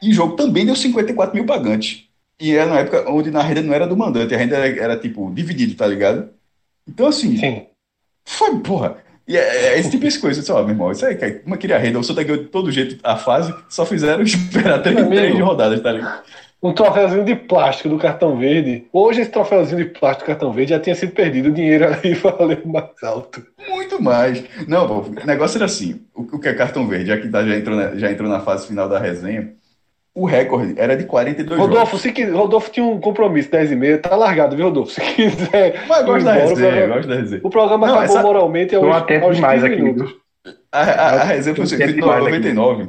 E 0.00 0.10
o 0.12 0.14
jogo 0.14 0.34
também 0.34 0.64
deu 0.64 0.74
54 0.74 1.34
mil 1.34 1.44
pagantes. 1.44 2.04
E 2.40 2.52
era 2.52 2.70
na 2.70 2.78
época 2.78 3.04
onde 3.10 3.30
na 3.30 3.42
renda 3.42 3.60
não 3.60 3.74
era 3.74 3.86
do 3.86 3.96
mandante, 3.96 4.34
a 4.34 4.38
renda 4.38 4.56
era, 4.56 4.82
era 4.82 4.98
tipo 4.98 5.30
dividido, 5.30 5.74
tá 5.74 5.86
ligado? 5.86 6.30
Então, 6.88 7.06
assim. 7.06 7.36
Sim. 7.36 7.66
Foi, 8.24 8.58
porra. 8.60 8.96
E 9.26 9.36
é, 9.36 9.74
é 9.74 9.78
esse 9.78 9.90
tipo 9.90 10.06
de 10.06 10.18
coisa. 10.18 10.42
Só, 10.42 10.60
meu 10.62 10.70
irmão, 10.70 10.90
isso 10.90 11.06
aí, 11.06 11.14
cara, 11.14 11.40
uma 11.46 11.56
queria 11.56 11.78
renda, 11.78 11.98
o 11.98 12.04
Santa 12.04 12.22
ganhou 12.22 12.42
de 12.42 12.48
todo 12.48 12.70
jeito 12.72 12.98
a 13.02 13.16
fase, 13.16 13.54
só 13.68 13.84
fizeram 13.86 14.22
esperar 14.24 14.74
até 14.78 14.90
Meu 14.90 15.06
três 15.06 15.30
amigo. 15.32 15.46
rodadas, 15.46 15.80
tá 15.80 15.92
ligado? 15.92 16.22
Um 16.62 16.72
troféuzinho 16.72 17.24
de 17.24 17.34
plástico 17.34 17.88
do 17.88 17.98
cartão 17.98 18.38
verde. 18.38 18.86
Hoje 18.92 19.20
esse 19.22 19.30
troféuzinho 19.32 19.84
de 19.84 19.90
plástico 19.90 20.24
do 20.24 20.28
cartão 20.28 20.52
verde 20.52 20.70
já 20.70 20.78
tinha 20.78 20.94
sido 20.94 21.10
perdido. 21.12 21.48
O 21.48 21.52
dinheiro 21.52 21.86
ali 21.86 22.14
valeu 22.22 22.62
mais 22.64 23.02
alto. 23.02 23.44
Muito 23.68 24.00
mais. 24.00 24.44
Não, 24.68 24.86
pô, 24.86 25.00
o 25.00 25.26
negócio 25.26 25.58
era 25.58 25.64
assim: 25.64 26.00
o, 26.14 26.22
o 26.22 26.38
que 26.38 26.48
é 26.48 26.54
cartão 26.54 26.86
verde, 26.86 27.06
já 27.06 27.16
que 27.18 27.28
tá, 27.28 27.44
já, 27.44 27.56
entrou 27.56 27.76
na, 27.76 27.96
já 27.96 28.12
entrou 28.12 28.28
na 28.30 28.38
fase 28.40 28.68
final 28.68 28.88
da 28.88 29.00
resenha, 29.00 29.52
o 30.14 30.26
recorde 30.26 30.74
era 30.78 30.96
de 30.96 31.04
42 31.04 31.58
Rodolfo, 31.58 31.86
jogos. 31.86 32.00
se 32.02 32.12
quiser, 32.12 32.32
Rodolfo 32.34 32.70
tinha 32.70 32.84
um 32.84 33.00
compromisso 33.00 33.50
10 33.50 33.72
e 33.72 33.76
meia, 33.76 33.98
tá 33.98 34.14
largado, 34.14 34.54
viu, 34.56 34.66
Rodolfo? 34.66 34.92
Se 34.92 35.00
quiser. 35.00 35.82
Mas 35.88 36.00
eu 36.00 36.06
gosto 36.06 36.24
da 36.24 36.32
resenha, 36.34 36.50
eu 36.50 36.56
programa- 36.56 36.94
gosto 36.96 37.08
da 37.08 37.14
resenha. 37.14 37.40
O 37.44 37.50
programa 37.50 37.86
Não, 37.86 37.94
acabou 37.94 38.16
essa- 38.16 38.22
moralmente 38.26 38.74
aos, 38.74 38.96
atento 38.96 39.24
aos 39.24 39.36
demais 39.36 39.62
15 39.62 39.72
aqui, 39.72 39.82
minutos. 39.82 40.14
A, 40.70 40.80
a, 40.80 41.10
a 41.20 41.24
resenha 41.24 41.54
foi 41.56 41.64
assim, 41.64 41.76
feita 41.76 41.92
em 41.92 41.96
demais 41.96 42.18
aqui. 42.22 42.30
99. 42.30 42.88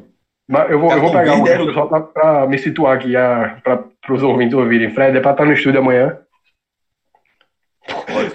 Mas 0.49 0.71
eu 0.71 0.80
vou, 0.80 0.91
eu 0.91 0.99
vou 0.99 1.11
pegar 1.11 1.36
um 1.36 1.43
o- 1.43 1.74
só 1.74 1.86
pra, 1.86 2.01
pra 2.01 2.47
me 2.47 2.57
situar 2.57 2.97
aqui, 2.97 3.13
para 3.63 4.13
os 4.13 4.21
ouvintes 4.24 4.53
ouvirem. 4.57 4.89
Fred, 4.93 5.17
é 5.17 5.21
pra 5.21 5.32
estar 5.32 5.45
no 5.45 5.53
estúdio 5.53 5.80
amanhã. 5.80 6.17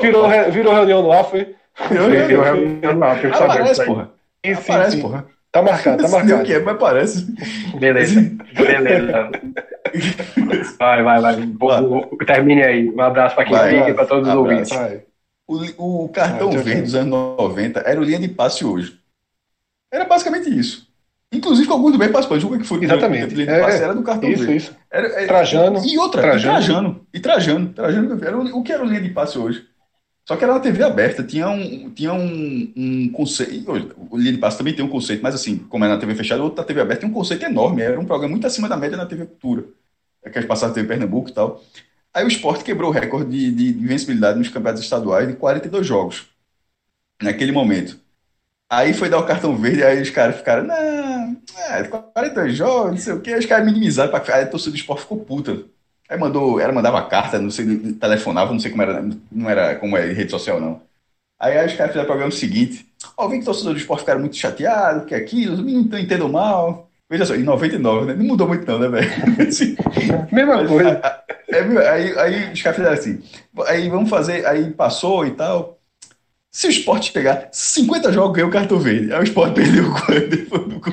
Virou, 0.01 0.27
re- 0.27 0.51
virou 0.51 0.73
reunião 0.75 1.03
no 1.03 1.13
ar, 1.13 1.25
foi? 1.25 1.55
Virou 1.91 2.09
Eu, 2.09 2.31
eu, 2.31 2.43
reunião. 2.43 2.81
eu, 2.83 2.99
saber. 3.35 3.53
Aparece, 3.53 3.85
porra. 3.87 4.11
Aparece, 4.47 4.97
porra. 5.01 5.27
Tá 5.51 5.63
marcado, 5.63 5.97
tá 5.97 6.03
Não 6.03 6.09
sei 6.11 6.19
o 6.19 6.23
marcado. 6.25 6.45
que 6.45 6.53
é, 6.53 6.59
mas 6.61 6.75
aparece. 6.75 7.27
Beleza. 7.79 8.21
Beleza. 8.55 9.31
Vai, 10.79 11.03
vai, 11.03 11.21
vai. 11.21 11.47
Vou- 11.59 12.07
termine 12.27 12.63
aí. 12.63 12.91
Um 12.91 13.01
abraço 13.01 13.35
pra 13.35 13.45
quem 13.45 13.57
Vai. 13.57 13.71
fica 13.79 13.91
e 13.91 13.95
pra 13.95 14.07
todos 14.07 14.29
os 14.29 14.35
Abraço. 14.35 14.53
ouvintes. 14.53 14.71
Vai. 14.77 15.03
O, 15.79 16.05
o 16.05 16.09
cartão 16.11 16.51
verde 16.51 16.83
dos 16.83 16.95
anos 16.95 17.11
90 17.11 17.81
era 17.81 17.99
o 18.01 18.05
linha 18.05 18.19
de 18.19 18.29
passe 18.29 18.65
hoje. 18.65 18.99
Era 19.93 20.05
basicamente 20.05 20.51
isso. 20.51 20.87
Inclusive, 21.33 21.67
com 21.67 21.75
alguns 21.75 21.93
do 21.93 21.99
bem 21.99 22.11
participou. 22.11 22.39
Julga 22.39 22.59
que 22.59 22.65
foi 22.65 22.85
Exatamente. 22.85 23.35
o 23.35 23.37
linha 23.37 23.47
de 23.47 23.53
É, 23.55 23.61
passe 23.61 23.83
era 23.83 23.95
do 23.95 24.03
cartão 24.03 24.29
Isso, 24.31 24.43
verde. 24.43 24.57
isso. 24.57 24.77
Era, 24.91 25.07
é- 25.23 25.27
Trajano. 25.27 25.81
E 25.87 25.99
outra, 25.99 26.21
Trajano. 26.23 26.53
e 26.53 26.61
Trajano. 26.61 27.07
E 27.15 27.21
Trajano. 27.21 27.69
Trajano 27.73 28.25
era 28.25 28.39
o, 28.39 28.59
o 28.59 28.63
que 28.63 28.73
era 28.73 28.83
o 28.83 28.87
linha 28.87 29.01
de 29.01 29.09
passe 29.11 29.39
hoje. 29.39 29.65
Só 30.29 30.37
que 30.37 30.45
era 30.45 30.53
na 30.53 30.61
TV 30.61 30.85
aberta, 30.85 31.25
tinha 31.25 31.49
um, 31.49 31.91
tinha 31.91 32.13
um, 32.13 32.71
um 32.77 33.09
conceito. 33.11 33.73
O 34.11 34.19
linha 34.19 34.33
de 34.33 34.39
passe 34.39 34.59
também 34.59 34.77
tem 34.77 34.85
um 34.85 34.89
conceito, 34.89 35.23
mas 35.23 35.35
assim, 35.35 35.57
como 35.57 35.87
é 35.87 35.89
na 35.89 35.97
TV 35.97 36.15
fechada, 36.15 36.43
o 36.43 36.45
outro 36.45 36.61
na 36.61 36.67
TV 36.67 36.83
aberta 36.83 37.01
tem 37.01 37.09
um 37.09 37.15
conceito 37.15 37.47
enorme. 37.47 37.81
Era 37.81 37.99
um 37.99 38.05
programa 38.05 38.33
muito 38.33 38.47
acima 38.47 38.69
da 38.69 38.77
média 38.77 38.95
na 38.95 39.07
TV 39.07 39.25
Cultura. 39.25 39.65
É 40.23 40.29
que 40.29 40.37
eles 40.37 40.47
passaram 40.47 40.75
TV 40.75 40.87
Pernambuco 40.87 41.31
e 41.31 41.33
tal. 41.33 41.65
Aí 42.13 42.25
o 42.25 42.29
esporte 42.29 42.63
quebrou 42.63 42.91
o 42.91 42.93
recorde 42.93 43.31
de, 43.31 43.51
de, 43.51 43.73
de 43.73 43.87
vencibilidade 43.87 44.39
nos 44.39 44.49
campeonatos 44.49 44.83
estaduais 44.83 45.27
de 45.27 45.35
42 45.35 45.87
jogos. 45.87 46.27
Naquele 47.23 47.53
momento. 47.53 47.99
Aí 48.71 48.95
foi 48.95 49.09
dar 49.09 49.19
o 49.19 49.27
cartão 49.27 49.57
verde, 49.57 49.83
aí 49.83 50.03
os 50.03 50.11
caras 50.11 50.37
ficaram, 50.37 50.65
não, 50.65 50.75
é, 51.71 51.85
42 51.85 52.57
jogos, 52.57 52.91
não 52.93 52.99
sei 52.99 53.13
o 53.15 53.21
quê. 53.23 53.33
Aí 53.33 53.39
os 53.41 53.47
caras 53.47 53.67
minimizaram, 53.67 54.11
pra, 54.11 54.37
aí 54.37 54.45
a 54.45 54.49
torcida 54.49 54.73
do 54.73 54.77
esporte 54.77 55.03
ficou 55.03 55.25
puta. 55.25 55.65
Aí 56.09 56.19
mandou, 56.19 56.59
ela 56.59 56.73
mandava 56.73 57.03
carta, 57.03 57.39
não 57.39 57.51
sei, 57.51 57.93
telefonava, 57.95 58.53
não 58.53 58.59
sei 58.59 58.71
como 58.71 58.83
era, 58.83 59.05
não 59.31 59.51
era 59.51 59.77
como 59.77 59.97
é 59.97 60.13
rede 60.13 60.31
social, 60.31 60.61
não. 60.61 60.81
Aí, 61.39 61.57
aí 61.57 61.67
os 61.67 61.75
caras 61.75 61.93
fizeram 61.93 62.05
o 62.05 62.07
programa 62.07 62.33
seguinte. 62.33 62.87
Ó, 63.17 63.29
vi 63.29 63.39
que 63.39 63.45
torcedor 63.45 63.75
do 63.75 63.79
esporte 63.79 64.01
ficaram 64.01 64.21
muito 64.21 64.37
chateados, 64.37 65.05
que 65.05 65.15
aquilo, 65.15 65.55
os 65.55 65.61
meninos 65.61 65.91
não 65.91 65.99
entendam 65.99 66.29
mal. 66.29 66.89
Veja 67.11 67.25
só, 67.25 67.35
em 67.35 67.43
99, 67.43 68.07
né? 68.07 68.15
Não 68.15 68.25
mudou 68.25 68.47
muito 68.49 68.67
não, 68.67 68.79
né, 68.79 68.89
velho? 68.89 69.11
Assim, 69.49 69.77
Mesma 70.31 70.67
coisa. 70.67 71.01
é, 71.49 71.63
viu? 71.63 71.79
aí, 71.81 72.19
aí 72.19 72.53
os 72.53 72.61
caras 72.61 72.77
fizeram 72.77 72.95
assim. 72.95 73.23
Aí 73.67 73.89
vamos 73.89 74.11
fazer, 74.11 74.47
aí 74.47 74.71
passou 74.71 75.27
e 75.27 75.31
tal. 75.31 75.78
Se 76.59 76.67
o 76.67 76.71
esporte 76.71 77.13
pegar 77.13 77.49
50 77.53 78.13
jogos, 78.13 78.35
ganhou 78.35 78.51
o 78.51 78.53
cartão 78.53 78.81
verde. 78.81 79.13
Aí 79.13 79.21
o 79.21 79.23
esporte 79.23 79.55
perdeu 79.55 79.85
do 79.85 79.91
gol. 79.91 80.93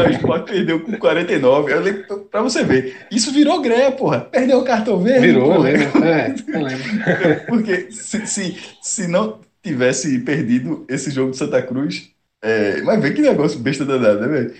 Aí 0.00 0.06
o 0.06 0.10
esporte 0.10 0.50
perdeu 0.50 0.80
com 0.80 0.92
49. 0.96 1.70
Eu 1.70 1.80
lembro, 1.82 2.20
pra 2.30 2.40
você 2.40 2.64
ver. 2.64 2.96
Isso 3.10 3.30
virou 3.30 3.60
greia, 3.60 3.92
porra. 3.92 4.20
Perdeu 4.20 4.60
o 4.60 4.64
cartão 4.64 5.02
verde. 5.02 5.26
Virou, 5.26 5.52
eu 5.52 5.60
lembro. 5.60 6.02
É, 6.02 6.34
eu 6.48 6.62
lembro. 6.62 7.44
Porque 7.46 7.92
se, 7.92 8.26
se, 8.26 8.56
se 8.80 9.06
não 9.06 9.38
tivesse 9.62 10.18
perdido 10.20 10.86
esse 10.88 11.10
jogo 11.10 11.32
de 11.32 11.36
Santa 11.36 11.60
Cruz, 11.60 12.08
é, 12.42 12.80
mas 12.80 12.98
vê 13.02 13.10
que 13.10 13.20
negócio 13.20 13.58
besta 13.58 13.84
danado, 13.84 14.20
né, 14.20 14.28
velho? 14.28 14.54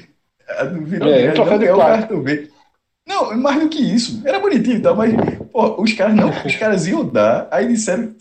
Ah, 0.51 0.65
Virou 0.65 1.09
É, 1.09 1.31
troféu 1.31 1.53
não 1.53 1.59
de 1.59 1.65
ganhou 1.65 1.81
o 1.81 1.87
cartão 1.87 2.23
verde. 2.23 2.51
Não, 3.09 3.35
mais 3.39 3.59
do 3.59 3.71
que 3.71 3.81
isso. 3.81 4.21
Era 4.23 4.39
bonitinho 4.39 4.77
e 4.77 4.81
tal, 4.81 4.95
mas 4.95 5.15
pô, 5.51 5.83
os 5.83 5.95
caras 5.95 6.15
não, 6.15 6.29
os 6.29 6.57
caras 6.57 6.87
iam 6.87 7.09
dar, 7.09 7.49
aí 7.51 7.67
disseram, 7.67 8.15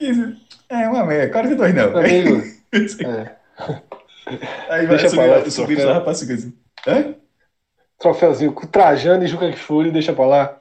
isso, 0.00 0.36
é 0.70 0.88
uma 0.88 1.04
merda, 1.04 1.32
42 1.32 1.74
não. 1.74 1.98
Amigo, 1.98 2.42
é. 3.04 3.36
Aí 4.68 4.86
vai 4.86 4.96
Deixa 4.96 5.08
subir, 5.08 5.50
subir 5.50 5.74
troféu. 5.76 5.94
lá 5.94 6.00
pra 6.00 6.14
50. 6.14 6.52
Hã? 6.86 7.14
Troféuzinho 7.98 8.52
com 8.52 8.66
Trajano 8.66 9.24
e 9.24 9.26
Juca 9.26 9.50
Kfouri, 9.52 9.90
deixa 9.90 10.12
pra 10.12 10.26
lá. 10.26 10.56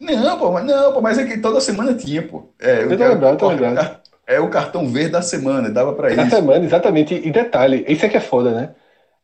Não, 0.00 0.38
pô, 0.38 0.50
mas, 0.50 0.64
não, 0.64 0.92
pô, 0.92 1.00
mas 1.00 1.18
é 1.18 1.24
que 1.24 1.38
toda 1.38 1.60
semana 1.60 1.94
tinha, 1.94 2.22
pô. 2.26 2.52
É, 2.60 2.82
Eu 2.82 2.92
o- 2.92 2.96
tô 2.98 3.04
lembrado, 3.08 3.38
tô 3.38 3.48
lembrado. 3.48 4.00
É 4.26 4.40
o 4.40 4.50
cartão 4.50 4.88
verde 4.88 5.10
da 5.10 5.22
semana, 5.22 5.70
dava 5.70 5.92
pra 5.94 6.10
isso. 6.12 6.30
semana, 6.30 6.64
exatamente. 6.64 7.14
E 7.14 7.30
detalhe, 7.30 7.84
isso 7.88 8.04
é 8.04 8.08
que 8.08 8.16
é 8.16 8.20
foda, 8.20 8.50
né? 8.52 8.74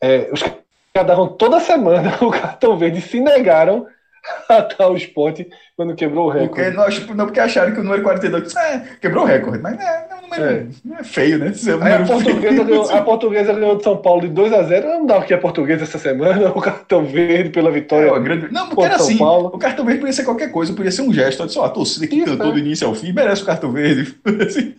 É, 0.01 0.31
os 0.33 0.41
caras 0.43 1.09
davam 1.09 1.29
toda 1.29 1.59
semana 1.61 2.17
o 2.23 2.31
cartão 2.31 2.77
verde 2.79 3.01
se 3.01 3.21
negaram 3.21 3.87
a 4.79 4.89
o 4.89 4.97
esporte 4.97 5.49
quando 5.77 5.95
quebrou 5.95 6.29
o 6.29 6.33
Porque, 6.33 6.61
recorde. 6.61 6.77
nós, 6.77 6.95
tipo, 6.95 7.15
não, 7.15 7.25
porque 7.27 7.41
acharam 7.41 7.73
que 7.73 7.81
o 7.81 7.83
número 7.83 8.03
42 8.03 8.55
é, 8.57 8.83
quebrou 9.01 9.25
o 9.25 9.27
recorde, 9.27 9.63
mas 9.63 9.79
é, 9.81 10.07
não, 10.11 10.21
número, 10.23 10.45
É. 10.45 10.67
é 11.01 11.05
feio, 11.05 11.39
né? 11.39 11.53
É 11.67 11.75
um 11.99 12.03
a 12.05 12.07
portuguesa, 12.07 12.65
ganhou, 12.65 12.91
a 12.91 13.03
portuguesa 13.03 13.53
ganhou 13.53 13.77
de 13.77 13.83
São 13.83 13.97
Paulo 13.97 14.21
de 14.23 14.29
2 14.29 14.53
a 14.53 14.63
0 14.63 14.89
Não 14.89 15.07
dá 15.07 15.19
o 15.19 15.23
que 15.23 15.33
é 15.33 15.37
portuguesa 15.37 15.85
essa 15.85 15.99
semana, 15.99 16.51
o 16.55 16.61
cartão 16.61 17.05
verde 17.05 17.51
pela 17.51 17.71
É, 17.71 17.73
vitória. 17.73 18.13
ó, 18.13 18.19
grande- 18.19 18.53
Não, 18.53 18.69
porque 18.69 18.85
era 18.85 18.99
São 18.99 19.07
assim. 19.07 19.19
Paulo. 19.19 19.51
O 19.55 19.59
cartão 19.59 19.85
verde 19.85 20.01
podia 20.01 20.13
ser 20.13 20.25
qualquer 20.25 20.51
coisa, 20.53 20.73
podia 20.75 20.93
ser 20.93 21.03
um 21.03 21.13
gesto. 21.13 21.41
Olha 21.41 21.49
só, 21.51 21.65
a 21.65 21.71
torcida 21.71 22.07
que 22.07 22.17
Isso, 22.17 22.27
cantou 22.27 22.49
é. 22.51 22.53
do 22.53 22.59
início 22.59 22.87
ao 22.87 22.95
fim 22.95 23.13
merece 23.13 23.43
o 23.43 23.47
cartão 23.47 23.73
verde. 23.73 24.15
Assim. 24.47 24.75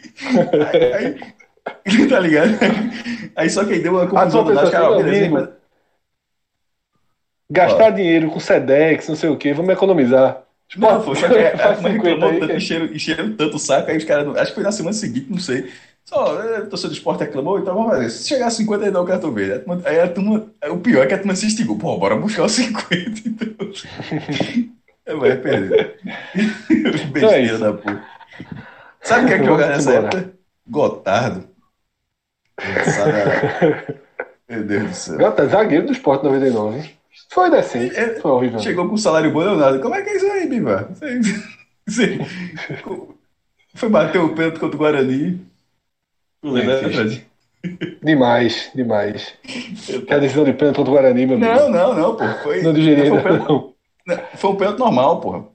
aí, 0.73 1.15
aí- 1.85 2.07
tá 2.07 2.19
ligado? 2.19 2.51
Aí 3.35 3.49
só 3.49 3.63
que 3.63 3.73
aí 3.73 3.79
deu 3.79 3.93
uma 3.93 4.07
confusão 4.07 4.45
Gastar 7.51 7.89
dinheiro 7.91 8.29
com 8.31 8.39
Sedex, 8.39 9.07
não 9.07 9.15
sei 9.15 9.29
o 9.29 9.37
que, 9.37 9.53
vamos 9.53 9.71
economizar. 9.73 10.41
Não, 10.77 11.01
pô, 11.01 11.13
só 11.13 11.27
que 11.27 11.33
50 11.33 11.89
reclamou 11.89 12.29
aí, 12.29 12.39
tanto, 12.39 12.53
encheram, 12.53 12.85
encheram 12.85 13.35
tanto 13.35 13.57
o 13.57 13.59
saco, 13.59 13.91
aí 13.91 13.97
os 13.97 14.05
caras, 14.05 14.35
acho 14.37 14.47
que 14.51 14.55
foi 14.55 14.63
na 14.63 14.71
semana 14.71 14.93
seguinte, 14.93 15.27
não 15.29 15.37
sei. 15.39 15.69
Só, 16.05 16.41
é, 16.41 16.57
a 16.57 16.65
torcida 16.65 16.89
do 16.89 16.95
esporte 16.95 17.19
reclamou, 17.25 17.59
então 17.59 17.73
vamos 17.75 17.91
fazer. 17.91 18.09
Se 18.09 18.27
chegar 18.29 18.47
a 18.47 18.51
50, 18.51 18.85
aí 18.85 18.91
dá 18.91 19.01
o 19.01 19.05
cartão 19.05 19.31
verde. 19.33 19.65
Aí 19.85 19.99
a 19.99 20.07
turma- 20.07 20.45
o 20.69 20.77
pior 20.77 21.03
é 21.03 21.07
que 21.07 21.13
a 21.13 21.17
turma 21.17 21.35
se 21.35 21.45
instigou. 21.45 21.77
Pô, 21.77 21.97
bora 21.97 22.15
buscar 22.15 22.43
os 22.45 22.53
50, 22.53 22.95
então. 23.27 23.71
É, 25.05 25.13
vai 25.15 25.35
perder. 25.35 25.97
Besteira 27.11 27.57
da 27.57 27.73
porra. 27.73 28.05
Sabe 29.01 29.25
o 29.25 29.27
que 29.27 29.33
é 29.33 29.39
que 29.39 29.45
jogava 29.45 29.71
nessa 29.73 29.91
embora. 29.91 30.07
época? 30.17 30.33
Gotardo. 30.67 31.43
Meu 34.49 34.63
Deus 34.63 34.83
do 34.89 34.93
céu. 34.93 35.17
Gata, 35.17 35.47
zagueiro 35.47 35.85
do 35.87 35.91
Sport 35.93 36.23
99. 36.23 37.00
Foi 37.29 37.49
decente. 37.49 37.95
É, 37.97 38.19
Foi 38.19 38.31
horrível. 38.31 38.59
Chegou 38.59 38.87
com 38.87 38.97
salário 38.97 39.31
bom, 39.31 39.39
Leonardo. 39.39 39.79
Como 39.79 39.95
é 39.95 40.01
que 40.01 40.09
é 40.09 40.15
isso 40.17 40.25
aí, 40.31 40.47
Biva? 40.47 40.89
Foi 43.75 43.89
bater 43.89 44.19
o 44.19 44.35
pênalti 44.35 44.59
contra 44.59 44.75
o 44.75 44.79
Guarani. 44.79 45.41
Lembra, 46.43 46.81
É? 46.81 47.31
Demais, 48.01 48.71
demais. 48.73 49.33
Que 49.43 50.11
a 50.13 50.17
decisão 50.17 50.43
de 50.43 50.53
pênalti 50.53 50.77
contra 50.77 50.91
o 50.91 50.95
Guarani, 50.95 51.25
meu 51.27 51.37
amigo. 51.37 51.53
Não, 51.53 51.69
não, 51.69 51.93
não, 51.93 52.15
pô. 52.15 52.27
Foi, 52.43 52.61
Não 52.61 52.73
digeri 52.73 53.07
foi, 53.09 53.17
um 53.17 53.21
pênalti, 53.21 53.47
não. 53.47 53.73
não, 54.07 54.19
foi 54.35 54.49
um 54.49 54.55
pênalti 54.55 54.79
normal, 54.79 55.19
porra. 55.21 55.45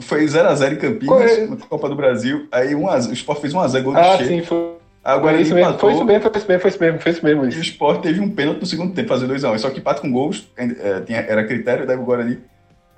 Foi 0.00 0.24
0x0 0.24 0.72
em 0.72 0.76
Campinas, 0.76 1.30
é? 1.32 1.46
na 1.46 1.56
Copa 1.56 1.88
do 1.88 1.96
Brasil. 1.96 2.46
Aí 2.52 2.74
1 2.74 2.88
a 2.88 3.00
0, 3.00 3.10
o 3.10 3.14
Sport 3.14 3.40
fez 3.40 3.52
1x0 3.54 3.82
gol 3.82 3.94
de 3.94 4.00
Ah, 4.00 4.18
sim, 4.18 4.42
foi. 4.42 4.77
O 5.16 5.20
Guarani 5.20 5.42
isso 5.42 5.54
mesmo, 5.54 5.78
foi 5.78 5.92
isso 5.92 6.04
mesmo, 6.04 6.22
foi 6.22 6.36
isso 6.38 6.48
mesmo, 6.48 6.60
foi 6.60 6.70
isso 6.70 6.80
mesmo, 6.80 7.00
foi 7.00 7.12
isso 7.12 7.24
mesmo. 7.24 7.44
E 7.44 7.46
o 7.46 7.48
Isso. 7.50 7.60
Sport 7.62 8.02
teve 8.02 8.20
um 8.20 8.30
pênalti 8.30 8.60
no 8.60 8.66
segundo 8.66 8.94
tempo, 8.94 9.08
fazer 9.08 9.26
2x1. 9.26 9.58
Só 9.58 9.70
que 9.70 9.78
empate 9.78 10.00
com 10.00 10.10
gols, 10.12 10.48
é, 10.56 11.00
tinha- 11.00 11.20
era 11.20 11.44
critério, 11.46 11.86
daí 11.86 11.96
o 11.96 12.02
Guarani. 12.04 12.38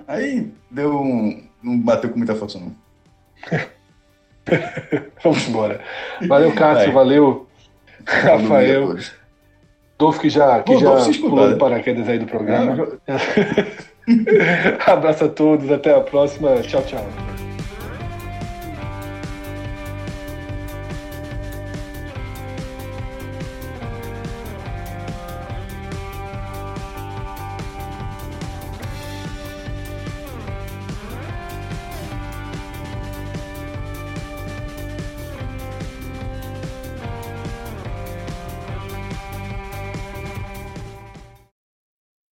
Aí 0.08 0.50
deu 0.70 0.92
um. 1.00 1.42
Não 1.62 1.78
bateu 1.78 2.10
com 2.10 2.18
muita 2.18 2.34
força, 2.34 2.58
não. 2.58 2.74
Vamos 5.22 5.46
embora. 5.48 5.80
Valeu, 6.26 6.52
Cássio, 6.52 6.92
valeu, 6.92 7.46
Rafael. 8.06 8.96
Dolfo 9.98 10.18
que 10.20 10.30
já, 10.30 10.62
que 10.62 10.72
Rodolfo 10.74 11.12
já 11.12 11.20
pulou 11.20 11.46
né? 11.46 11.52
de 11.52 11.58
paraquedas 11.58 12.08
aí 12.08 12.18
do 12.18 12.26
programa. 12.26 12.74
Não, 12.74 12.88
Abraço 14.86 15.26
a 15.26 15.28
todos, 15.28 15.70
até 15.70 15.94
a 15.94 16.00
próxima. 16.00 16.56
Tchau, 16.62 16.82
tchau. 16.82 17.49